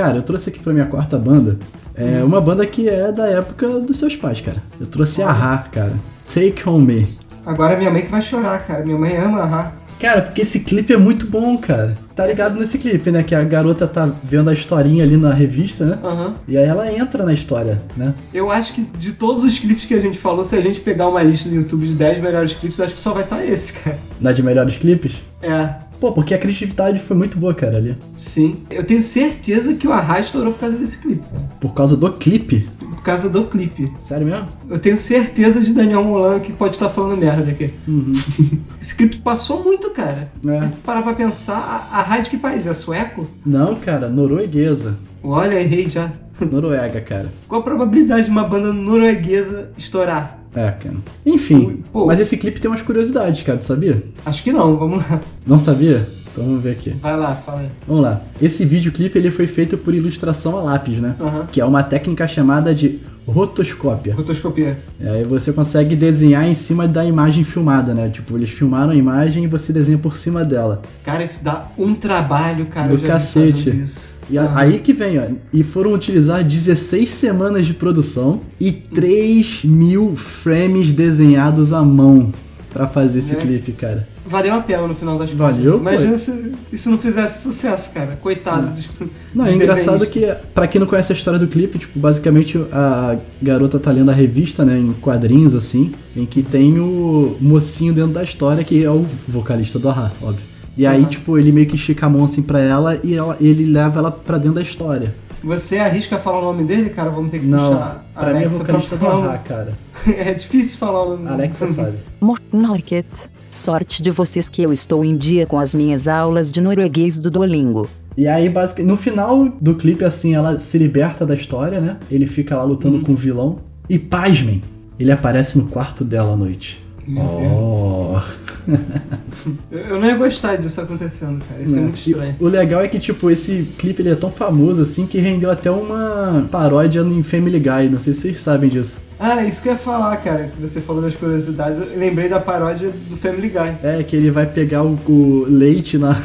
Cara, 0.02 0.16
eu 0.16 0.22
trouxe 0.24 0.50
aqui 0.50 0.58
pra 0.58 0.72
minha 0.72 0.86
quarta 0.86 1.16
banda. 1.16 1.56
É 1.94 2.24
uma 2.24 2.40
banda 2.40 2.66
que 2.66 2.88
é 2.88 3.12
da 3.12 3.28
época 3.28 3.68
dos 3.78 4.00
seus 4.00 4.16
pais, 4.16 4.40
cara. 4.40 4.60
Eu 4.80 4.86
trouxe 4.86 5.22
a 5.22 5.30
Ra, 5.30 5.58
cara. 5.70 5.92
Take 6.26 6.68
On 6.68 6.80
Me. 6.80 7.16
Agora 7.46 7.76
minha 7.76 7.88
mãe 7.88 8.02
que 8.02 8.10
vai 8.10 8.20
chorar, 8.20 8.66
cara. 8.66 8.84
Minha 8.84 8.98
mãe 8.98 9.16
ama 9.16 9.44
a 9.44 9.72
Cara, 10.00 10.22
porque 10.22 10.42
esse 10.42 10.58
clipe 10.58 10.92
é 10.92 10.96
muito 10.96 11.24
bom, 11.28 11.56
cara. 11.56 11.96
Tá 12.16 12.26
ligado 12.26 12.58
nesse 12.58 12.78
clipe, 12.78 13.12
né? 13.12 13.22
Que 13.22 13.32
a 13.32 13.44
garota 13.44 13.86
tá 13.86 14.10
vendo 14.24 14.50
a 14.50 14.52
historinha 14.52 15.04
ali 15.04 15.16
na 15.16 15.32
revista, 15.32 15.84
né? 15.84 15.98
Aham. 16.02 16.34
E 16.48 16.58
aí 16.58 16.64
ela 16.64 16.92
entra 16.92 17.24
na 17.24 17.32
história, 17.32 17.80
né? 17.96 18.12
Eu 18.34 18.50
acho 18.50 18.72
que 18.74 18.80
de 18.80 19.12
todos 19.12 19.44
os 19.44 19.56
clipes 19.60 19.84
que 19.84 19.94
a 19.94 20.00
gente 20.00 20.18
falou, 20.18 20.42
se 20.42 20.56
a 20.56 20.60
gente 20.60 20.80
pegar 20.80 21.06
uma 21.06 21.22
lista 21.22 21.48
do 21.48 21.54
YouTube 21.54 21.86
de 21.86 21.94
10 21.94 22.18
melhores 22.18 22.54
clipes, 22.54 22.80
acho 22.80 22.94
que 22.94 23.00
só 23.00 23.12
vai 23.12 23.22
estar 23.22 23.44
esse, 23.44 23.74
cara. 23.74 24.00
Na 24.20 24.32
de 24.32 24.42
melhores 24.42 24.74
clipes. 24.74 25.20
É, 25.40 25.68
Pô, 26.02 26.10
porque 26.10 26.34
a 26.34 26.38
criatividade 26.38 26.98
foi 27.00 27.16
muito 27.16 27.38
boa, 27.38 27.54
cara, 27.54 27.76
ali. 27.76 27.96
sim. 28.16 28.56
Eu 28.68 28.82
tenho 28.82 29.00
certeza 29.00 29.74
que 29.74 29.86
o 29.86 29.92
Arra 29.92 30.18
estourou 30.18 30.52
por 30.52 30.58
causa 30.58 30.76
desse 30.76 30.98
clipe. 30.98 31.22
Por 31.60 31.72
causa 31.74 31.96
do 31.96 32.12
clipe. 32.14 32.68
Por 32.80 33.02
causa 33.04 33.28
do 33.28 33.44
clipe. 33.44 33.92
Sério 34.02 34.26
mesmo? 34.26 34.48
Eu 34.68 34.80
tenho 34.80 34.96
certeza 34.96 35.60
de 35.60 35.72
Daniel 35.72 36.02
Molan 36.02 36.40
que 36.40 36.52
pode 36.52 36.74
estar 36.74 36.88
falando 36.88 37.20
merda 37.20 37.48
aqui. 37.48 37.70
Esse 38.82 38.96
clipe 38.96 39.18
passou 39.18 39.62
muito, 39.62 39.90
cara. 39.90 40.32
É. 40.44 40.66
Se 40.66 40.80
parar 40.80 41.02
pra 41.02 41.14
pensar, 41.14 41.54
a, 41.92 41.98
a 42.00 42.02
Ra 42.02 42.18
de 42.18 42.30
que 42.30 42.36
país? 42.36 42.66
É 42.66 42.72
sueco? 42.72 43.24
Não, 43.46 43.76
cara, 43.76 44.08
norueguesa. 44.08 44.98
Olha, 45.22 45.54
errei 45.54 45.88
já. 45.88 46.10
Noruega, 46.50 47.00
cara. 47.00 47.32
Qual 47.46 47.60
a 47.60 47.64
probabilidade 47.64 48.24
de 48.24 48.30
uma 48.32 48.42
banda 48.42 48.72
norueguesa 48.72 49.70
estourar? 49.78 50.41
É, 50.54 50.70
cara. 50.70 50.96
Enfim, 51.24 51.82
Pô. 51.92 52.06
mas 52.06 52.20
esse 52.20 52.36
clipe 52.36 52.60
tem 52.60 52.70
umas 52.70 52.82
curiosidades, 52.82 53.42
cara, 53.42 53.58
tu 53.58 53.64
sabia? 53.64 54.02
Acho 54.24 54.42
que 54.42 54.52
não, 54.52 54.76
vamos 54.76 55.02
lá. 55.08 55.20
Não 55.46 55.58
sabia? 55.58 56.06
Então 56.32 56.44
vamos 56.44 56.62
ver 56.62 56.72
aqui. 56.72 56.90
Vai 57.00 57.16
lá, 57.16 57.34
fala 57.34 57.60
aí. 57.60 57.68
Vamos 57.86 58.02
lá. 58.02 58.22
Esse 58.40 58.64
videoclipe 58.64 59.18
ele 59.18 59.30
foi 59.30 59.46
feito 59.46 59.76
por 59.76 59.94
ilustração 59.94 60.56
a 60.56 60.62
lápis, 60.62 60.98
né? 60.98 61.14
Aham. 61.20 61.46
Que 61.50 61.60
é 61.60 61.64
uma 61.64 61.82
técnica 61.82 62.26
chamada 62.26 62.74
de 62.74 63.00
rotoscópia. 63.26 64.14
Rotoscopia. 64.14 64.78
E 64.98 65.06
aí 65.06 65.24
você 65.24 65.52
consegue 65.52 65.94
desenhar 65.94 66.46
em 66.46 66.54
cima 66.54 66.88
da 66.88 67.04
imagem 67.04 67.44
filmada, 67.44 67.94
né? 67.94 68.08
Tipo, 68.08 68.36
eles 68.36 68.50
filmaram 68.50 68.92
a 68.92 68.96
imagem 68.96 69.44
e 69.44 69.46
você 69.46 69.72
desenha 69.72 69.98
por 69.98 70.16
cima 70.16 70.44
dela. 70.44 70.82
Cara, 71.04 71.22
isso 71.22 71.44
dá 71.44 71.68
um 71.78 71.94
trabalho, 71.94 72.66
cara. 72.66 72.88
Do 72.88 72.98
cacete. 73.02 73.84
E 74.30 74.38
aí 74.38 74.78
que 74.78 74.92
vem, 74.92 75.18
ó. 75.18 75.24
E 75.52 75.62
foram 75.62 75.92
utilizar 75.92 76.42
16 76.44 77.12
semanas 77.12 77.66
de 77.66 77.74
produção 77.74 78.40
e 78.60 78.70
3 78.72 79.64
mil 79.64 80.14
frames 80.16 80.92
desenhados 80.92 81.72
à 81.72 81.82
mão 81.82 82.32
pra 82.72 82.86
fazer 82.86 83.18
esse 83.18 83.32
É. 83.34 83.36
clipe, 83.36 83.72
cara. 83.72 84.08
Valeu 84.24 84.54
a 84.54 84.60
pena 84.60 84.86
no 84.86 84.94
final 84.94 85.18
das 85.18 85.30
contas. 85.30 85.56
Valeu, 85.56 85.78
Imagina 85.78 86.16
se 86.16 86.32
isso 86.72 86.88
não 86.88 86.96
fizesse 86.96 87.42
sucesso, 87.42 87.90
cara. 87.92 88.16
Coitado 88.22 88.68
dos. 88.74 88.88
Não, 89.34 89.44
é 89.44 89.48
dos 89.48 89.56
engraçado 89.56 89.98
desenhistas. 89.98 90.38
que, 90.40 90.48
pra 90.54 90.66
quem 90.68 90.80
não 90.80 90.86
conhece 90.86 91.12
a 91.12 91.16
história 91.16 91.38
do 91.40 91.48
clipe, 91.48 91.78
tipo, 91.80 91.98
basicamente 91.98 92.56
a 92.70 93.16
garota 93.42 93.78
tá 93.80 93.90
lendo 93.90 94.10
a 94.10 94.14
revista, 94.14 94.64
né, 94.64 94.78
em 94.78 94.92
quadrinhos, 94.94 95.54
assim, 95.54 95.92
em 96.16 96.24
que 96.24 96.42
tem 96.42 96.78
o 96.78 97.36
mocinho 97.40 97.92
dentro 97.92 98.12
da 98.12 98.22
história, 98.22 98.62
que 98.64 98.82
é 98.82 98.88
o 98.90 99.04
vocalista 99.28 99.78
do 99.78 99.88
Ahá, 99.88 100.10
óbvio. 100.22 100.51
E 100.76 100.86
aí, 100.86 101.00
Aham. 101.02 101.08
tipo, 101.08 101.38
ele 101.38 101.52
meio 101.52 101.66
que 101.66 101.76
estica 101.76 102.06
a 102.06 102.08
mão 102.08 102.24
assim 102.24 102.42
pra 102.42 102.60
ela 102.60 102.98
e 103.04 103.14
ela- 103.14 103.36
ele 103.40 103.66
leva 103.66 103.98
ela 103.98 104.10
pra 104.10 104.38
dentro 104.38 104.54
da 104.54 104.62
história. 104.62 105.14
Você 105.44 105.76
arrisca 105.78 106.18
falar 106.18 106.38
o 106.38 106.44
nome 106.44 106.64
dele, 106.64 106.88
cara? 106.90 107.10
Vamos 107.10 107.30
ter 107.32 107.40
que 107.40 107.46
Não, 107.46 107.72
puxar 107.72 108.06
pra 108.14 108.26
mim 108.28 108.30
é 108.30 108.36
Alexa 108.44 108.58
vocalista 108.58 108.96
do 108.96 109.04
falar 109.04 109.18
o- 109.18 109.24
Ahá, 109.28 109.38
cara. 109.38 109.78
É 110.16 110.34
difícil 110.34 110.78
falar 110.78 111.04
o 111.04 111.10
nome 111.16 111.28
Alexa 111.28 111.66
sabe. 111.66 111.96
Morten 112.20 112.60
Norket. 112.60 113.06
Sorte 113.50 114.02
de 114.02 114.10
vocês 114.10 114.48
que 114.48 114.62
eu 114.62 114.72
estou 114.72 115.04
em 115.04 115.16
dia 115.16 115.44
com 115.46 115.58
as 115.58 115.74
minhas 115.74 116.08
aulas 116.08 116.50
de 116.50 116.60
norueguês 116.60 117.18
do 117.18 117.30
Duolingo. 117.30 117.88
E 118.16 118.26
aí, 118.28 118.48
basicamente, 118.48 118.90
no 118.90 118.96
final 118.96 119.48
do 119.60 119.74
clipe, 119.74 120.04
assim, 120.04 120.34
ela 120.34 120.58
se 120.58 120.78
liberta 120.78 121.26
da 121.26 121.34
história, 121.34 121.80
né? 121.80 121.96
Ele 122.10 122.26
fica 122.26 122.56
lá 122.56 122.62
lutando 122.64 122.96
Uhum. 122.98 123.02
com 123.04 123.12
o 123.12 123.16
vilão. 123.16 123.58
E 123.88 123.98
pasmem, 123.98 124.62
ele 124.98 125.10
aparece 125.12 125.58
no 125.58 125.66
quarto 125.66 126.04
dela 126.04 126.32
à 126.32 126.36
noite. 126.36 126.82
Meu 127.06 127.22
Oh. 127.24 128.16
Eu, 128.16 128.22
eu 129.70 130.00
não 130.00 130.06
ia 130.06 130.16
gostar 130.16 130.56
disso 130.56 130.80
acontecendo, 130.80 131.42
cara. 131.48 131.62
Isso 131.62 131.72
é 131.72 131.76
Né? 131.76 131.82
muito 131.82 131.98
estranho. 131.98 132.36
E 132.40 132.44
o 132.44 132.48
legal 132.48 132.80
é 132.82 132.88
que, 132.88 132.98
tipo, 132.98 133.30
esse 133.30 133.68
clipe 133.78 134.02
ele 134.02 134.10
é 134.10 134.14
tão 134.14 134.30
famoso 134.30 134.82
assim 134.82 135.06
que 135.06 135.18
rendeu 135.18 135.50
até 135.50 135.70
uma 135.70 136.46
paródia 136.50 137.00
em 137.00 137.22
Family 137.22 137.58
Guy. 137.58 137.88
Não 137.90 137.98
sei 138.00 138.14
se 138.14 138.20
vocês 138.22 138.40
sabem 138.40 138.68
disso. 138.70 138.98
Ah, 139.18 139.44
isso 139.44 139.62
que 139.62 139.68
eu 139.68 139.72
ia 139.72 139.78
falar, 139.78 140.16
cara. 140.16 140.50
Que 140.54 140.60
você 140.60 140.80
falou 140.80 141.00
das 141.02 141.14
curiosidades. 141.14 141.78
Eu 141.78 141.96
lembrei 141.98 142.28
da 142.28 142.40
paródia 142.40 142.90
do 143.08 143.16
Family 143.16 143.48
Guy. 143.48 143.74
É, 143.82 144.02
que 144.02 144.16
ele 144.16 144.30
vai 144.30 144.46
pegar 144.46 144.82
o, 144.82 144.98
o 145.08 145.46
leite 145.48 145.96
na, 145.98 146.16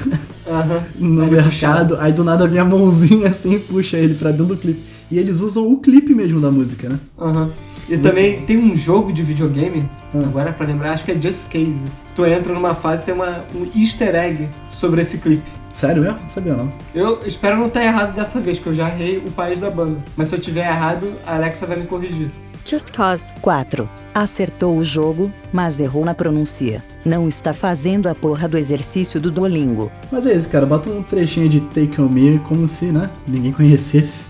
no 0.97 1.23
ele 1.23 1.31
mercado, 1.35 1.97
aí 1.99 2.11
do 2.11 2.23
nada 2.23 2.47
vem 2.47 2.59
a 2.59 2.65
mãozinha 2.65 3.29
assim 3.29 3.53
e 3.55 3.59
puxa 3.59 3.97
ele 3.97 4.15
pra 4.15 4.31
dentro 4.31 4.45
do 4.47 4.57
clipe. 4.57 4.81
E 5.11 5.17
eles 5.17 5.39
usam 5.41 5.71
o 5.71 5.77
clipe 5.77 6.13
mesmo 6.13 6.41
da 6.41 6.49
música, 6.51 6.89
né? 6.89 6.99
Aham. 7.19 7.49
E 7.89 7.97
também 7.97 8.41
tem 8.41 8.57
um 8.57 8.75
jogo 8.75 9.13
de 9.13 9.23
videogame, 9.23 9.87
Ah. 10.13 10.17
agora 10.17 10.51
pra 10.51 10.67
lembrar, 10.67 10.91
acho 10.91 11.05
que 11.05 11.11
é 11.11 11.21
Just 11.21 11.47
Case. 11.47 11.85
Tu 12.17 12.25
entra 12.25 12.51
numa 12.51 12.73
fase 12.73 13.03
e 13.03 13.05
tem 13.05 13.13
uma, 13.13 13.45
um 13.53 13.69
easter 13.79 14.15
egg 14.15 14.49
sobre 14.71 15.01
esse 15.01 15.19
clipe. 15.19 15.47
Sério 15.71 16.01
mesmo? 16.01 16.17
Não 16.19 16.27
sabia 16.29 16.55
não. 16.55 16.73
Eu 16.95 17.21
espero 17.27 17.57
não 17.57 17.67
estar 17.67 17.83
errado 17.83 18.15
dessa 18.15 18.41
vez, 18.41 18.57
que 18.57 18.65
eu 18.65 18.73
já 18.73 18.89
errei 18.89 19.19
o 19.19 19.29
país 19.29 19.59
da 19.59 19.69
banda. 19.69 19.99
Mas 20.15 20.29
se 20.29 20.35
eu 20.35 20.39
tiver 20.39 20.65
errado, 20.65 21.13
a 21.27 21.35
Alexa 21.35 21.67
vai 21.67 21.77
me 21.77 21.85
corrigir. 21.85 22.31
Just 22.65 22.91
Cause 22.91 23.35
4. 23.39 23.87
Acertou 24.15 24.75
o 24.75 24.83
jogo, 24.83 25.31
mas 25.53 25.79
errou 25.79 26.03
na 26.03 26.15
pronúncia. 26.15 26.83
Não 27.05 27.27
está 27.27 27.53
fazendo 27.53 28.09
a 28.09 28.15
porra 28.15 28.47
do 28.47 28.57
exercício 28.57 29.21
do 29.21 29.29
Duolingo. 29.29 29.91
Mas 30.11 30.25
é 30.25 30.33
isso, 30.33 30.49
cara. 30.49 30.65
Bota 30.65 30.89
um 30.89 31.03
trechinho 31.03 31.47
de 31.47 31.61
Take 31.61 32.01
On 32.01 32.09
Me 32.09 32.39
como 32.39 32.67
se, 32.67 32.85
né, 32.85 33.11
ninguém 33.27 33.51
conhecesse. 33.53 34.25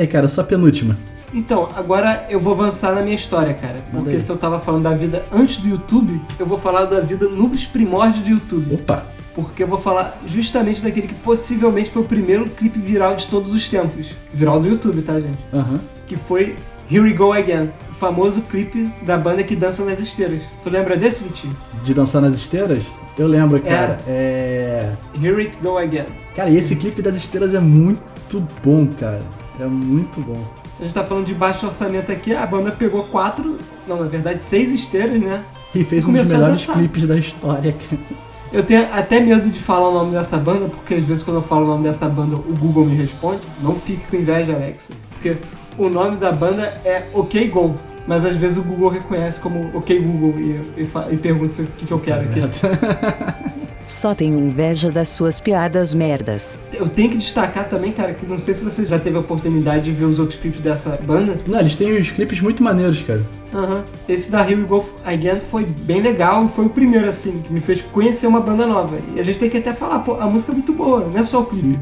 Aí, 0.00 0.06
cara, 0.06 0.28
só 0.28 0.42
penúltima. 0.42 0.96
Então, 1.32 1.68
agora 1.76 2.26
eu 2.28 2.40
vou 2.40 2.54
avançar 2.54 2.94
na 2.94 3.02
minha 3.02 3.14
história, 3.14 3.54
cara. 3.54 3.84
Porque 3.92 4.18
se 4.18 4.30
eu 4.30 4.36
tava 4.36 4.58
falando 4.58 4.82
da 4.82 4.94
vida 4.94 5.24
antes 5.32 5.58
do 5.58 5.68
YouTube, 5.68 6.20
eu 6.38 6.46
vou 6.46 6.58
falar 6.58 6.86
da 6.86 7.00
vida 7.00 7.28
nos 7.28 7.66
primórdios 7.66 8.24
do 8.24 8.30
YouTube. 8.30 8.74
Opa! 8.74 9.06
Porque 9.32 9.62
eu 9.62 9.68
vou 9.68 9.78
falar 9.78 10.20
justamente 10.26 10.82
daquele 10.82 11.06
que 11.06 11.14
possivelmente 11.14 11.88
foi 11.88 12.02
o 12.02 12.04
primeiro 12.04 12.50
clipe 12.50 12.80
viral 12.80 13.14
de 13.14 13.28
todos 13.28 13.54
os 13.54 13.68
tempos. 13.68 14.10
Viral 14.32 14.60
do 14.60 14.66
YouTube, 14.66 15.02
tá, 15.02 15.20
gente? 15.20 15.38
Aham. 15.52 15.80
Que 16.06 16.16
foi 16.16 16.56
Here 16.90 17.00
We 17.00 17.12
Go 17.12 17.32
Again, 17.32 17.70
o 17.88 17.94
famoso 17.94 18.42
clipe 18.42 18.90
da 19.02 19.16
banda 19.16 19.44
que 19.44 19.54
dança 19.54 19.84
nas 19.84 20.00
esteiras. 20.00 20.42
Tu 20.64 20.68
lembra 20.68 20.96
desse, 20.96 21.22
Vitinho? 21.22 21.56
De 21.84 21.94
dançar 21.94 22.20
nas 22.20 22.34
esteiras? 22.34 22.84
Eu 23.16 23.28
lembro, 23.28 23.62
cara. 23.62 24.00
É. 24.08 24.90
Here 25.22 25.42
It 25.42 25.56
Go 25.62 25.78
Again. 25.78 26.06
Cara, 26.34 26.50
e 26.50 26.56
esse 26.56 26.74
clipe 26.74 27.00
das 27.00 27.14
esteiras 27.14 27.54
é 27.54 27.60
muito 27.60 28.44
bom, 28.64 28.88
cara. 28.98 29.22
É 29.60 29.66
muito 29.66 30.20
bom. 30.20 30.42
A 30.78 30.82
gente 30.82 30.94
tá 30.94 31.04
falando 31.04 31.26
de 31.26 31.34
baixo 31.34 31.66
orçamento 31.66 32.10
aqui, 32.10 32.34
a 32.34 32.46
banda 32.46 32.72
pegou 32.72 33.04
quatro, 33.04 33.58
não, 33.86 34.00
na 34.00 34.08
verdade, 34.08 34.40
seis 34.40 34.72
esteiras, 34.72 35.20
né? 35.20 35.44
E 35.74 35.84
fez 35.84 36.06
E 36.06 36.10
um 36.10 36.12
dos 36.12 36.32
melhores 36.32 36.66
clipes 36.66 37.06
da 37.06 37.16
história, 37.16 37.72
cara. 37.72 38.20
Eu 38.52 38.64
tenho 38.64 38.82
até 38.92 39.20
medo 39.20 39.48
de 39.48 39.58
falar 39.60 39.90
o 39.90 39.94
nome 39.94 40.12
dessa 40.12 40.36
banda, 40.36 40.66
porque 40.66 40.94
às 40.94 41.04
vezes 41.04 41.22
quando 41.22 41.36
eu 41.36 41.42
falo 41.42 41.66
o 41.66 41.68
nome 41.68 41.84
dessa 41.84 42.08
banda, 42.08 42.34
o 42.34 42.54
Google 42.58 42.84
me 42.84 42.96
responde. 42.96 43.42
Não 43.62 43.76
fique 43.76 44.06
com 44.08 44.16
inveja, 44.16 44.54
Alexa. 44.54 44.92
Porque 45.10 45.36
o 45.78 45.88
nome 45.88 46.16
da 46.16 46.32
banda 46.32 46.62
é 46.84 47.06
OK 47.12 47.46
Go. 47.48 47.76
Mas 48.08 48.24
às 48.24 48.36
vezes 48.36 48.56
o 48.56 48.62
Google 48.62 48.88
reconhece 48.88 49.38
como 49.38 49.70
OK 49.76 49.96
Google 50.00 50.40
e, 50.40 50.82
e, 50.82 50.90
e 51.12 51.16
pergunta 51.16 51.62
o 51.62 51.66
que, 51.66 51.86
que 51.86 51.92
eu 51.92 52.00
quero 52.00 52.22
aqui. 52.22 52.40
Só 53.90 54.14
tenho 54.14 54.38
inveja 54.38 54.90
das 54.90 55.08
suas 55.08 55.40
piadas 55.40 55.92
merdas. 55.92 56.58
Eu 56.72 56.88
tenho 56.88 57.10
que 57.10 57.16
destacar 57.18 57.68
também, 57.68 57.90
cara, 57.92 58.14
que 58.14 58.24
não 58.24 58.38
sei 58.38 58.54
se 58.54 58.62
você 58.64 58.86
já 58.86 58.98
teve 58.98 59.16
a 59.16 59.20
oportunidade 59.20 59.84
de 59.84 59.92
ver 59.92 60.04
os 60.04 60.18
outros 60.18 60.38
clipes 60.38 60.60
dessa 60.60 60.98
banda. 61.04 61.36
Não, 61.46 61.58
eles 61.60 61.74
têm 61.76 61.98
uns 61.98 62.10
clipes 62.10 62.40
muito 62.40 62.62
maneiros, 62.62 63.02
cara. 63.02 63.20
Aham. 63.52 63.84
Esse 64.08 64.30
da 64.30 64.42
Here 64.48 64.54
We 64.62 64.66
Go 64.66 64.88
Again 65.04 65.40
foi 65.40 65.64
bem 65.66 66.00
legal 66.00 66.44
e 66.46 66.48
foi 66.48 66.66
o 66.66 66.70
primeiro, 66.70 67.08
assim, 67.08 67.40
que 67.42 67.52
me 67.52 67.60
fez 67.60 67.82
conhecer 67.82 68.26
uma 68.28 68.40
banda 68.40 68.64
nova. 68.64 68.96
E 69.14 69.20
a 69.20 69.22
gente 69.24 69.38
tem 69.40 69.50
que 69.50 69.58
até 69.58 69.74
falar, 69.74 69.98
pô, 69.98 70.14
a 70.14 70.26
música 70.26 70.52
é 70.52 70.54
muito 70.54 70.72
boa, 70.72 71.00
não 71.12 71.18
é 71.18 71.24
só 71.24 71.40
o 71.40 71.46
clipe. 71.46 71.78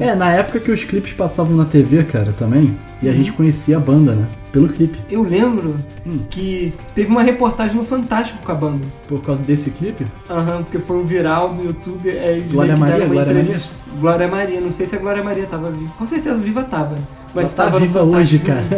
É, 0.00 0.14
na 0.14 0.32
época 0.32 0.58
que 0.60 0.70
os 0.72 0.82
clipes 0.82 1.12
passavam 1.12 1.54
na 1.54 1.66
TV, 1.66 2.02
cara, 2.04 2.32
também. 2.32 2.76
E 3.02 3.06
Uhum. 3.06 3.12
a 3.12 3.14
gente 3.14 3.32
conhecia 3.32 3.76
a 3.76 3.80
banda, 3.80 4.12
né? 4.14 4.26
Pelo 4.52 4.68
clipe. 4.68 4.98
Eu 5.10 5.22
lembro 5.22 5.76
Hum. 6.06 6.20
que 6.28 6.72
teve 6.94 7.10
uma 7.10 7.22
reportagem 7.22 7.76
no 7.76 7.84
Fantástico 7.84 8.38
com 8.42 8.50
a 8.50 8.54
banda. 8.54 8.84
Por 9.06 9.22
causa 9.22 9.42
desse 9.42 9.70
clipe. 9.70 10.06
Aham, 10.28 10.62
porque 10.62 10.78
foi 10.78 10.96
um 10.96 11.04
viral 11.04 11.54
do 11.54 11.62
YouTube. 11.62 12.08
É, 12.08 12.42
Glória 12.50 12.76
Maria, 12.76 13.06
Glória 13.06 13.34
Maria? 13.34 13.60
Glória 14.00 14.28
Maria, 14.28 14.60
não 14.60 14.70
sei 14.70 14.86
se 14.86 14.96
a 14.96 14.98
Glória 14.98 15.22
Maria 15.22 15.46
tava 15.46 15.70
viva. 15.70 15.92
Com 15.98 16.06
certeza 16.06 16.38
viva 16.38 16.64
tava. 16.64 16.96
Mas 17.34 17.46
Ela 17.46 17.54
tá 17.56 17.64
tava 17.64 17.80
no 17.80 17.86
viva 17.86 18.02
hoje, 18.02 18.38
cara. 18.40 18.64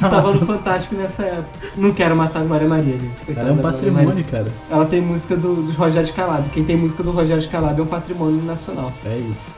tá 0.00 0.08
Tava 0.08 0.32
no. 0.32 0.44
Fantástico 0.46 0.94
nessa 0.96 1.22
época. 1.24 1.66
Não 1.76 1.92
quero 1.92 2.16
matar 2.16 2.40
a 2.40 2.44
Glória 2.44 2.66
Maria, 2.66 2.98
gente. 2.98 3.24
Coitada 3.24 3.46
Cara, 3.46 3.48
é 3.48 3.52
um 3.52 3.62
patrimônio, 3.62 4.24
cara. 4.24 4.46
Ela 4.70 4.86
tem 4.86 5.00
música 5.00 5.36
do, 5.36 5.62
dos 5.62 5.76
Rogério 5.76 6.08
Scalab. 6.08 6.48
Quem 6.50 6.64
tem 6.64 6.76
música 6.76 7.02
do 7.02 7.10
Rogério 7.10 7.42
Scalab 7.42 7.78
é 7.78 7.82
um 7.82 7.86
patrimônio 7.86 8.42
nacional. 8.42 8.92
É 9.04 9.16
isso. 9.16 9.50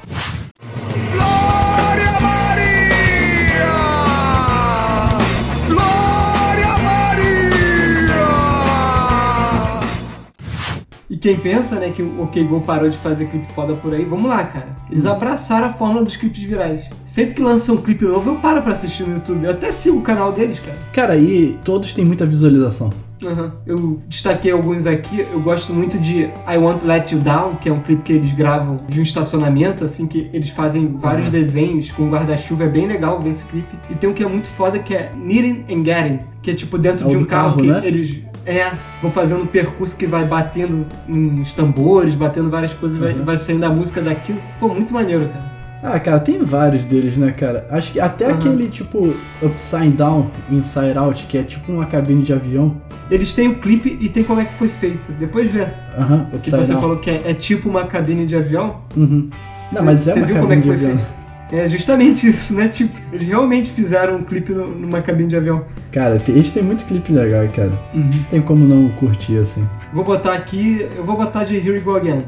Quem 11.20 11.36
pensa, 11.36 11.76
né, 11.76 11.92
que 11.94 12.02
o 12.02 12.22
OK 12.22 12.42
Go 12.44 12.60
parou 12.62 12.88
de 12.88 12.96
fazer 12.96 13.26
clipe 13.26 13.46
foda 13.52 13.74
por 13.74 13.92
aí, 13.92 14.04
vamos 14.04 14.28
lá, 14.28 14.42
cara. 14.44 14.68
Eles 14.90 15.04
abraçaram 15.04 15.66
a 15.66 15.72
fórmula 15.72 16.02
dos 16.02 16.16
clipes 16.16 16.42
virais. 16.42 16.88
Sempre 17.04 17.34
que 17.34 17.42
lança 17.42 17.72
um 17.72 17.76
clipe 17.76 18.04
novo, 18.04 18.30
eu 18.30 18.36
paro 18.36 18.62
pra 18.62 18.72
assistir 18.72 19.04
no 19.06 19.14
YouTube. 19.14 19.44
Eu 19.44 19.50
até 19.50 19.70
sigo 19.70 19.98
o 19.98 20.02
canal 20.02 20.32
deles, 20.32 20.58
cara. 20.58 20.78
Cara, 20.92 21.16
e 21.16 21.58
todos 21.62 21.92
têm 21.92 22.04
muita 22.04 22.24
visualização. 22.24 22.90
Aham. 23.22 23.52
Eu 23.66 24.00
destaquei 24.08 24.50
alguns 24.50 24.86
aqui. 24.86 25.20
Eu 25.30 25.40
gosto 25.40 25.74
muito 25.74 25.98
de 25.98 26.20
I 26.48 26.56
Want 26.56 26.82
Let 26.84 27.12
You 27.12 27.18
Down, 27.20 27.56
que 27.56 27.68
é 27.68 27.72
um 27.72 27.80
clipe 27.80 28.02
que 28.02 28.12
eles 28.14 28.32
gravam 28.32 28.80
de 28.88 28.98
um 28.98 29.02
estacionamento, 29.02 29.84
assim, 29.84 30.06
que 30.06 30.30
eles 30.32 30.48
fazem 30.48 30.94
vários 30.96 31.28
desenhos 31.28 31.90
com 31.90 32.08
guarda-chuva. 32.08 32.64
É 32.64 32.68
bem 32.68 32.86
legal 32.86 33.20
ver 33.20 33.28
esse 33.28 33.44
clipe. 33.44 33.76
E 33.90 33.94
tem 33.94 34.08
um 34.08 34.14
que 34.14 34.22
é 34.22 34.26
muito 34.26 34.48
foda, 34.48 34.78
que 34.78 34.94
é 34.94 35.12
Needing 35.14 35.66
and 35.70 35.84
Getting, 35.84 36.18
que 36.40 36.50
é 36.50 36.54
tipo 36.54 36.78
dentro 36.78 37.06
É 37.06 37.10
de 37.10 37.16
um 37.18 37.24
carro, 37.26 37.56
carro, 37.56 37.60
que 37.60 37.66
né? 37.66 37.80
eles... 37.84 38.22
É, 38.46 38.70
vão 39.02 39.10
fazendo 39.10 39.42
um 39.42 39.46
percurso 39.46 39.96
que 39.96 40.06
vai 40.06 40.24
batendo 40.24 40.86
nos 41.06 41.52
tambores, 41.52 42.14
batendo 42.14 42.48
várias 42.50 42.72
coisas, 42.72 42.98
vai, 42.98 43.12
Uhum. 43.12 43.24
vai 43.24 43.36
saindo 43.36 43.64
a 43.64 43.70
música 43.70 44.00
daquilo. 44.00 44.38
Pô, 44.58 44.68
muito 44.68 44.92
maneiro, 44.92 45.26
cara. 45.28 45.50
Ah, 45.82 45.98
cara, 45.98 46.20
tem 46.20 46.42
vários 46.42 46.84
deles, 46.84 47.16
né, 47.16 47.32
cara? 47.32 47.66
Acho 47.70 47.92
que 47.92 47.98
até 48.00 48.26
Aham. 48.26 48.34
aquele 48.34 48.68
tipo 48.68 49.14
Upside 49.42 49.88
Down, 49.90 50.30
Inside 50.50 50.98
Out, 50.98 51.24
que 51.26 51.38
é 51.38 51.42
tipo 51.42 51.72
uma 51.72 51.86
cabine 51.86 52.22
de 52.22 52.32
avião. 52.34 52.76
Eles 53.10 53.32
têm 53.32 53.48
o 53.48 53.54
clipe 53.58 53.96
e 54.00 54.08
tem 54.10 54.22
como 54.22 54.40
é 54.40 54.44
que 54.44 54.52
foi 54.52 54.68
feito. 54.68 55.10
Depois 55.12 55.50
vê. 55.50 55.66
Aham, 55.98 56.26
Que 56.32 56.36
Upside 56.36 56.64
você 56.64 56.72
Down. 56.72 56.80
falou 56.82 56.96
que 56.98 57.08
é, 57.10 57.22
é 57.30 57.34
tipo 57.34 57.68
uma 57.68 57.86
cabine 57.86 58.26
de 58.26 58.36
avião. 58.36 58.82
Uhum. 58.94 59.30
Não, 59.72 59.78
Cê- 59.80 59.84
mas 59.86 60.06
é 60.08 60.14
uma 60.14 60.26
viu 60.26 60.36
cabine 60.36 60.40
como 60.40 60.52
é 60.52 60.56
que 60.56 60.66
foi 60.66 60.76
feito? 60.96 61.19
É 61.52 61.66
justamente 61.66 62.28
isso, 62.28 62.54
né? 62.54 62.68
Tipo, 62.68 62.96
eles 63.12 63.26
realmente 63.26 63.70
fizeram 63.70 64.16
um 64.18 64.22
clipe 64.22 64.52
no- 64.52 64.68
numa 64.68 65.02
cabine 65.02 65.28
de 65.28 65.36
avião. 65.36 65.64
Cara, 65.90 66.18
tem- 66.20 66.34
eles 66.36 66.52
têm 66.52 66.62
muito 66.62 66.84
clipe 66.84 67.12
legal, 67.12 67.46
cara. 67.48 67.72
Uhum. 67.92 68.10
Não 68.14 68.22
tem 68.24 68.40
como 68.40 68.64
não 68.64 68.88
curtir, 68.90 69.38
assim. 69.38 69.68
Vou 69.92 70.04
botar 70.04 70.34
aqui, 70.34 70.86
eu 70.96 71.04
vou 71.04 71.16
botar 71.16 71.44
de 71.44 71.56
Here 71.56 71.72
We 71.72 71.80
Go 71.80 71.96
Again. 71.96 72.24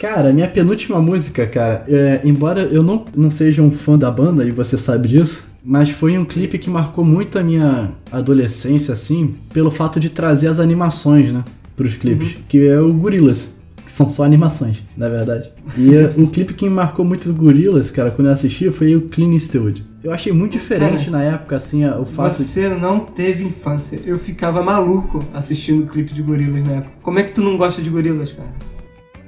Cara, 0.00 0.32
minha 0.32 0.48
penúltima 0.48 0.98
música, 0.98 1.46
cara, 1.46 1.84
é, 1.86 2.22
embora 2.24 2.62
eu 2.62 2.82
não, 2.82 3.04
não 3.14 3.30
seja 3.30 3.60
um 3.60 3.70
fã 3.70 3.98
da 3.98 4.10
banda, 4.10 4.42
e 4.46 4.50
você 4.50 4.78
sabe 4.78 5.08
disso, 5.08 5.46
mas 5.62 5.90
foi 5.90 6.16
um 6.16 6.24
clipe 6.24 6.58
que 6.58 6.70
marcou 6.70 7.04
muito 7.04 7.38
a 7.38 7.42
minha 7.42 7.92
adolescência, 8.10 8.94
assim, 8.94 9.34
pelo 9.52 9.70
fato 9.70 10.00
de 10.00 10.08
trazer 10.08 10.46
as 10.46 10.58
animações, 10.58 11.30
né, 11.30 11.44
pros 11.76 11.96
clipes, 11.96 12.34
que 12.48 12.66
é 12.66 12.80
o 12.80 12.90
Gorillaz, 12.94 13.52
que 13.84 13.92
são 13.92 14.08
só 14.08 14.24
animações, 14.24 14.82
na 14.96 15.06
verdade. 15.06 15.50
E 15.76 15.94
é, 15.94 16.10
o 16.16 16.26
clipe 16.28 16.54
que 16.54 16.64
me 16.64 16.74
marcou 16.74 17.04
muito 17.04 17.30
do 17.30 17.34
Gorillaz, 17.34 17.90
cara, 17.90 18.10
quando 18.10 18.28
eu 18.28 18.32
assisti, 18.32 18.70
foi 18.70 18.96
o 18.96 19.02
Clean 19.02 19.34
Eastwood. 19.34 19.84
Eu 20.02 20.14
achei 20.14 20.32
muito 20.32 20.52
diferente 20.52 21.10
na 21.10 21.22
época, 21.22 21.56
assim, 21.56 21.86
o 21.86 22.06
fato 22.06 22.38
de... 22.38 22.44
Você 22.44 22.70
não 22.70 23.00
teve 23.00 23.44
infância. 23.44 24.00
Eu 24.06 24.18
ficava 24.18 24.62
maluco 24.62 25.22
assistindo 25.34 25.82
o 25.82 25.86
clipe 25.86 26.14
de 26.14 26.22
Gorilas 26.22 26.66
na 26.66 26.76
época. 26.76 26.92
Como 27.02 27.18
é 27.18 27.22
que 27.22 27.32
tu 27.32 27.42
não 27.42 27.58
gosta 27.58 27.82
de 27.82 27.90
Gorilas, 27.90 28.32
cara? 28.32 28.48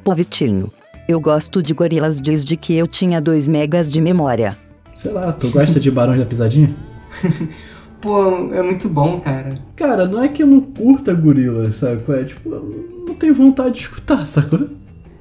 Pô, 0.04 0.14
Vitinho. 0.14 0.70
Eu 1.08 1.20
gosto 1.20 1.62
de 1.62 1.72
gorilas 1.72 2.18
desde 2.18 2.56
que 2.56 2.74
eu 2.74 2.86
tinha 2.88 3.20
2 3.20 3.46
megas 3.46 3.90
de 3.90 4.00
memória. 4.00 4.56
Sei 4.96 5.12
lá, 5.12 5.32
tu 5.32 5.48
gosta 5.50 5.78
de 5.78 5.90
Barões 5.90 6.18
da 6.18 6.26
Pisadinha? 6.26 6.74
Pô, 8.00 8.52
é 8.52 8.62
muito 8.62 8.88
bom, 8.88 9.20
cara. 9.20 9.58
Cara, 9.76 10.06
não 10.06 10.20
é 10.20 10.26
que 10.26 10.42
eu 10.42 10.46
não 10.46 10.60
curta 10.60 11.14
Gorillaz, 11.14 11.76
sabe? 11.76 12.02
É 12.20 12.24
tipo, 12.24 12.52
eu 12.52 13.04
não 13.06 13.14
tenho 13.14 13.32
vontade 13.32 13.76
de 13.76 13.80
escutar, 13.82 14.26
sacou? 14.26 14.68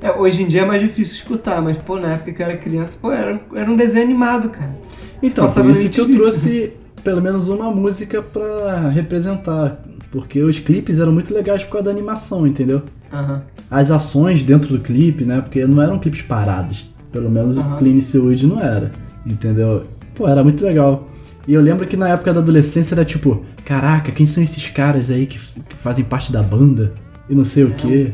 É, 0.02 0.12
hoje 0.14 0.42
em 0.42 0.48
dia 0.48 0.62
é 0.62 0.66
mais 0.66 0.82
difícil 0.82 1.16
escutar, 1.16 1.62
mas, 1.62 1.78
pô, 1.78 2.00
na 2.00 2.14
época 2.14 2.34
que 2.34 2.42
eu 2.42 2.46
era 2.48 2.58
criança, 2.58 2.98
pô, 3.00 3.12
era, 3.12 3.40
era 3.54 3.70
um 3.70 3.76
desenho 3.76 4.04
animado, 4.04 4.50
cara. 4.50 4.76
Então, 5.22 5.44
Passava 5.44 5.68
por 5.68 5.74
isso 5.74 5.90
que 5.90 6.02
eu 6.02 6.10
trouxe 6.10 6.74
pelo 7.04 7.22
menos 7.22 7.50
uma 7.50 7.70
música 7.70 8.22
pra 8.22 8.90
representar. 8.90 9.80
Porque 10.12 10.42
os 10.42 10.58
clipes 10.58 11.00
eram 11.00 11.12
muito 11.12 11.32
legais 11.32 11.64
por 11.64 11.74
causa 11.74 11.86
da 11.86 11.92
animação, 11.92 12.48
entendeu? 12.48 12.82
Aham. 13.12 13.42
As 13.70 13.90
ações 13.92 14.44
dentro 14.44 14.78
do 14.78 14.80
clipe, 14.84 15.24
né? 15.24 15.42
Porque 15.42 15.66
não 15.66 15.82
eram 15.82 16.00
clipes 16.00 16.22
parados. 16.24 16.92
Pelo 17.12 17.30
menos 17.30 17.58
Aham. 17.58 17.76
o 17.76 17.78
Clean 17.78 17.96
Eastwood 17.96 18.46
não 18.48 18.60
era, 18.60 18.92
entendeu? 19.26 19.84
Pô, 20.16 20.28
era 20.28 20.44
muito 20.44 20.64
legal. 20.64 21.08
E 21.48 21.54
eu 21.54 21.62
lembro 21.62 21.88
que 21.88 21.98
na 21.98 22.08
época 22.10 22.34
da 22.34 22.40
adolescência 22.40 22.94
era 22.96 23.04
tipo, 23.04 23.44
caraca, 23.66 24.12
quem 24.12 24.26
são 24.26 24.44
esses 24.44 24.68
caras 24.70 25.10
aí 25.10 25.26
que, 25.26 25.38
que 25.38 25.76
fazem 25.76 26.06
parte 26.06 26.32
da 26.32 26.42
banda? 26.44 26.94
E 27.30 27.36
não 27.36 27.44
sei 27.44 27.64
o 27.64 27.72
quê. 27.72 28.12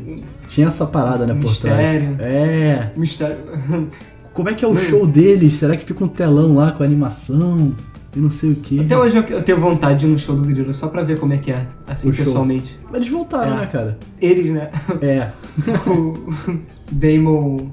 Tinha 0.47 0.67
essa 0.67 0.85
parada, 0.85 1.25
né, 1.25 1.33
por 1.33 1.49
Mistério. 1.49 2.15
trás. 2.15 2.31
É. 2.31 2.91
Mistério. 2.95 3.37
Como 4.33 4.49
é 4.49 4.53
que 4.53 4.63
é 4.63 4.67
o 4.67 4.75
show 4.75 5.05
deles? 5.05 5.55
Será 5.55 5.75
que 5.75 5.83
fica 5.83 6.03
um 6.03 6.07
telão 6.07 6.55
lá 6.55 6.71
com 6.71 6.83
animação? 6.83 7.73
E 8.17 8.19
não 8.19 8.31
sei 8.31 8.51
o 8.51 8.55
quê. 8.55 8.79
Até 8.83 8.97
hoje 8.97 9.15
eu, 9.15 9.23
eu 9.23 9.43
tenho 9.43 9.59
vontade 9.59 9.99
de 9.99 10.05
ir 10.07 10.09
no 10.09 10.17
show 10.17 10.35
do 10.35 10.41
Gorila, 10.43 10.73
só 10.73 10.87
pra 10.87 11.03
ver 11.03 11.19
como 11.19 11.33
é 11.33 11.37
que 11.37 11.51
é, 11.51 11.67
assim, 11.85 12.09
O 12.09 12.13
show. 12.13 12.25
pessoalmente. 12.25 12.79
Eles 12.91 13.07
voltaram, 13.09 13.53
É. 13.55 13.59
né, 13.61 13.65
cara? 13.67 13.97
Eles, 14.19 14.51
né? 14.51 14.71
É. 15.01 15.29
o 15.87 16.33
Damon... 16.91 17.67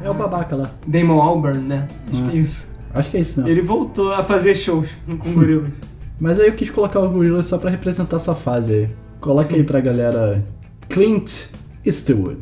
É 0.00 0.08
o 0.08 0.14
babaca 0.14 0.54
lá. 0.54 0.70
Damon 0.86 1.20
Albarn, 1.20 1.58
né? 1.66 1.88
Acho 2.12 2.22
Ah. 2.24 2.28
que 2.30 2.36
é 2.36 2.40
isso. 2.40 2.68
Acho 2.94 3.10
que 3.10 3.16
é 3.16 3.20
isso 3.20 3.40
mesmo. 3.40 3.50
Ele 3.52 3.62
voltou 3.66 4.12
a 4.14 4.22
fazer 4.22 4.54
shows 4.54 4.88
com 5.18 5.32
gorilas. 5.34 5.70
Mas 6.20 6.38
aí 6.38 6.46
eu 6.46 6.52
quis 6.52 6.70
colocar 6.70 7.00
o 7.00 7.08
Gorillaz 7.08 7.46
só 7.46 7.58
pra 7.58 7.68
representar 7.70 8.16
essa 8.16 8.34
fase 8.34 8.72
aí. 8.72 8.88
Coloca 9.20 9.54
aí 9.56 9.64
pra 9.64 9.80
galera 9.80 10.44
Clint 10.88 11.46
Eastwood. 11.84 12.38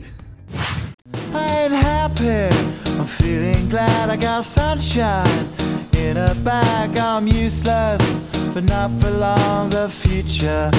I 1.32 1.64
ain't 1.64 1.74
happy. 1.74 2.54
I'm 2.98 3.04
feeling 3.06 3.68
glad 3.70 4.10
I 4.10 4.16
got 4.16 4.44
sunshine 4.44 5.24
in 5.96 6.16
a 6.16 6.34
bag. 6.42 6.98
I'm 6.98 7.26
useless, 7.26 8.16
but 8.54 8.64
not 8.64 8.90
for 9.00 9.10
long. 9.10 9.68
The 9.70 9.88
future 9.88 10.70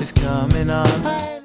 is 0.00 0.12
coming 0.12 0.70
on. 0.70 1.40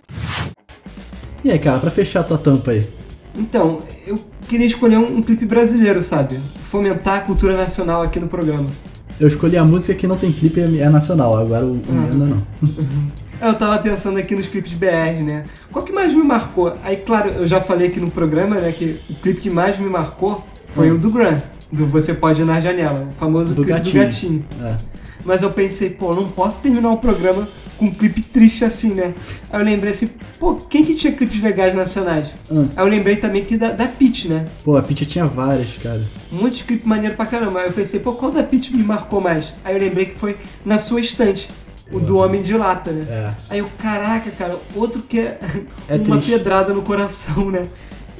E 1.43 1.51
aí, 1.51 1.59
cara, 1.59 1.79
pra 1.79 1.91
fechar 1.91 2.21
a 2.21 2.23
tua 2.23 2.37
tampa 2.37 2.71
aí. 2.71 2.87
Então, 3.35 3.79
eu 4.07 4.19
queria 4.47 4.65
escolher 4.65 4.97
um, 4.97 5.17
um 5.17 5.21
clipe 5.21 5.45
brasileiro, 5.45 6.01
sabe? 6.01 6.39
Fomentar 6.63 7.17
a 7.17 7.21
cultura 7.21 7.55
nacional 7.55 8.01
aqui 8.01 8.19
no 8.19 8.27
programa. 8.27 8.67
Eu 9.19 9.27
escolhi 9.27 9.55
a 9.57 9.63
música 9.63 9.93
que 9.93 10.07
não 10.07 10.17
tem 10.17 10.31
clipe 10.31 10.59
é 10.59 10.77
é 10.79 10.89
nacional, 10.89 11.37
agora 11.37 11.65
o, 11.65 11.75
o 11.75 11.81
Ah. 11.89 12.11
ainda 12.11 12.25
não. 12.25 12.37
Eu 13.41 13.53
tava 13.53 13.77
pensando 13.79 14.17
aqui 14.17 14.33
nos 14.33 14.47
clipes 14.47 14.71
BR, 14.73 15.21
né? 15.21 15.43
Qual 15.71 15.83
que 15.83 15.91
mais 15.91 16.13
me 16.13 16.23
marcou? 16.23 16.73
Aí, 16.83 16.95
claro, 16.95 17.29
eu 17.31 17.45
já 17.45 17.59
falei 17.59 17.89
aqui 17.89 17.99
no 17.99 18.09
programa, 18.09 18.55
né, 18.55 18.71
que 18.71 18.97
o 19.09 19.13
clipe 19.15 19.41
que 19.41 19.49
mais 19.49 19.77
me 19.77 19.87
marcou 19.89 20.43
foi 20.67 20.89
Hum. 20.89 20.95
o 20.95 20.97
do 20.97 21.11
Gran, 21.11 21.39
do 21.75 21.85
Você 21.87 22.13
Pode 22.13 22.41
Ir 22.41 22.45
Na 22.45 22.59
Janela, 22.59 23.07
o 23.09 23.13
famoso 23.13 23.53
Do 23.53 23.63
clipe 23.63 23.77
gatinho. 23.77 23.93
do 24.01 24.05
gatinho. 24.05 24.45
É. 24.63 24.75
Mas 25.23 25.41
eu 25.41 25.49
pensei, 25.49 25.89
pô, 25.89 26.13
não 26.13 26.29
posso 26.29 26.61
terminar 26.61 26.91
o 26.91 26.97
programa 26.97 27.47
com 27.77 27.85
um 27.85 27.91
clipe 27.91 28.21
triste 28.21 28.63
assim, 28.63 28.89
né? 28.93 29.13
Aí 29.51 29.59
eu 29.59 29.65
lembrei 29.65 29.91
assim, 29.91 30.07
pô, 30.39 30.53
quem 30.55 30.85
que 30.85 30.93
tinha 30.93 31.11
clipes 31.11 31.41
legais 31.41 31.73
nacionais? 31.73 32.31
Hum. 32.49 32.67
Aí 32.75 32.85
eu 32.85 32.87
lembrei 32.87 33.15
também 33.15 33.43
que 33.43 33.57
da, 33.57 33.71
da 33.71 33.87
Peach, 33.87 34.27
né? 34.27 34.45
Pô, 34.63 34.77
a 34.77 34.83
Pitty 34.83 35.05
tinha 35.07 35.25
várias, 35.25 35.69
cara. 35.81 35.99
Um 36.31 36.43
monte 36.43 36.57
de 36.57 36.63
clipe 36.65 36.87
maneiro 36.87 37.15
pra 37.15 37.25
caramba. 37.25 37.59
Aí 37.61 37.67
eu 37.67 37.73
pensei, 37.73 37.99
pô, 37.99 38.13
qual 38.13 38.31
da 38.31 38.43
Peach 38.43 38.71
me 38.75 38.83
marcou 38.83 39.19
mais? 39.19 39.51
Aí 39.63 39.73
eu 39.75 39.79
lembrei 39.79 40.05
que 40.05 40.13
foi 40.13 40.37
Na 40.63 40.77
Sua 40.77 40.99
Estante, 40.99 41.49
o 41.91 41.99
do 41.99 42.17
Homem 42.17 42.43
de 42.43 42.53
Lata, 42.55 42.91
né? 42.91 43.05
É. 43.09 43.31
Aí 43.49 43.59
eu, 43.59 43.67
caraca, 43.81 44.29
cara, 44.29 44.57
outro 44.75 45.01
que 45.01 45.19
é, 45.19 45.39
É 45.89 45.95
uma 46.05 46.17
triste. 46.17 46.31
pedrada 46.31 46.71
no 46.71 46.83
coração, 46.83 47.49
né? 47.49 47.63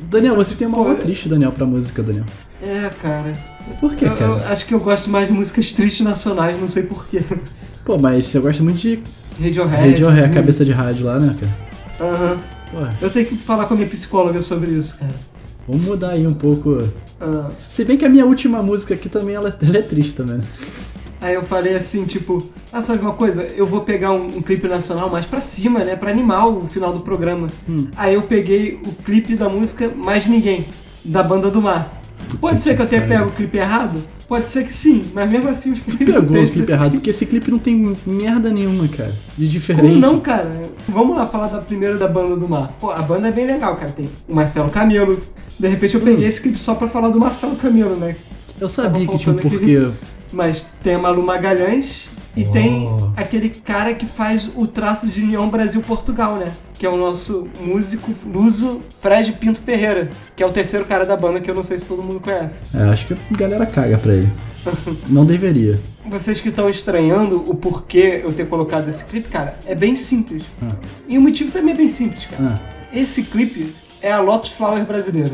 Daniel, 0.01 0.35
você 0.35 0.55
tem 0.55 0.67
uma 0.67 0.83
Pô, 0.83 0.95
triste, 0.95 1.29
Daniel, 1.29 1.51
pra 1.51 1.65
música, 1.67 2.01
Daniel. 2.01 2.25
É, 2.61 2.89
cara. 3.01 3.35
Por 3.79 3.95
que, 3.95 4.05
Eu, 4.05 4.11
eu 4.11 4.17
cara? 4.17 4.49
acho 4.49 4.65
que 4.65 4.73
eu 4.73 4.79
gosto 4.79 5.09
mais 5.09 5.27
de 5.27 5.33
músicas 5.33 5.71
tristes 5.71 6.05
nacionais, 6.05 6.59
não 6.59 6.67
sei 6.67 6.83
porquê. 6.83 7.21
Pô, 7.83 7.97
mas 7.97 8.25
você 8.27 8.39
gosta 8.39 8.63
muito 8.63 8.77
de 8.79 8.99
Radiohead. 9.41 9.89
Radiohead, 9.91 10.23
a 10.31 10.33
cabeça 10.33 10.63
de 10.65 10.71
rádio 10.71 11.05
lá, 11.05 11.19
né, 11.19 11.35
cara? 11.39 12.11
Aham. 12.11 12.37
Pô, 12.71 13.05
Eu 13.05 13.09
tenho 13.09 13.25
que 13.25 13.35
falar 13.35 13.65
com 13.65 13.73
a 13.73 13.77
minha 13.77 13.89
psicóloga 13.89 14.41
sobre 14.41 14.71
isso, 14.71 14.97
cara. 14.97 15.11
vamos 15.67 15.83
mudar 15.85 16.11
aí 16.11 16.25
um 16.25 16.33
pouco. 16.33 16.77
Ah, 17.21 17.49
Se 17.59 17.83
bem 17.85 17.97
que 17.97 18.05
a 18.05 18.09
minha 18.09 18.25
última 18.25 18.61
música 18.61 18.93
aqui 18.93 19.07
também, 19.09 19.35
ela, 19.35 19.55
ela 19.61 19.77
é 19.77 19.81
triste 19.81 20.13
também, 20.13 20.37
né? 20.37 20.43
Aí 21.21 21.33
eu 21.33 21.43
falei 21.43 21.75
assim, 21.75 22.05
tipo, 22.05 22.49
ah, 22.71 22.81
sabe 22.81 22.99
uma 23.01 23.13
coisa? 23.13 23.43
Eu 23.43 23.65
vou 23.65 23.81
pegar 23.81 24.11
um, 24.11 24.25
um 24.37 24.41
clipe 24.41 24.67
nacional 24.67 25.09
mais 25.09 25.25
pra 25.25 25.39
cima, 25.39 25.79
né? 25.83 25.95
Pra 25.95 26.11
animar 26.11 26.47
o 26.47 26.67
final 26.67 26.93
do 26.93 26.99
programa. 26.99 27.47
Hum. 27.67 27.87
Aí 27.95 28.13
eu 28.13 28.21
peguei 28.21 28.79
o 28.85 28.91
clipe 29.03 29.35
da 29.35 29.47
música 29.49 29.89
Mais 29.95 30.27
Ninguém, 30.27 30.65
da 31.03 31.23
Banda 31.23 31.49
do 31.49 31.61
Mar. 31.61 31.91
Pode 32.39 32.61
ser 32.61 32.75
que 32.75 32.81
eu 32.81 32.87
tenha 32.87 33.01
pego 33.07 33.29
o 33.29 33.31
clipe 33.31 33.57
errado? 33.57 34.01
Pode 34.27 34.49
ser 34.49 34.63
que 34.63 34.73
sim, 34.73 35.05
mas 35.13 35.29
mesmo 35.29 35.47
assim 35.49 35.71
os 35.71 35.79
clipes 35.79 36.03
Pegou 36.05 36.21
o 36.21 36.47
clipe 36.47 36.71
errado, 36.71 36.81
clipe- 36.89 36.97
porque 36.97 37.09
esse 37.11 37.25
clipe 37.27 37.51
não 37.51 37.59
tem 37.59 37.95
merda 38.07 38.49
nenhuma, 38.49 38.87
cara. 38.87 39.13
De 39.37 39.47
diferente. 39.47 39.83
Como 39.87 39.99
não, 39.99 40.19
cara? 40.19 40.51
Vamos 40.89 41.15
lá 41.15 41.25
falar 41.27 41.47
da 41.47 41.59
primeira 41.59 41.95
da 41.97 42.07
Banda 42.07 42.35
do 42.35 42.49
Mar. 42.49 42.73
Pô, 42.79 42.89
a 42.91 43.01
banda 43.03 43.27
é 43.27 43.31
bem 43.31 43.45
legal, 43.45 43.75
cara. 43.75 43.91
Tem 43.91 44.09
o 44.27 44.33
Marcelo 44.35 44.69
Camelo. 44.71 45.21
De 45.59 45.67
repente 45.67 45.93
eu 45.95 46.01
Hum. 46.01 46.05
peguei 46.05 46.27
esse 46.27 46.41
clipe 46.41 46.57
só 46.57 46.73
pra 46.73 46.87
falar 46.87 47.09
do 47.09 47.19
Marcelo 47.19 47.55
Camelo, 47.55 47.95
né? 47.95 48.15
Eu 48.59 48.67
sabia 48.67 49.05
que 49.07 49.17
tinha 49.19 49.33
um 49.35 49.37
porquê. 49.37 49.87
Mas 50.33 50.65
tem 50.81 50.95
a 50.95 50.99
Malu 50.99 51.21
Magalhães 51.23 52.09
e 52.35 52.43
Oh. 52.43 52.51
tem 52.51 52.89
aquele 53.15 53.49
cara 53.49 53.93
que 53.93 54.05
faz 54.05 54.49
o 54.55 54.67
traço 54.67 55.07
de 55.07 55.21
União 55.21 55.49
Brasil-Portugal, 55.49 56.35
né? 56.35 56.51
Que 56.73 56.85
é 56.85 56.89
o 56.89 56.97
nosso 56.97 57.47
músico 57.61 58.11
luso 58.25 58.81
Fred 59.01 59.31
Pinto 59.33 59.59
Ferreira, 59.61 60.09
que 60.35 60.43
é 60.43 60.45
o 60.45 60.51
terceiro 60.51 60.85
cara 60.85 61.05
da 61.05 61.15
banda 61.15 61.39
que 61.39 61.49
eu 61.49 61.55
não 61.55 61.63
sei 61.63 61.79
se 61.79 61.85
todo 61.85 62.03
mundo 62.03 62.19
conhece. 62.19 62.59
É, 62.75 62.83
acho 62.89 63.07
que 63.07 63.13
a 63.13 63.37
galera 63.37 63.65
caga 63.65 63.97
pra 63.97 64.13
ele. 64.13 64.29
não 65.07 65.23
deveria. 65.25 65.79
Vocês 66.05 66.41
que 66.41 66.49
estão 66.49 66.69
estranhando 66.69 67.37
o 67.49 67.55
porquê 67.55 68.21
eu 68.23 68.33
ter 68.33 68.47
colocado 68.47 68.89
esse 68.89 69.05
clipe, 69.05 69.29
cara, 69.29 69.57
é 69.65 69.73
bem 69.75 69.95
simples. 69.95 70.43
Ah. 70.61 70.75
E 71.07 71.17
o 71.17 71.21
motivo 71.21 71.51
também 71.51 71.73
é 71.73 71.77
bem 71.77 71.87
simples, 71.87 72.25
cara. 72.25 72.55
Ah, 72.55 72.59
Esse 72.93 73.23
clipe 73.23 73.73
é 74.05 74.11
a 74.11 74.19
Lotus 74.19 74.51
Flower 74.51 74.85
brasileira, 74.85 75.31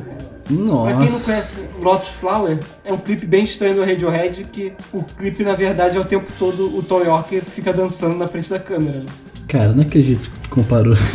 nossa. 0.49 0.83
Pra 0.93 1.01
quem 1.01 1.11
não 1.11 1.19
conhece 1.19 1.61
Lotus 1.81 2.09
Flower, 2.09 2.57
é 2.85 2.93
um 2.93 2.97
clipe 2.97 3.25
bem 3.25 3.43
estranho 3.43 3.75
do 3.75 3.83
Radiohead, 3.83 4.45
que 4.45 4.71
o 4.93 5.03
clipe, 5.03 5.43
na 5.43 5.53
verdade, 5.53 5.97
é 5.97 5.99
o 5.99 6.05
tempo 6.05 6.31
todo 6.39 6.77
o 6.77 6.81
Tom 6.81 7.01
York 7.01 7.41
fica 7.41 7.73
dançando 7.73 8.15
na 8.15 8.27
frente 8.27 8.49
da 8.49 8.59
câmera. 8.59 8.97
né? 8.99 9.05
Cara, 9.47 9.73
não 9.73 9.81
acredito 9.83 10.29
que 10.29 10.39
tu 10.39 10.49
comparou. 10.49 10.95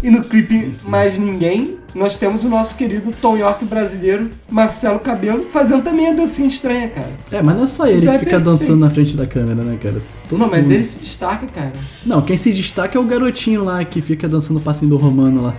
E 0.00 0.10
no 0.10 0.20
clipe 0.20 0.76
Mais 0.84 1.18
Ninguém, 1.18 1.76
nós 1.94 2.14
temos 2.14 2.44
o 2.44 2.48
nosso 2.48 2.76
querido 2.76 3.12
Tom 3.20 3.36
York 3.36 3.64
brasileiro, 3.64 4.30
Marcelo 4.48 4.98
Cabelo, 5.00 5.42
fazendo 5.42 5.82
também 5.82 6.08
a 6.08 6.12
dancinha 6.12 6.46
estranha, 6.48 6.88
cara. 6.88 7.10
É, 7.32 7.42
mas 7.42 7.56
não 7.56 7.64
é 7.64 7.66
só 7.68 7.86
ele 7.86 8.02
Então 8.02 8.12
que 8.12 8.16
é 8.16 8.18
fica 8.18 8.30
perfeito. 8.32 8.58
dançando 8.58 8.76
na 8.80 8.90
frente 8.90 9.16
da 9.16 9.26
câmera, 9.26 9.62
né, 9.62 9.78
cara? 9.82 10.00
Todo 10.28 10.38
não, 10.38 10.48
mas 10.48 10.62
mundo. 10.64 10.72
ele 10.72 10.84
se 10.84 10.98
destaca, 10.98 11.46
cara. 11.46 11.72
Não, 12.04 12.20
quem 12.22 12.36
se 12.36 12.52
destaca 12.52 12.96
é 12.96 13.00
o 13.00 13.04
garotinho 13.04 13.64
lá 13.64 13.84
que 13.84 14.00
fica 14.02 14.28
dançando 14.28 14.58
o 14.58 14.60
passinho 14.62 14.90
do 14.90 14.96
Romano 14.96 15.42
lá. 15.42 15.56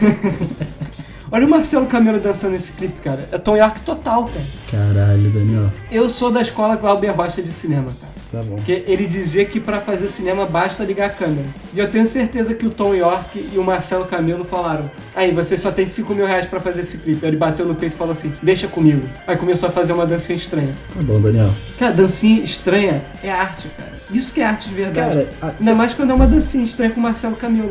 Olha 1.32 1.46
o 1.46 1.50
Marcelo 1.50 1.86
Camelo 1.86 2.18
dançando 2.18 2.52
nesse 2.52 2.72
clipe, 2.72 3.00
cara. 3.04 3.28
É 3.30 3.38
Tom 3.38 3.56
York 3.56 3.80
total, 3.82 4.24
cara. 4.24 4.44
Caralho, 4.70 5.30
Daniel. 5.30 5.70
Eu 5.90 6.08
sou 6.08 6.30
da 6.30 6.40
escola 6.40 6.74
Glauber 6.76 7.10
Rocha 7.10 7.40
de 7.40 7.52
cinema, 7.52 7.86
cara. 8.00 8.09
Tá 8.32 8.40
bom. 8.44 8.54
Porque 8.54 8.84
ele 8.86 9.06
dizia 9.06 9.44
que 9.44 9.58
pra 9.58 9.80
fazer 9.80 10.06
cinema 10.06 10.46
basta 10.46 10.84
ligar 10.84 11.06
a 11.06 11.10
câmera. 11.10 11.44
E 11.74 11.78
eu 11.80 11.90
tenho 11.90 12.06
certeza 12.06 12.54
que 12.54 12.64
o 12.64 12.70
Tom 12.70 12.94
York 12.94 13.50
e 13.52 13.58
o 13.58 13.64
Marcelo 13.64 14.04
Camelo 14.04 14.44
falaram: 14.44 14.88
Aí, 15.16 15.32
você 15.32 15.58
só 15.58 15.72
tem 15.72 15.84
5 15.86 16.14
mil 16.14 16.24
reais 16.26 16.46
pra 16.46 16.60
fazer 16.60 16.82
esse 16.82 16.98
clipe. 16.98 17.18
Aí 17.24 17.30
ele 17.30 17.36
bateu 17.36 17.66
no 17.66 17.74
peito 17.74 17.94
e 17.94 17.96
falou 17.96 18.12
assim: 18.12 18.32
Deixa 18.40 18.68
comigo. 18.68 19.02
Aí 19.26 19.36
começou 19.36 19.68
a 19.68 19.72
fazer 19.72 19.92
uma 19.92 20.06
dancinha 20.06 20.36
estranha. 20.36 20.72
Tá 20.94 21.02
bom, 21.02 21.20
Daniel. 21.20 21.50
Cara, 21.78 21.92
dancinha 21.92 22.44
estranha 22.44 23.02
é 23.22 23.30
arte, 23.32 23.68
cara. 23.76 23.90
Isso 24.12 24.32
que 24.32 24.40
é 24.40 24.44
arte 24.44 24.68
de 24.68 24.74
verdade. 24.76 25.08
Cara, 25.08 25.28
a- 25.42 25.52
Ainda 25.58 25.74
mais 25.74 25.94
quando 25.94 26.10
é 26.10 26.14
uma 26.14 26.26
dancinha 26.28 26.62
estranha 26.62 26.92
com 26.92 27.00
o 27.00 27.02
Marcelo 27.02 27.34
Camelo. 27.34 27.70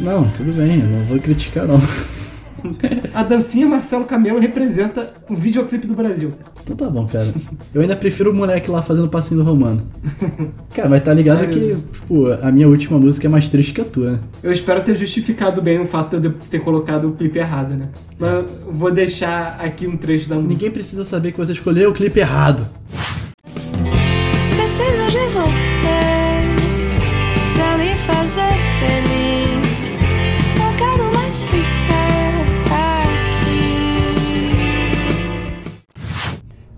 Não, 0.00 0.28
tudo 0.28 0.52
bem, 0.52 0.80
eu 0.80 0.86
não 0.86 1.02
vou 1.04 1.18
criticar 1.18 1.66
não. 1.66 1.80
A 3.12 3.22
dancinha 3.22 3.66
Marcelo 3.66 4.04
Camelo 4.04 4.38
representa 4.38 5.12
o 5.28 5.34
videoclipe 5.34 5.86
do 5.86 5.94
Brasil. 5.94 6.32
Então 6.62 6.74
tá 6.74 6.88
bom, 6.88 7.06
cara. 7.06 7.26
Eu 7.74 7.82
ainda 7.82 7.94
prefiro 7.94 8.30
o 8.30 8.34
moleque 8.34 8.70
lá 8.70 8.82
fazendo 8.82 9.04
o 9.04 9.08
passinho 9.08 9.42
do 9.42 9.46
Romano. 9.46 9.82
Cara, 10.74 10.88
mas 10.88 11.02
tá 11.02 11.12
ligado 11.12 11.40
Ai, 11.40 11.48
que, 11.48 11.58
meu 11.58 11.80
pô, 12.08 12.32
a 12.42 12.50
minha 12.50 12.68
última 12.68 12.98
música 12.98 13.26
é 13.26 13.30
mais 13.30 13.48
triste 13.48 13.72
que 13.72 13.80
a 13.80 13.84
tua, 13.84 14.12
né? 14.12 14.20
Eu 14.42 14.50
espero 14.50 14.82
ter 14.82 14.96
justificado 14.96 15.60
bem 15.60 15.78
o 15.78 15.86
fato 15.86 16.18
de 16.18 16.28
eu 16.28 16.34
ter 16.50 16.60
colocado 16.60 17.08
o 17.08 17.12
clipe 17.12 17.38
errado, 17.38 17.74
né? 17.74 17.88
Mas 18.18 18.32
eu 18.32 18.46
vou 18.70 18.90
deixar 18.90 19.58
aqui 19.60 19.86
um 19.86 19.96
trecho 19.96 20.28
da 20.28 20.36
música. 20.36 20.54
Ninguém 20.54 20.70
precisa 20.70 21.04
saber 21.04 21.32
que 21.32 21.38
você 21.38 21.52
escolheu 21.52 21.90
o 21.90 21.92
clipe 21.92 22.18
errado. 22.18 22.66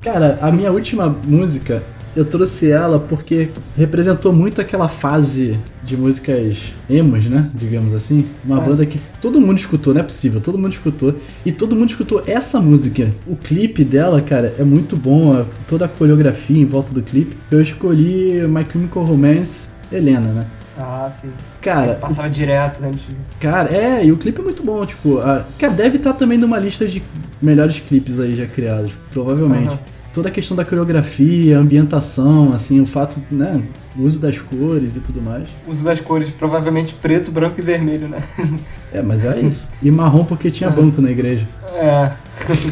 Cara, 0.06 0.38
a 0.40 0.52
minha 0.52 0.70
última 0.70 1.08
música, 1.26 1.82
eu 2.14 2.24
trouxe 2.24 2.70
ela 2.70 3.00
porque 3.00 3.48
representou 3.76 4.32
muito 4.32 4.60
aquela 4.60 4.86
fase 4.86 5.58
de 5.82 5.96
músicas 5.96 6.72
emos, 6.88 7.26
né? 7.26 7.50
Digamos 7.52 7.92
assim. 7.92 8.24
Uma 8.44 8.62
É. 8.62 8.64
banda 8.64 8.86
que 8.86 9.00
todo 9.20 9.40
mundo 9.40 9.58
escutou, 9.58 9.92
não 9.92 10.00
é 10.00 10.04
possível, 10.04 10.40
todo 10.40 10.56
mundo 10.56 10.72
escutou. 10.74 11.16
E 11.44 11.50
todo 11.50 11.74
mundo 11.74 11.90
escutou 11.90 12.22
essa 12.24 12.60
música. 12.60 13.10
O 13.26 13.34
clipe 13.34 13.82
dela, 13.82 14.20
cara, 14.20 14.54
é 14.56 14.62
muito 14.62 14.96
bom. 14.96 15.44
Toda 15.66 15.86
a 15.86 15.88
coreografia 15.88 16.56
em 16.62 16.64
volta 16.64 16.94
do 16.94 17.02
clipe. 17.02 17.36
Eu 17.50 17.60
escolhi 17.60 18.46
My 18.46 18.64
Chemical 18.64 19.04
Romance, 19.04 19.70
Helena, 19.90 20.28
né? 20.28 20.46
Ah, 20.78 21.10
sim. 21.10 21.30
Cara, 21.60 21.94
Passava 21.94 22.30
direto, 22.30 22.80
né? 22.80 22.92
Cara, 23.40 23.74
é, 23.74 24.04
e 24.04 24.12
o 24.12 24.16
clipe 24.16 24.40
é 24.40 24.44
muito 24.44 24.62
bom, 24.62 24.86
tipo, 24.86 25.18
a, 25.18 25.44
cara, 25.58 25.72
deve 25.72 25.96
estar 25.96 26.12
também 26.12 26.38
numa 26.38 26.60
lista 26.60 26.86
de 26.86 27.02
melhores 27.42 27.80
clipes 27.80 28.20
aí 28.20 28.36
já 28.36 28.46
criados, 28.46 28.92
provavelmente. 29.12 29.66
Aham. 29.68 29.78
Toda 30.16 30.30
a 30.30 30.32
questão 30.32 30.56
da 30.56 30.64
coreografia, 30.64 31.58
ambientação, 31.58 32.54
assim, 32.54 32.80
o 32.80 32.86
fato, 32.86 33.20
né, 33.30 33.62
o 33.94 34.00
uso 34.00 34.18
das 34.18 34.38
cores 34.38 34.96
e 34.96 35.00
tudo 35.00 35.20
mais. 35.20 35.46
Uso 35.68 35.84
das 35.84 36.00
cores, 36.00 36.30
provavelmente 36.30 36.94
preto, 36.94 37.30
branco 37.30 37.60
e 37.60 37.62
vermelho, 37.62 38.08
né? 38.08 38.22
É, 38.96 39.02
mas 39.02 39.24
é 39.24 39.38
isso. 39.44 39.68
E 39.82 39.90
marrom 39.90 40.24
porque 40.24 40.50
tinha 40.50 40.70
banco 40.70 41.02
na 41.02 41.10
igreja. 41.10 41.46
É. 41.74 42.12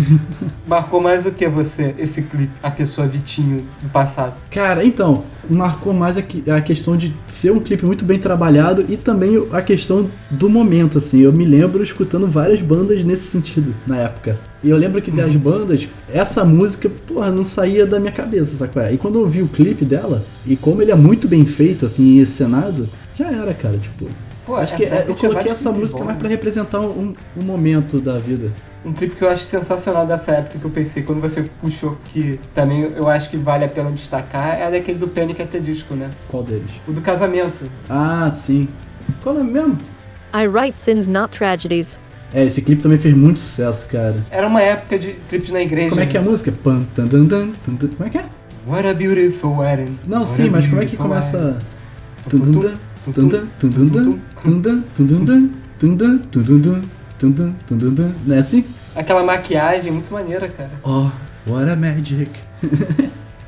Marcou 0.66 1.00
mais 1.00 1.26
o 1.26 1.30
que 1.30 1.46
você, 1.48 1.94
esse 1.98 2.22
clipe? 2.22 2.52
A 2.62 2.70
pessoa 2.70 3.06
Vitinho 3.06 3.62
do 3.82 3.88
passado. 3.90 4.34
Cara, 4.50 4.84
então, 4.84 5.24
marcou 5.48 5.92
mais 5.92 6.16
a, 6.16 6.22
a 6.56 6.60
questão 6.60 6.96
de 6.96 7.14
ser 7.26 7.50
um 7.50 7.60
clipe 7.60 7.84
muito 7.84 8.04
bem 8.04 8.18
trabalhado 8.18 8.84
e 8.88 8.96
também 8.96 9.46
a 9.52 9.60
questão 9.60 10.08
do 10.30 10.48
momento, 10.48 10.98
assim. 10.98 11.20
Eu 11.20 11.32
me 11.32 11.44
lembro 11.44 11.82
escutando 11.82 12.26
várias 12.26 12.60
bandas 12.62 13.04
nesse 13.04 13.24
sentido 13.24 13.74
na 13.86 13.98
época. 13.98 14.38
E 14.62 14.70
eu 14.70 14.76
lembro 14.78 15.02
que 15.02 15.10
das 15.10 15.36
bandas, 15.36 15.86
essa 16.10 16.42
música, 16.44 16.90
porra, 17.06 17.30
não 17.30 17.44
saía 17.44 17.86
da 17.86 18.00
minha 18.00 18.12
cabeça, 18.12 18.56
sacou? 18.56 18.82
E 18.90 18.96
quando 18.96 19.16
eu 19.16 19.22
ouvi 19.22 19.42
o 19.42 19.48
clipe 19.48 19.84
dela, 19.84 20.24
e 20.46 20.56
como 20.56 20.80
ele 20.80 20.90
é 20.90 20.94
muito 20.94 21.28
bem 21.28 21.44
feito, 21.44 21.84
assim, 21.84 22.02
e 22.02 22.20
encenado, 22.20 22.88
já 23.18 23.30
era, 23.30 23.52
cara, 23.52 23.76
tipo. 23.76 24.08
Pô, 24.44 24.56
Acho 24.56 24.76
que 24.76 24.84
essa 24.84 24.96
é, 24.96 25.04
eu 25.08 25.14
coloquei 25.14 25.50
essa 25.50 25.72
música 25.72 25.98
bons, 26.00 26.06
mais 26.06 26.16
né? 26.16 26.20
pra 26.20 26.28
representar 26.28 26.80
um, 26.80 27.14
um 27.40 27.44
momento 27.44 28.00
da 28.00 28.18
vida. 28.18 28.52
Um 28.84 28.92
clipe 28.92 29.16
que 29.16 29.24
eu 29.24 29.30
acho 29.30 29.44
sensacional 29.44 30.06
dessa 30.06 30.32
época 30.32 30.58
que 30.58 30.64
eu 30.64 30.70
pensei 30.70 31.02
quando 31.02 31.20
você 31.20 31.42
puxou, 31.60 31.96
que 32.12 32.38
também 32.52 32.82
eu 32.94 33.08
acho 33.08 33.30
que 33.30 33.38
vale 33.38 33.64
a 33.64 33.68
pena 33.68 33.90
destacar, 33.90 34.60
é 34.60 34.70
daquele 34.70 34.98
do 34.98 35.08
Panic! 35.08 35.40
at 35.40 35.48
the 35.48 35.58
Disco, 35.58 35.94
né? 35.94 36.10
Qual 36.28 36.42
deles? 36.42 36.70
O 36.86 36.92
do 36.92 37.00
casamento. 37.00 37.64
Ah, 37.88 38.30
sim. 38.30 38.68
Qual 39.22 39.38
é 39.38 39.42
mesmo? 39.42 39.78
I 40.34 40.46
write 40.46 40.78
sins, 40.78 41.06
not 41.06 41.36
tragedies. 41.36 41.98
É, 42.34 42.44
esse 42.44 42.60
clipe 42.60 42.82
também 42.82 42.98
fez 42.98 43.16
muito 43.16 43.38
sucesso, 43.40 43.86
cara. 43.88 44.16
Era 44.30 44.46
uma 44.46 44.60
época 44.60 44.98
de 44.98 45.12
clipes 45.28 45.50
na 45.50 45.62
igreja. 45.62 45.90
Como 45.90 46.00
é 46.02 46.06
que 46.06 46.16
é 46.16 46.20
a 46.20 46.22
né? 46.22 46.28
música? 46.28 46.52
Pam, 46.52 46.84
tan, 46.94 47.06
tan, 47.06 47.26
tan, 47.26 47.52
tan, 47.64 47.76
tan. 47.76 47.88
Como 47.88 48.06
é 48.06 48.10
que 48.10 48.18
é? 48.18 48.24
What 48.66 48.86
a 48.86 48.92
beautiful 48.92 49.58
wedding. 49.58 49.96
Não, 50.06 50.22
What 50.22 50.32
sim, 50.32 50.50
mas 50.50 50.66
como 50.66 50.82
é 50.82 50.86
que 50.86 50.96
começa. 50.96 51.38
wedding. 51.38 51.58
Tundunda, 52.28 52.52
tundunda, 52.52 52.80
Não 58.26 58.36
é 58.36 58.38
assim? 58.38 58.64
Aquela 58.94 59.22
maquiagem 59.22 59.92
muito 59.92 60.12
maneira, 60.12 60.48
cara. 60.48 60.70
Oh, 60.82 61.08
what 61.50 61.68
a 61.70 61.76
magic. 61.76 62.30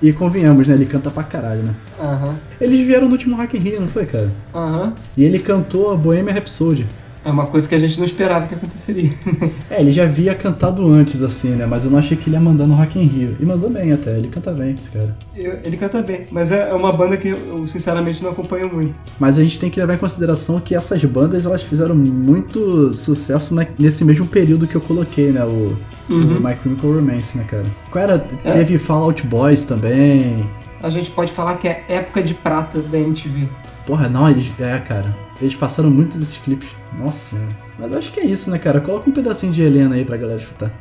E 0.03 0.13
convenhamos, 0.13 0.67
né? 0.69 0.75
Ele 0.75 0.85
canta 0.85 1.11
pra 1.11 1.23
caralho, 1.23 1.63
né? 1.63 1.75
Aham, 1.99 2.37
Eles 2.61 2.87
vieram 2.87 3.07
no 3.07 3.13
último 3.13 3.35
Rock 3.37 3.57
in 3.57 3.61
Rio, 3.61 3.81
não 3.81 3.89
foi, 3.89 4.05
cara? 4.05 4.31
aham. 4.55 4.93
E 5.17 5.25
ele 5.25 5.39
cantou 5.39 5.91
a 5.91 5.97
Bohemian 5.97 6.35
Rhapsody. 6.35 6.87
É 7.27 7.31
uma 7.31 7.45
coisa 7.47 7.69
que 7.69 7.75
a 7.75 7.79
gente 7.79 7.99
não 7.99 8.05
esperava 8.07 8.47
que 8.47 8.55
aconteceria. 8.55 9.11
É, 9.69 9.81
ele 9.81 9.93
já 9.93 10.05
havia 10.05 10.33
cantado 10.35 10.87
antes, 10.89 11.23
assim, 11.23 11.49
né? 11.51 11.67
Mas 11.67 11.85
eu 11.85 11.91
não 11.91 11.99
achei 11.99 12.17
que 12.17 12.29
ele 12.29 12.37
ia 12.37 12.41
mandar 12.41 12.67
no 12.69 12.75
Rock 12.77 12.99
in 13.01 13.03
Rio. 13.07 13.37
E 13.41 13.45
mandou 13.45 13.69
bem 13.69 13.91
até, 13.93 14.17
ele 14.17 14.29
canta 14.29 14.53
bem, 14.53 14.75
esse 14.75 14.89
cara. 14.91 15.15
Eu- 15.37 15.59
Ele 15.65 15.77
canta 15.77 16.01
bem, 16.01 16.27
mas 16.31 16.53
é 16.53 16.71
é 16.71 16.73
uma 16.75 16.93
banda 16.93 17.17
que 17.17 17.29
eu 17.29 17.67
sinceramente 17.67 18.23
não 18.23 18.31
acompanho 18.31 18.73
muito. 18.73 18.95
Mas 19.19 19.39
a 19.39 19.43
gente 19.43 19.59
tem 19.59 19.69
que 19.69 19.81
levar 19.81 19.95
em 19.95 19.99
consideração 19.99 20.61
que 20.61 20.75
essas 20.75 21.05
bandas, 21.05 21.45
elas 21.45 21.63
fizeram 21.65 21.95
muito 21.97 22.93
sucesso 22.93 23.55
na- 23.57 23.67
nesse 23.79 24.05
mesmo 24.05 24.27
período 24.27 24.67
que 24.69 24.77
eu 24.77 24.81
coloquei, 24.81 25.33
né? 25.33 25.45
O, 25.45 25.77
Uhum. 26.09 26.37
o 26.37 26.41
My 26.41 26.57
Chemical 26.63 26.93
Romance, 26.93 27.37
né, 27.37 27.45
cara? 27.49 27.65
Qual 27.91 28.03
era? 28.05 28.25
É. 28.45 28.53
Teve 28.53 28.79
Fallout 28.79 29.27
Boys 29.27 29.65
também. 29.65 30.45
A 30.81 30.89
gente 30.91 31.11
pode 31.11 31.33
falar 31.33 31.57
que 31.57 31.67
é 31.67 31.85
época 31.89 32.23
de 32.23 32.35
prata 32.35 32.79
da 32.81 32.99
MTV. 32.99 33.49
Porra, 33.87 34.09
não, 34.09 34.29
eles... 34.29 34.49
É, 34.59 34.79
cara. 34.79 35.15
Eles 35.41 35.55
passaram 35.55 35.89
muito 35.91 36.19
desses 36.19 36.39
clipes. 36.39 36.69
Nossa 36.99 37.31
senhora. 37.31 37.49
Mas 37.79 37.93
acho 37.93 38.11
que 38.13 38.21
é 38.21 38.27
isso, 38.27 38.51
né, 38.51 38.59
cara? 38.59 38.81
Coloca 38.81 39.09
um 39.09 39.13
pedacinho 39.13 39.53
de 39.53 39.63
Helena 39.63 39.95
aí 39.95 40.05
pra 40.05 40.17
galera 40.17 40.39
escutar. 40.39 40.73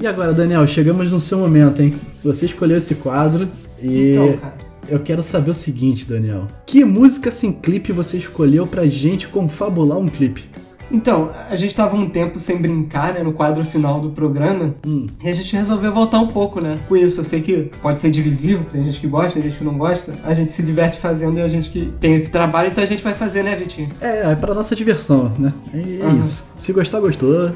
E 0.00 0.06
agora, 0.06 0.34
Daniel, 0.34 0.66
chegamos 0.66 1.10
no 1.10 1.18
seu 1.18 1.38
momento, 1.38 1.80
hein? 1.80 1.94
Você 2.22 2.44
escolheu 2.44 2.76
esse 2.76 2.96
quadro 2.96 3.48
e 3.80 4.12
Então, 4.12 4.36
cara. 4.36 4.64
Eu 4.88 5.00
quero 5.00 5.22
saber 5.22 5.50
o 5.50 5.54
seguinte, 5.54 6.06
Daniel. 6.06 6.46
Que 6.66 6.84
música 6.84 7.30
sem 7.30 7.52
clipe 7.52 7.92
você 7.92 8.16
escolheu 8.18 8.66
pra 8.66 8.86
gente 8.86 9.28
confabular 9.28 9.98
um 9.98 10.08
clipe? 10.08 10.44
Então, 10.92 11.30
a 11.50 11.56
gente 11.56 11.74
tava 11.74 11.96
um 11.96 12.08
tempo 12.08 12.38
sem 12.38 12.58
brincar, 12.58 13.14
né, 13.14 13.22
no 13.22 13.32
quadro 13.32 13.64
final 13.64 14.00
do 14.00 14.10
programa, 14.10 14.74
Hum. 14.86 15.06
e 15.24 15.28
a 15.28 15.32
gente 15.34 15.56
resolveu 15.56 15.90
voltar 15.90 16.20
um 16.20 16.26
pouco, 16.26 16.60
né, 16.60 16.78
com 16.86 16.94
isso. 16.94 17.20
Eu 17.20 17.24
sei 17.24 17.40
que 17.40 17.70
pode 17.80 17.98
ser 18.00 18.10
divisivo, 18.10 18.64
tem 18.70 18.84
gente 18.84 19.00
que 19.00 19.06
gosta, 19.06 19.40
tem 19.40 19.48
gente 19.48 19.58
que 19.58 19.64
não 19.64 19.78
gosta, 19.78 20.12
a 20.22 20.34
gente 20.34 20.52
se 20.52 20.62
diverte 20.62 20.98
fazendo 20.98 21.38
e 21.38 21.42
a 21.42 21.48
gente 21.48 21.70
que 21.70 21.86
tem 21.98 22.14
esse 22.14 22.30
trabalho, 22.30 22.68
então 22.68 22.84
a 22.84 22.86
gente 22.86 23.02
vai 23.02 23.14
fazer, 23.14 23.42
né, 23.42 23.56
Vitinho? 23.56 23.88
É, 24.00 24.30
é 24.32 24.36
pra 24.36 24.54
nossa 24.54 24.76
diversão, 24.76 25.32
né? 25.38 25.54
É, 25.72 25.78
é 25.78 26.12
isso. 26.20 26.46
Se 26.54 26.72
gostar, 26.72 27.00
gostou. 27.00 27.52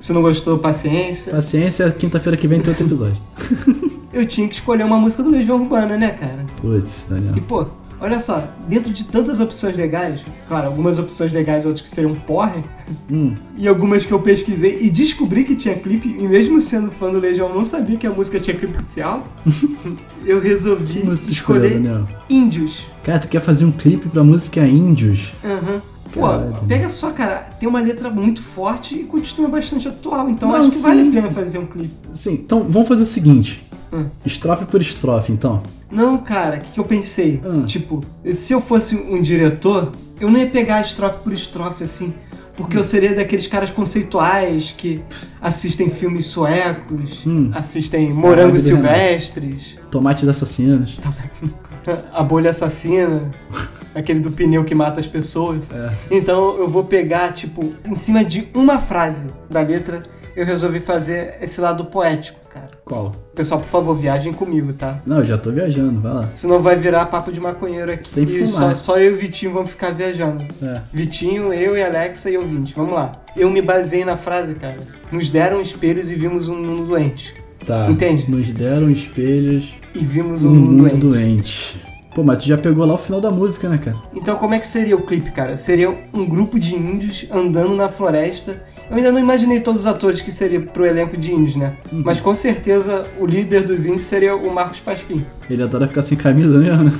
Se 0.00 0.12
não 0.14 0.22
gostou, 0.22 0.58
paciência. 0.58 1.32
Paciência, 1.34 1.90
quinta-feira 1.92 2.36
que 2.36 2.48
vem 2.48 2.60
tem 2.60 2.70
outro 2.70 2.86
episódio. 2.86 3.16
Eu 4.14 4.24
tinha 4.26 4.46
que 4.46 4.54
escolher 4.54 4.84
uma 4.84 4.96
música 4.96 5.22
do 5.24 5.30
Legião 5.30 5.60
Urbana, 5.60 5.96
né, 5.96 6.10
cara? 6.10 6.46
Putz, 6.60 7.06
Daniel. 7.10 7.36
E, 7.36 7.40
pô, 7.40 7.66
olha 8.00 8.20
só, 8.20 8.48
dentro 8.68 8.92
de 8.92 9.04
tantas 9.04 9.40
opções 9.40 9.76
legais, 9.76 10.24
claro, 10.46 10.68
algumas 10.68 11.00
opções 11.00 11.32
legais, 11.32 11.66
outras 11.66 11.82
que 11.82 11.90
seriam 11.90 12.14
porre, 12.14 12.62
Hum, 13.10 13.34
e 13.58 13.66
algumas 13.66 14.06
que 14.06 14.12
eu 14.12 14.20
pesquisei 14.20 14.78
e 14.82 14.90
descobri 14.90 15.42
que 15.42 15.56
tinha 15.56 15.74
clipe, 15.74 16.16
e 16.20 16.28
mesmo 16.28 16.60
sendo 16.60 16.92
fã 16.92 17.10
do 17.10 17.18
Legião, 17.18 17.48
eu 17.48 17.54
não 17.56 17.64
sabia 17.64 17.96
que 17.96 18.06
a 18.06 18.10
música 18.10 18.38
tinha 18.38 18.56
clipe 18.56 18.76
oficial, 18.76 19.26
eu 20.24 20.38
resolvi 20.40 20.98
escolheu, 21.00 21.32
escolher 21.32 21.80
Daniel? 21.80 22.08
Índios. 22.30 22.86
Cara, 23.02 23.18
tu 23.18 23.28
quer 23.28 23.40
fazer 23.40 23.64
um 23.64 23.72
clipe 23.72 24.08
pra 24.08 24.22
música 24.22 24.60
Índios? 24.64 25.32
Aham. 25.44 25.82
Pô, 26.14 26.66
pega 26.68 26.88
só, 26.88 27.10
cara, 27.10 27.48
tem 27.58 27.68
uma 27.68 27.80
letra 27.80 28.08
muito 28.08 28.40
forte 28.42 28.94
e 28.94 29.04
continua 29.04 29.48
bastante 29.50 29.88
atual, 29.88 30.28
então 30.30 30.48
Não, 30.48 30.56
acho 30.56 30.70
que 30.70 30.78
vale 30.78 31.02
sim. 31.02 31.08
a 31.08 31.12
pena 31.12 31.30
fazer 31.30 31.58
um 31.58 31.66
clipe. 31.66 31.92
Sim, 32.14 32.34
então 32.34 32.64
vamos 32.68 32.88
fazer 32.88 33.02
o 33.02 33.06
seguinte. 33.06 33.68
Hum. 33.92 34.06
Estrofe 34.24 34.64
por 34.64 34.80
estrofe, 34.80 35.32
então. 35.32 35.62
Não, 35.90 36.18
cara, 36.18 36.56
o 36.56 36.60
que, 36.60 36.70
que 36.72 36.80
eu 36.80 36.84
pensei? 36.84 37.40
Ah. 37.44 37.64
Tipo, 37.66 38.02
se 38.32 38.52
eu 38.52 38.60
fosse 38.60 38.96
um 38.96 39.20
diretor, 39.20 39.92
eu 40.20 40.30
não 40.30 40.38
ia 40.38 40.46
pegar 40.46 40.80
estrofe 40.80 41.18
por 41.22 41.32
estrofe 41.32 41.84
assim. 41.84 42.12
Porque 42.56 42.76
eu 42.78 42.84
seria 42.84 43.12
daqueles 43.16 43.48
caras 43.48 43.68
conceituais 43.70 44.72
que 44.76 45.00
assistem 45.42 45.90
filmes 45.90 46.26
suecos, 46.26 47.22
Hum. 47.26 47.50
assistem 47.52 48.12
Morangos. 48.12 48.62
Silvestres, 48.62 49.76
Tomates 49.90 50.28
assassinos. 50.28 50.96
A 52.14 52.22
Bolha 52.22 52.50
Assassina, 52.50 53.30
aquele 53.94 54.20
do 54.20 54.30
pneu 54.30 54.64
que 54.64 54.74
mata 54.74 55.00
as 55.00 55.06
pessoas. 55.06 55.60
É. 55.72 55.90
Então 56.10 56.56
eu 56.58 56.68
vou 56.68 56.84
pegar, 56.84 57.32
tipo, 57.32 57.72
em 57.86 57.94
cima 57.94 58.24
de 58.24 58.48
uma 58.54 58.78
frase 58.78 59.28
da 59.48 59.60
letra, 59.60 60.02
eu 60.36 60.44
resolvi 60.44 60.80
fazer 60.80 61.36
esse 61.40 61.60
lado 61.60 61.84
poético, 61.84 62.40
cara. 62.48 62.70
Qual? 62.84 63.14
Pessoal, 63.34 63.60
por 63.60 63.68
favor, 63.68 63.94
viajem 63.94 64.32
comigo, 64.32 64.72
tá? 64.72 64.98
Não, 65.06 65.18
eu 65.20 65.26
já 65.26 65.38
tô 65.38 65.50
viajando, 65.52 66.00
vai 66.00 66.12
lá. 66.12 66.28
Senão 66.34 66.60
vai 66.60 66.74
virar 66.76 67.06
papo 67.06 67.30
de 67.32 67.40
maconheiro 67.40 67.92
aqui. 67.92 68.06
Sem 68.06 68.24
e 68.24 68.46
só, 68.46 68.58
fumar. 68.58 68.76
só 68.76 68.98
eu 68.98 69.12
e 69.12 69.14
o 69.14 69.16
Vitinho 69.16 69.52
vamos 69.52 69.70
ficar 69.70 69.90
viajando. 69.92 70.44
É. 70.62 70.80
Vitinho, 70.92 71.52
eu 71.52 71.76
e 71.76 71.82
Alexa 71.82 72.30
e 72.30 72.36
ouvinte. 72.36 72.74
Vamos 72.76 72.92
lá. 72.94 73.22
Eu 73.36 73.48
me 73.50 73.62
baseei 73.62 74.04
na 74.04 74.16
frase, 74.16 74.54
cara. 74.54 74.76
Nos 75.10 75.30
deram 75.30 75.60
espelhos 75.60 76.10
e 76.10 76.14
vimos 76.14 76.48
um 76.48 76.56
mundo 76.56 76.86
doente. 76.88 77.34
Tá. 77.64 77.88
Entende? 77.88 78.30
Nos 78.30 78.52
deram 78.52 78.90
espelhos 78.90 79.72
E 79.94 80.04
vimos 80.04 80.44
um 80.44 80.48
um 80.48 80.54
mundo, 80.54 80.82
mundo 80.82 80.96
doente. 80.96 81.06
doente. 81.06 81.83
Pô, 82.14 82.22
mas 82.22 82.38
tu 82.38 82.46
já 82.46 82.56
pegou 82.56 82.86
lá 82.86 82.94
o 82.94 82.98
final 82.98 83.20
da 83.20 83.30
música, 83.30 83.68
né, 83.68 83.76
cara? 83.76 83.96
Então 84.14 84.36
como 84.36 84.54
é 84.54 84.58
que 84.58 84.66
seria 84.66 84.96
o 84.96 85.02
clipe, 85.02 85.32
cara? 85.32 85.56
Seria 85.56 85.92
um 86.12 86.24
grupo 86.24 86.58
de 86.60 86.74
índios 86.74 87.26
andando 87.30 87.74
na 87.74 87.88
floresta. 87.88 88.62
Eu 88.88 88.96
ainda 88.96 89.10
não 89.10 89.18
imaginei 89.18 89.60
todos 89.60 89.80
os 89.80 89.86
atores 89.86 90.20
que 90.20 90.30
seria 90.30 90.60
pro 90.60 90.86
elenco 90.86 91.16
de 91.16 91.32
índios, 91.32 91.56
né? 91.56 91.76
Uhum. 91.90 92.02
Mas 92.04 92.20
com 92.20 92.34
certeza 92.34 93.06
o 93.18 93.26
líder 93.26 93.64
dos 93.64 93.84
índios 93.84 94.04
seria 94.04 94.36
o 94.36 94.54
Marcos 94.54 94.78
Pasquim. 94.78 95.24
Ele 95.50 95.62
adora 95.62 95.88
ficar 95.88 96.02
sem 96.02 96.16
camisa 96.16 96.58
mesmo, 96.58 96.84
né? 96.84 96.92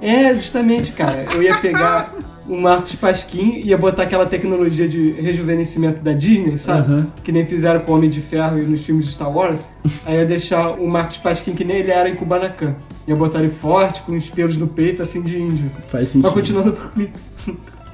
É, 0.00 0.34
justamente, 0.34 0.92
cara. 0.92 1.26
Eu 1.34 1.42
ia 1.42 1.56
pegar 1.58 2.12
o 2.48 2.60
Marcos 2.60 2.94
Pasquim 2.94 3.60
ia 3.64 3.78
botar 3.78 4.02
aquela 4.02 4.26
tecnologia 4.26 4.88
de 4.88 5.12
rejuvenescimento 5.12 6.00
da 6.00 6.12
Disney, 6.12 6.58
sabe? 6.58 6.92
Aham. 6.92 7.06
Que 7.22 7.30
nem 7.30 7.44
fizeram 7.46 7.80
com 7.80 7.92
o 7.92 7.94
Homem 7.94 8.10
de 8.10 8.20
Ferro 8.20 8.58
e 8.58 8.62
nos 8.62 8.84
filmes 8.84 9.06
de 9.06 9.12
Star 9.12 9.30
Wars. 9.30 9.64
Aí 10.04 10.16
ia 10.16 10.26
deixar 10.26 10.70
o 10.70 10.88
Marcos 10.88 11.16
Pasquim 11.16 11.52
que 11.54 11.64
nem 11.64 11.78
ele 11.78 11.90
era 11.90 12.08
em 12.08 12.14
Kubanacan. 12.14 12.74
Ia 13.06 13.16
botar 13.16 13.40
ele 13.40 13.48
forte, 13.48 14.02
com 14.02 14.16
os 14.16 14.30
pelos 14.30 14.56
no 14.56 14.66
peito, 14.66 15.02
assim, 15.02 15.22
de 15.22 15.40
índio. 15.40 15.70
Faz 15.88 16.10
sentido. 16.10 16.24
Mas 16.24 16.32
continuando 16.32 16.72
pro 16.72 16.88
clipe. 16.90 17.18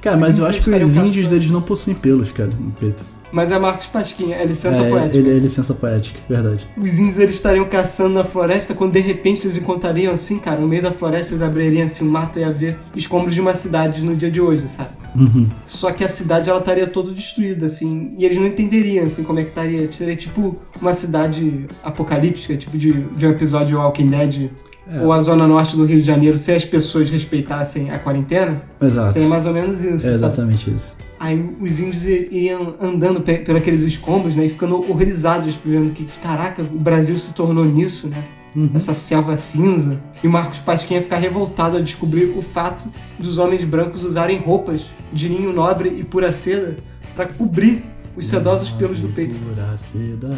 Cara, 0.01 0.17
mas 0.17 0.39
eu 0.39 0.45
acho 0.45 0.61
que 0.61 0.69
os 0.69 0.95
índios, 0.95 1.15
caçando. 1.15 1.35
eles 1.35 1.51
não 1.51 1.61
possuem 1.61 1.95
pelos, 1.95 2.31
cara, 2.31 2.49
no 2.57 2.71
peito. 2.71 3.03
Mas 3.31 3.51
é 3.51 3.59
Marcos 3.59 3.87
Pasquim, 3.87 4.31
é 4.31 4.43
licença 4.45 4.81
é, 4.81 4.89
poética. 4.89 5.17
ele 5.17 5.29
é 5.29 5.39
licença 5.39 5.73
poética, 5.73 6.19
verdade. 6.27 6.65
Os 6.77 6.97
índios 6.97 7.19
eles 7.19 7.35
estariam 7.35 7.65
caçando 7.65 8.15
na 8.15 8.23
floresta 8.23 8.73
quando 8.73 8.93
de 8.93 8.99
repente 8.99 9.45
eles 9.45 9.57
encontrariam 9.57 10.13
assim, 10.13 10.37
cara, 10.37 10.59
no 10.59 10.67
meio 10.67 10.81
da 10.81 10.91
floresta 10.91 11.33
eles 11.33 11.41
abririam 11.41 11.85
assim 11.85 12.03
um 12.03 12.09
mato 12.09 12.39
e 12.39 12.41
ia 12.41 12.49
ver 12.49 12.77
escombros 12.95 13.35
de 13.35 13.41
uma 13.41 13.53
cidade 13.53 14.03
no 14.03 14.15
dia 14.15 14.31
de 14.31 14.41
hoje, 14.41 14.67
sabe? 14.67 14.89
Uhum. 15.15 15.47
Só 15.65 15.91
que 15.91 16.03
a 16.03 16.09
cidade 16.09 16.49
ela 16.49 16.59
estaria 16.59 16.87
toda 16.87 17.11
destruída, 17.11 17.65
assim, 17.65 18.13
e 18.17 18.25
eles 18.25 18.37
não 18.37 18.45
entenderiam 18.45 19.05
assim 19.05 19.23
como 19.23 19.39
é 19.39 19.43
que 19.43 19.49
estaria. 19.49 19.91
Seria 19.91 20.15
tipo 20.15 20.57
uma 20.79 20.93
cidade 20.93 21.67
apocalíptica, 21.83 22.55
tipo 22.55 22.77
de, 22.77 22.93
de 22.93 23.27
um 23.27 23.31
episódio 23.31 23.67
de 23.67 23.75
Walking 23.75 24.07
Dead. 24.07 24.51
É. 24.91 25.01
Ou 25.03 25.13
a 25.13 25.21
zona 25.21 25.47
norte 25.47 25.75
do 25.75 25.85
Rio 25.85 25.99
de 25.99 26.03
Janeiro, 26.05 26.37
se 26.37 26.51
as 26.51 26.65
pessoas 26.65 27.09
respeitassem 27.11 27.91
a 27.91 27.99
quarentena, 27.99 28.61
Exato. 28.81 29.13
seria 29.13 29.27
mais 29.27 29.45
ou 29.45 29.53
menos 29.53 29.81
isso. 29.83 29.95
É 29.95 29.99
sabe? 29.99 30.13
exatamente 30.15 30.69
isso. 30.71 30.95
Aí 31.19 31.49
os 31.61 31.79
índios 31.79 32.03
iriam 32.05 32.75
andando 32.81 33.21
pe- 33.21 33.39
pelos 33.39 33.61
aqueles 33.61 33.81
escombros, 33.81 34.35
né? 34.35 34.45
E 34.45 34.49
ficando 34.49 34.77
horrorizados, 34.89 35.59
vendo 35.63 35.91
que, 35.91 36.05
caraca, 36.21 36.63
o 36.63 36.79
Brasil 36.79 37.17
se 37.19 37.33
tornou 37.33 37.65
nisso, 37.65 38.07
né? 38.09 38.23
Uhum. 38.55 38.71
Essa 38.73 38.93
selva 38.93 39.35
cinza. 39.35 39.99
E 40.23 40.27
o 40.27 40.31
Marcos 40.31 40.57
Pasquim 40.59 40.95
ia 40.95 41.01
ficar 41.03 41.17
revoltado 41.17 41.77
ao 41.77 41.83
descobrir 41.83 42.33
o 42.35 42.41
fato 42.41 42.89
dos 43.19 43.37
homens 43.37 43.63
brancos 43.63 44.03
usarem 44.03 44.39
roupas 44.39 44.89
de 45.13 45.27
linho 45.27 45.53
nobre 45.53 45.89
e 45.99 46.03
pura 46.03 46.31
seda 46.31 46.77
para 47.15 47.27
cobrir 47.27 47.83
os 48.15 48.25
sedosos 48.25 48.71
pelos 48.71 48.99
do 49.01 49.09
peito. 49.09 49.37
Pura 49.37 49.77
seda. 49.77 50.35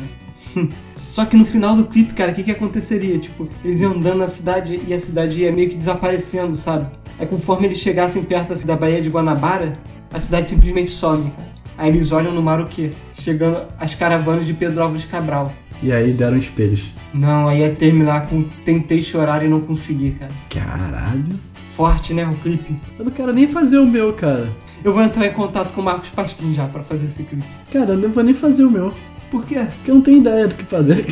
Só 1.01 1.25
que 1.25 1.35
no 1.35 1.43
final 1.43 1.75
do 1.75 1.85
clipe, 1.85 2.13
cara, 2.13 2.31
o 2.31 2.33
que 2.33 2.43
que 2.43 2.51
aconteceria? 2.51 3.17
Tipo, 3.19 3.47
eles 3.63 3.81
iam 3.81 3.91
andando 3.91 4.19
na 4.19 4.27
cidade 4.27 4.81
e 4.87 4.93
a 4.93 4.99
cidade 4.99 5.41
ia 5.41 5.51
meio 5.51 5.69
que 5.69 5.75
desaparecendo, 5.75 6.55
sabe? 6.55 6.87
Aí 7.19 7.27
conforme 7.27 7.67
eles 7.67 7.79
chegassem 7.79 8.23
perto 8.23 8.53
assim, 8.53 8.65
da 8.65 8.75
Baía 8.75 9.01
de 9.01 9.09
Guanabara, 9.09 9.77
a 10.13 10.19
cidade 10.19 10.49
simplesmente 10.49 10.89
some, 10.89 11.29
cara. 11.31 11.51
Aí 11.77 11.89
eles 11.89 12.11
olham 12.11 12.33
no 12.33 12.41
mar 12.41 12.61
o 12.61 12.67
quê? 12.67 12.93
Chegando 13.13 13.65
as 13.79 13.95
caravanas 13.95 14.45
de 14.45 14.53
Pedro 14.53 14.83
Álvares 14.83 15.05
Cabral. 15.05 15.53
E 15.83 15.91
aí 15.91 16.13
deram 16.13 16.37
espelhos. 16.37 16.91
Não, 17.13 17.47
aí 17.47 17.59
ia 17.59 17.71
terminar 17.71 18.27
com 18.27 18.43
tentei 18.63 19.01
chorar 19.01 19.43
e 19.43 19.47
não 19.47 19.61
consegui, 19.61 20.11
cara. 20.11 20.31
Caralho. 20.49 21.39
Forte, 21.75 22.13
né, 22.13 22.25
o 22.27 22.35
clipe? 22.35 22.79
Eu 22.99 23.05
não 23.05 23.11
quero 23.11 23.33
nem 23.33 23.47
fazer 23.47 23.79
o 23.79 23.87
meu, 23.87 24.13
cara. 24.13 24.47
Eu 24.83 24.93
vou 24.93 25.01
entrar 25.01 25.25
em 25.25 25.33
contato 25.33 25.73
com 25.73 25.81
o 25.81 25.83
Marcos 25.83 26.09
Pasquim 26.09 26.53
já 26.53 26.67
pra 26.67 26.83
fazer 26.83 27.07
esse 27.07 27.23
clipe. 27.23 27.45
Cara, 27.71 27.91
eu 27.91 27.97
não 27.97 28.11
vou 28.11 28.23
nem 28.23 28.33
fazer 28.33 28.63
o 28.63 28.71
meu. 28.71 28.93
Por 29.31 29.45
quê? 29.45 29.55
Porque 29.55 29.89
eu 29.89 29.95
não 29.95 30.01
tenho 30.01 30.17
ideia 30.17 30.47
do 30.47 30.55
que 30.55 30.65
fazer. 30.65 31.05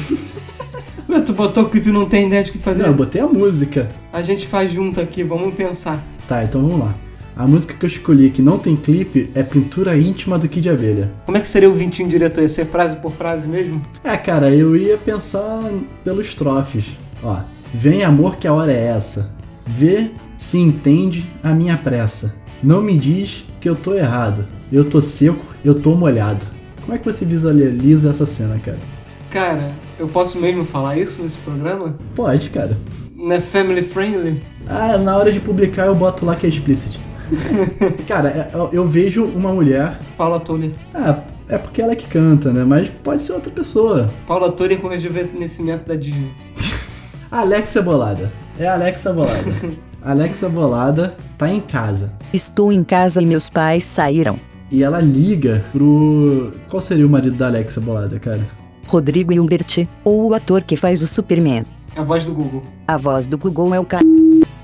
Ué, 1.09 1.21
tu 1.21 1.33
botou 1.33 1.63
o 1.63 1.69
clipe 1.69 1.89
e 1.89 1.91
não 1.91 2.05
tem 2.05 2.27
ideia 2.27 2.43
de 2.43 2.49
o 2.49 2.53
que 2.53 2.59
fazer? 2.59 2.83
Não, 2.83 2.89
eu 2.89 2.95
botei 2.95 3.21
a 3.21 3.25
música. 3.25 3.89
A 4.11 4.21
gente 4.21 4.45
faz 4.45 4.71
junto 4.71 4.99
aqui, 4.99 5.23
vamos 5.23 5.55
pensar. 5.55 6.03
Tá, 6.27 6.43
então 6.43 6.61
vamos 6.61 6.79
lá. 6.79 6.95
A 7.35 7.47
música 7.47 7.73
que 7.73 7.85
eu 7.85 7.87
escolhi 7.87 8.29
que 8.29 8.41
não 8.41 8.59
tem 8.59 8.75
clipe 8.75 9.29
é 9.33 9.41
Pintura 9.41 9.97
Íntima 9.97 10.37
do 10.37 10.49
Kid 10.49 10.69
Abelha. 10.69 11.09
Como 11.25 11.37
é 11.37 11.39
que 11.39 11.47
seria 11.47 11.69
o 11.69 11.73
vintinho 11.73 12.09
diretor? 12.09 12.41
Ia 12.41 12.49
ser 12.49 12.65
frase 12.65 12.97
por 12.97 13.13
frase 13.13 13.47
mesmo? 13.47 13.81
É, 14.03 14.17
cara, 14.17 14.49
eu 14.49 14.75
ia 14.75 14.97
pensar 14.97 15.63
pelos 16.03 16.35
trofes. 16.35 16.85
Ó, 17.23 17.39
vem 17.73 18.03
amor 18.03 18.35
que 18.35 18.45
a 18.45 18.53
hora 18.53 18.73
é 18.73 18.87
essa. 18.87 19.31
Vê 19.65 20.11
se 20.37 20.57
entende 20.57 21.31
a 21.41 21.53
minha 21.53 21.77
pressa. 21.77 22.35
Não 22.61 22.81
me 22.81 22.97
diz 22.97 23.45
que 23.61 23.69
eu 23.69 23.75
tô 23.75 23.93
errado. 23.93 24.45
Eu 24.71 24.83
tô 24.83 25.01
seco, 25.01 25.45
eu 25.63 25.73
tô 25.73 25.95
molhado. 25.95 26.58
Como 26.89 26.97
é 26.97 27.03
que 27.03 27.05
você 27.05 27.23
visualiza 27.23 28.09
essa 28.09 28.25
cena, 28.25 28.57
cara? 28.57 28.79
Cara, 29.29 29.67
eu 29.99 30.07
posso 30.07 30.39
mesmo 30.39 30.65
falar 30.65 30.97
isso 30.97 31.21
nesse 31.21 31.37
programa? 31.37 31.95
Pode, 32.15 32.49
cara. 32.49 32.75
Não 33.15 33.31
é 33.31 33.39
family 33.39 33.83
friendly? 33.83 34.41
Ah, 34.67 34.97
na 34.97 35.15
hora 35.15 35.31
de 35.31 35.39
publicar 35.39 35.85
eu 35.85 35.93
boto 35.93 36.25
lá 36.25 36.35
que 36.35 36.47
é 36.47 36.49
explicit. 36.49 36.99
cara, 38.09 38.29
é- 38.29 38.49
eu, 38.55 38.69
eu 38.73 38.87
vejo 38.87 39.23
uma 39.23 39.53
mulher. 39.53 39.99
Paula 40.17 40.39
Toller. 40.39 40.71
Ah, 40.95 41.19
é 41.47 41.59
porque 41.59 41.79
ela 41.79 41.91
é 41.91 41.95
que 41.95 42.07
canta, 42.07 42.51
né? 42.51 42.63
Mas 42.63 42.89
pode 42.89 43.21
ser 43.21 43.33
outra 43.33 43.51
pessoa. 43.51 44.09
Paula 44.25 44.51
Toller 44.51 44.79
com 44.79 44.87
o 44.87 44.89
rejuvenescimento 44.89 45.85
da 45.87 45.93
Disney. 45.93 46.31
Alexia 47.29 47.83
Bolada. 47.83 48.33
É 48.57 48.67
a 48.67 48.73
Alexa 48.73 49.13
Bolada. 49.13 49.43
Alexa 50.01 50.49
Bolada 50.49 51.15
tá 51.37 51.47
em 51.53 51.61
casa. 51.61 52.11
Estou 52.33 52.71
em 52.73 52.83
casa 52.83 53.21
e 53.21 53.27
meus 53.27 53.47
pais 53.47 53.83
saíram. 53.83 54.39
E 54.71 54.83
ela 54.83 54.99
liga 54.99 55.65
pro. 55.71 56.51
Qual 56.69 56.81
seria 56.81 57.05
o 57.05 57.09
marido 57.09 57.35
da 57.35 57.47
Alexa 57.47 57.81
Bolada, 57.81 58.19
cara? 58.19 58.41
Rodrigo 58.87 59.31
Hilbert, 59.31 59.87
ou 60.03 60.29
o 60.29 60.33
ator 60.33 60.61
que 60.63 60.75
faz 60.75 61.01
o 61.03 61.07
Superman. 61.07 61.63
É 61.95 61.99
a 61.99 62.03
voz 62.03 62.25
do 62.25 62.33
Google. 62.33 62.63
A 62.87 62.97
voz 62.97 63.27
do 63.27 63.37
Google 63.37 63.73
é 63.73 63.79
o 63.79 63.85
ca... 63.85 63.99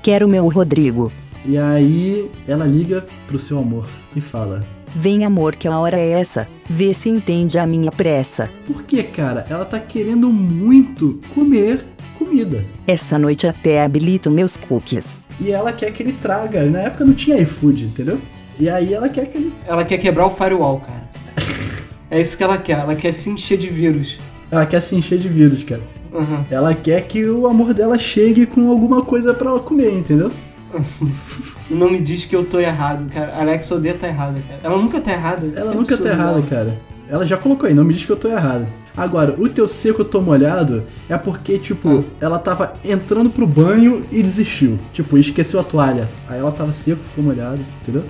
Quero 0.02 0.26
meu 0.26 0.48
Rodrigo. 0.48 1.12
E 1.44 1.56
aí 1.56 2.28
ela 2.46 2.64
liga 2.64 3.06
pro 3.26 3.38
seu 3.38 3.58
amor 3.58 3.86
e 4.14 4.20
fala: 4.20 4.64
Vem 4.94 5.24
amor 5.24 5.54
que 5.54 5.68
a 5.68 5.78
hora 5.78 5.96
é 5.96 6.10
essa. 6.10 6.48
Vê 6.68 6.94
se 6.94 7.08
entende 7.08 7.58
a 7.58 7.66
minha 7.66 7.90
pressa. 7.90 8.50
Por 8.66 8.82
que, 8.82 9.02
cara? 9.02 9.46
Ela 9.48 9.64
tá 9.64 9.78
querendo 9.78 10.28
muito 10.28 11.20
comer 11.34 11.84
comida. 12.18 12.64
Essa 12.86 13.18
noite 13.18 13.46
até 13.46 13.82
habilito 13.84 14.30
meus 14.30 14.56
cookies. 14.56 15.20
E 15.40 15.50
ela 15.50 15.72
quer 15.72 15.92
que 15.92 16.02
ele 16.02 16.14
traga. 16.14 16.64
Na 16.64 16.80
época 16.80 17.04
não 17.04 17.12
tinha 17.12 17.38
iFood, 17.38 17.84
entendeu? 17.84 18.18
E 18.58 18.68
aí 18.68 18.94
ela 18.94 19.08
quer 19.08 19.26
que 19.26 19.38
ele. 19.38 19.52
Ela 19.66 19.84
quer 19.84 19.98
quebrar 19.98 20.26
o 20.26 20.30
firewall, 20.30 20.80
cara. 20.80 21.06
É 22.10 22.20
isso 22.20 22.36
que 22.36 22.44
ela 22.44 22.56
quer. 22.56 22.78
Ela 22.78 22.94
quer 22.94 23.12
se 23.12 23.28
encher 23.28 23.58
de 23.58 23.68
vírus. 23.68 24.18
Ela 24.50 24.64
quer 24.64 24.80
se 24.80 24.94
encher 24.94 25.18
de 25.18 25.28
vírus, 25.28 25.64
cara. 25.64 25.82
Uhum. 26.12 26.44
Ela 26.50 26.74
quer 26.74 27.02
que 27.02 27.24
o 27.26 27.46
amor 27.46 27.74
dela 27.74 27.98
chegue 27.98 28.46
com 28.46 28.70
alguma 28.70 29.02
coisa 29.02 29.34
pra 29.34 29.50
ela 29.50 29.60
comer, 29.60 29.92
entendeu? 29.92 30.30
Não 31.68 31.90
me 31.90 32.00
diz 32.00 32.24
que 32.24 32.34
eu 32.34 32.44
tô 32.44 32.58
errado, 32.58 33.10
cara. 33.12 33.32
A 33.32 33.40
Alexa 33.40 33.74
odeia 33.74 33.94
tá 33.94 34.06
errada, 34.06 34.40
cara. 34.48 34.60
Ela 34.62 34.78
nunca 34.78 35.00
tá 35.00 35.12
errada. 35.12 35.52
Ela 35.54 35.72
é 35.72 35.74
nunca 35.74 35.96
tá 35.96 36.08
errada, 36.08 36.42
cara. 36.42 36.78
Ela 37.08 37.26
já 37.26 37.36
colocou 37.36 37.68
aí, 37.68 37.74
não 37.74 37.84
me 37.84 37.94
diz 37.94 38.04
que 38.04 38.10
eu 38.10 38.16
tô 38.16 38.28
errado. 38.28 38.66
Agora, 38.96 39.34
o 39.38 39.48
teu 39.48 39.68
seco 39.68 40.00
eu 40.00 40.04
tô 40.04 40.20
molhado 40.20 40.84
é 41.08 41.16
porque, 41.16 41.58
tipo, 41.58 42.04
ela 42.20 42.38
tava 42.38 42.74
entrando 42.84 43.28
pro 43.30 43.46
banho 43.46 44.02
e 44.10 44.22
desistiu. 44.22 44.78
Tipo, 44.92 45.18
esqueceu 45.18 45.60
a 45.60 45.62
toalha. 45.62 46.08
Aí 46.28 46.38
ela 46.38 46.50
tava 46.50 46.72
seco, 46.72 47.00
ficou 47.10 47.22
molhado, 47.22 47.60
entendeu? 47.82 48.04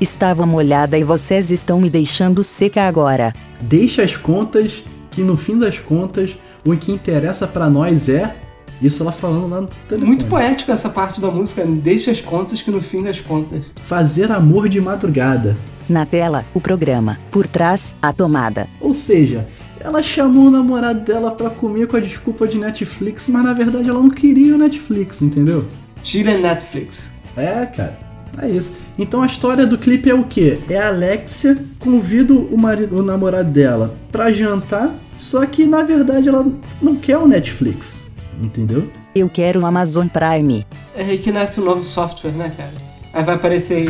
Estava 0.00 0.46
molhada 0.46 0.96
e 0.96 1.04
vocês 1.04 1.50
estão 1.50 1.78
me 1.78 1.90
deixando 1.90 2.42
seca 2.42 2.84
agora. 2.84 3.34
Deixa 3.60 4.02
as 4.02 4.16
contas, 4.16 4.82
que 5.10 5.20
no 5.20 5.36
fim 5.36 5.58
das 5.58 5.78
contas, 5.78 6.38
o 6.64 6.74
que 6.74 6.90
interessa 6.90 7.46
pra 7.46 7.68
nós 7.68 8.08
é. 8.08 8.34
Isso 8.80 9.02
ela 9.02 9.12
falando 9.12 9.48
lá 9.48 9.60
no 9.60 9.66
telefone. 9.66 10.06
Muito 10.06 10.24
poético 10.24 10.72
essa 10.72 10.88
parte 10.88 11.20
da 11.20 11.30
música. 11.30 11.66
Deixa 11.66 12.10
as 12.10 12.18
contas 12.18 12.62
que 12.62 12.70
no 12.70 12.80
fim 12.80 13.02
das 13.02 13.20
contas. 13.20 13.64
Fazer 13.84 14.32
amor 14.32 14.70
de 14.70 14.80
madrugada. 14.80 15.54
Na 15.86 16.06
tela, 16.06 16.46
o 16.54 16.60
programa. 16.62 17.18
Por 17.30 17.46
trás, 17.46 17.94
a 18.00 18.10
tomada. 18.10 18.66
Ou 18.80 18.94
seja, 18.94 19.46
ela 19.78 20.02
chamou 20.02 20.46
o 20.46 20.50
namorado 20.50 21.00
dela 21.00 21.30
pra 21.30 21.50
comer 21.50 21.88
com 21.88 21.98
a 21.98 22.00
desculpa 22.00 22.48
de 22.48 22.56
Netflix, 22.56 23.28
mas 23.28 23.44
na 23.44 23.52
verdade 23.52 23.86
ela 23.86 24.00
não 24.00 24.08
queria 24.08 24.54
o 24.54 24.58
Netflix, 24.58 25.20
entendeu? 25.20 25.66
Tira 26.02 26.38
Netflix. 26.38 27.10
É, 27.36 27.66
cara. 27.66 28.09
É 28.38 28.48
isso. 28.48 28.72
Então 28.98 29.22
a 29.22 29.26
história 29.26 29.66
do 29.66 29.78
clipe 29.78 30.10
é 30.10 30.14
o 30.14 30.24
quê? 30.24 30.58
É 30.68 30.76
a 30.78 30.88
Alexia 30.88 31.56
convida 31.78 32.32
o 32.32 32.56
marido, 32.56 32.98
o 32.98 33.02
namorado 33.02 33.50
dela 33.50 33.94
pra 34.12 34.32
jantar, 34.32 34.94
só 35.18 35.44
que 35.46 35.64
na 35.64 35.82
verdade 35.82 36.28
ela 36.28 36.46
não 36.80 36.96
quer 36.96 37.18
o 37.18 37.26
Netflix, 37.26 38.10
entendeu? 38.40 38.88
Eu 39.14 39.28
quero 39.28 39.60
o 39.60 39.66
Amazon 39.66 40.06
Prime. 40.06 40.66
É 40.94 41.02
aí 41.02 41.18
que 41.18 41.32
nasce 41.32 41.60
o 41.60 41.64
novo 41.64 41.82
software, 41.82 42.32
né, 42.32 42.52
cara? 42.56 42.89
Aí 43.12 43.24
vai 43.24 43.34
aparecer 43.34 43.76
aí. 43.78 43.86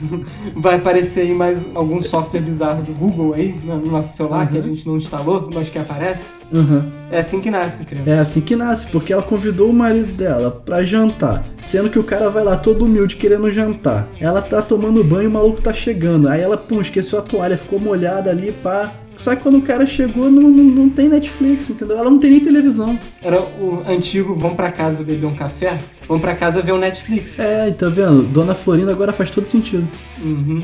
vai 0.56 0.76
aparecer 0.76 1.20
aí 1.20 1.34
mais 1.34 1.64
algum 1.74 2.00
software 2.00 2.40
bizarro 2.40 2.82
do 2.82 2.92
Google 2.92 3.34
aí 3.34 3.54
no 3.64 3.76
no 3.76 3.92
nosso 3.92 4.16
celular 4.16 4.48
que 4.48 4.58
a 4.58 4.62
gente 4.62 4.86
não 4.86 4.96
instalou, 4.96 5.48
mas 5.52 5.68
que 5.68 5.78
aparece. 5.78 6.30
Uhum. 6.52 6.90
É 7.10 7.20
assim 7.20 7.40
que 7.40 7.50
nasce, 7.50 7.84
criança. 7.84 8.10
É 8.10 8.18
assim 8.18 8.40
que 8.40 8.56
nasce, 8.56 8.86
porque 8.86 9.12
ela 9.12 9.22
convidou 9.22 9.70
o 9.70 9.72
marido 9.72 10.12
dela 10.12 10.50
pra 10.50 10.82
jantar, 10.84 11.42
sendo 11.58 11.90
que 11.90 11.98
o 11.98 12.04
cara 12.04 12.28
vai 12.28 12.42
lá 12.42 12.56
todo 12.56 12.84
humilde 12.84 13.16
querendo 13.16 13.52
jantar. 13.52 14.08
Ela 14.20 14.42
tá 14.42 14.60
tomando 14.60 15.04
banho, 15.04 15.28
o 15.28 15.32
maluco 15.32 15.62
tá 15.62 15.72
chegando. 15.72 16.28
Aí 16.28 16.40
ela, 16.40 16.56
pum, 16.56 16.80
esqueceu 16.80 17.18
a 17.18 17.22
toalha, 17.22 17.58
ficou 17.58 17.78
molhada 17.78 18.30
ali, 18.30 18.52
pá. 18.52 18.92
Só 19.20 19.36
que 19.36 19.42
quando 19.42 19.58
o 19.58 19.62
cara 19.62 19.86
chegou, 19.86 20.30
não, 20.30 20.48
não, 20.48 20.64
não 20.64 20.88
tem 20.88 21.06
Netflix, 21.06 21.68
entendeu? 21.68 21.98
Ela 21.98 22.08
não 22.10 22.18
tem 22.18 22.30
nem 22.30 22.40
televisão. 22.40 22.98
Era 23.22 23.38
o 23.38 23.84
antigo 23.86 24.34
vamos 24.34 24.56
pra 24.56 24.72
casa 24.72 25.04
beber 25.04 25.26
um 25.26 25.34
café, 25.34 25.78
vamos 26.08 26.22
pra 26.22 26.34
casa 26.34 26.62
ver 26.62 26.72
o 26.72 26.78
Netflix. 26.78 27.38
É, 27.38 27.70
tá 27.70 27.90
vendo? 27.90 28.22
Dona 28.22 28.54
Florinda 28.54 28.92
agora 28.92 29.12
faz 29.12 29.30
todo 29.30 29.44
sentido. 29.44 29.86
Uhum. 30.24 30.62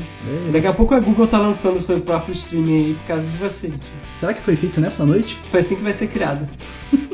Daqui 0.51 0.65
a 0.65 0.73
pouco 0.73 0.95
a 0.95 0.99
Google 0.99 1.27
tá 1.27 1.37
lançando 1.37 1.77
o 1.77 1.81
seu 1.81 1.99
próprio 2.01 2.33
streaming 2.33 2.75
aí 2.77 2.93
por 2.95 3.05
causa 3.05 3.29
de 3.29 3.37
vocês. 3.37 3.73
tio. 3.73 3.81
Será 4.19 4.33
que 4.33 4.41
foi 4.41 4.55
feito 4.55 4.81
nessa 4.81 5.05
noite? 5.05 5.39
Foi 5.51 5.59
assim 5.59 5.75
que 5.75 5.83
vai 5.83 5.93
ser 5.93 6.07
criado. 6.07 6.49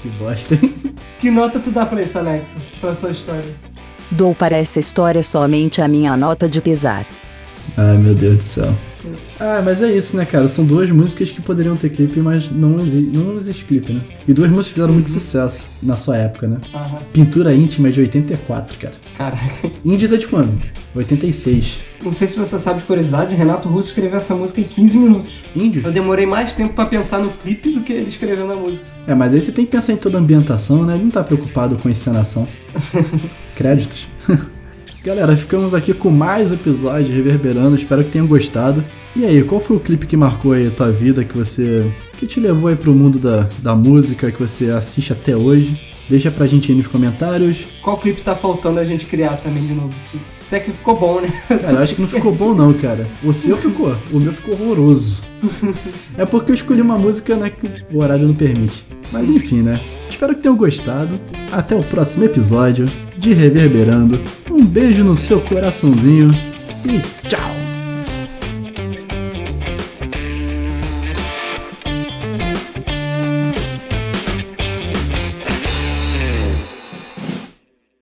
Que 0.00 0.10
bosta, 0.10 0.54
hein? 0.54 0.74
Que 1.18 1.30
nota 1.30 1.58
tu 1.58 1.70
dá 1.70 1.86
pra 1.86 2.02
isso, 2.02 2.18
Alexa? 2.18 2.58
Pra 2.78 2.94
sua 2.94 3.10
história? 3.10 3.48
Dou 4.10 4.34
para 4.34 4.54
essa 4.54 4.78
história 4.78 5.22
somente 5.22 5.80
a 5.80 5.88
minha 5.88 6.14
nota 6.14 6.46
de 6.46 6.60
pesar. 6.60 7.06
Ai, 7.76 7.96
meu 7.98 8.14
Deus 8.14 8.36
do 8.36 8.42
céu. 8.42 8.74
Ah, 9.38 9.60
mas 9.64 9.82
é 9.82 9.90
isso, 9.90 10.16
né, 10.16 10.24
cara? 10.24 10.48
São 10.48 10.64
duas 10.64 10.90
músicas 10.90 11.30
que 11.30 11.42
poderiam 11.42 11.76
ter 11.76 11.90
clipe, 11.90 12.20
mas 12.20 12.50
não, 12.50 12.80
exi 12.80 13.00
não 13.00 13.36
existe 13.36 13.64
clipe, 13.64 13.92
né? 13.92 14.02
E 14.26 14.32
duas 14.32 14.48
músicas 14.48 14.68
que 14.68 14.74
fizeram 14.74 14.94
muito 14.94 15.10
sucesso 15.10 15.62
na 15.82 15.96
sua 15.96 16.16
época, 16.16 16.46
né? 16.46 16.58
Aham. 16.72 16.98
Pintura 17.12 17.54
Íntima 17.54 17.88
é 17.88 17.90
de 17.90 18.00
84, 18.00 18.78
cara. 18.78 18.94
Caraca. 19.16 19.70
Índios 19.84 20.12
é 20.12 20.16
de 20.16 20.26
quando? 20.28 20.58
86. 20.94 21.80
Não 22.02 22.12
sei 22.12 22.28
se 22.28 22.38
você 22.38 22.58
sabe 22.58 22.80
de 22.80 22.86
curiosidade, 22.86 23.34
Renato 23.34 23.68
Russo 23.68 23.88
escreveu 23.88 24.16
essa 24.16 24.34
música 24.34 24.60
em 24.60 24.64
15 24.64 24.98
minutos. 24.98 25.42
Índios? 25.54 25.84
Eu 25.84 25.92
demorei 25.92 26.26
mais 26.26 26.52
tempo 26.52 26.74
pra 26.74 26.86
pensar 26.86 27.18
no 27.18 27.30
clipe 27.30 27.72
do 27.72 27.80
que 27.80 27.92
ele 27.92 28.08
escrevendo 28.08 28.52
a 28.52 28.56
música. 28.56 28.84
É, 29.06 29.14
mas 29.14 29.34
aí 29.34 29.40
você 29.40 29.52
tem 29.52 29.66
que 29.66 29.72
pensar 29.72 29.92
em 29.92 29.96
toda 29.96 30.16
a 30.16 30.20
ambientação, 30.20 30.84
né? 30.84 30.94
Ele 30.94 31.04
não 31.04 31.10
tá 31.10 31.22
preocupado 31.22 31.76
com 31.76 31.90
encenação. 31.90 32.46
Créditos. 33.56 34.06
Galera, 35.04 35.36
ficamos 35.36 35.74
aqui 35.74 35.92
com 35.92 36.08
mais 36.08 36.50
um 36.50 36.54
episódio 36.54 37.14
Reverberando, 37.14 37.76
espero 37.76 38.02
que 38.02 38.10
tenham 38.10 38.26
gostado. 38.26 38.82
E 39.14 39.22
aí, 39.26 39.44
qual 39.44 39.60
foi 39.60 39.76
o 39.76 39.80
clipe 39.80 40.06
que 40.06 40.16
marcou 40.16 40.54
aí 40.54 40.66
a 40.66 40.70
tua 40.70 40.90
vida, 40.90 41.22
que 41.22 41.36
você. 41.36 41.84
que 42.14 42.26
te 42.26 42.40
levou 42.40 42.70
aí 42.70 42.74
pro 42.74 42.94
mundo 42.94 43.18
da, 43.18 43.46
da 43.58 43.76
música, 43.76 44.32
que 44.32 44.40
você 44.40 44.70
assiste 44.70 45.12
até 45.12 45.36
hoje? 45.36 45.93
Deixa 46.08 46.30
pra 46.30 46.46
gente 46.46 46.70
aí 46.70 46.76
nos 46.76 46.86
comentários. 46.86 47.64
Qual 47.80 47.96
clipe 47.96 48.20
tá 48.20 48.36
faltando 48.36 48.78
a 48.78 48.84
gente 48.84 49.06
criar 49.06 49.36
também 49.36 49.66
de 49.66 49.72
novo? 49.72 49.94
Se, 49.98 50.20
se 50.40 50.56
é 50.56 50.60
que 50.60 50.70
ficou 50.70 50.96
bom, 50.98 51.20
né? 51.20 51.28
Cara, 51.48 51.72
eu 51.72 51.78
acho 51.78 51.94
que 51.94 52.00
não 52.02 52.08
ficou 52.08 52.32
bom 52.32 52.54
não, 52.54 52.72
cara. 52.74 53.06
O 53.22 53.32
seu 53.32 53.56
ficou, 53.56 53.96
o 54.12 54.18
meu 54.18 54.32
ficou 54.32 54.54
horroroso. 54.54 55.24
É 56.16 56.24
porque 56.24 56.52
eu 56.52 56.54
escolhi 56.54 56.80
uma 56.80 56.96
música, 56.96 57.34
né, 57.36 57.50
que 57.50 57.84
o 57.94 58.00
horário 58.00 58.26
não 58.26 58.34
permite. 58.34 58.84
Mas 59.12 59.28
enfim, 59.28 59.62
né? 59.62 59.78
Espero 60.08 60.34
que 60.34 60.42
tenham 60.42 60.56
gostado. 60.56 61.18
Até 61.52 61.74
o 61.74 61.82
próximo 61.82 62.24
episódio 62.24 62.86
de 63.18 63.32
Reverberando. 63.32 64.20
Um 64.50 64.64
beijo 64.64 65.02
no 65.02 65.16
seu 65.16 65.40
coraçãozinho 65.40 66.30
e 66.84 67.28
tchau! 67.28 67.63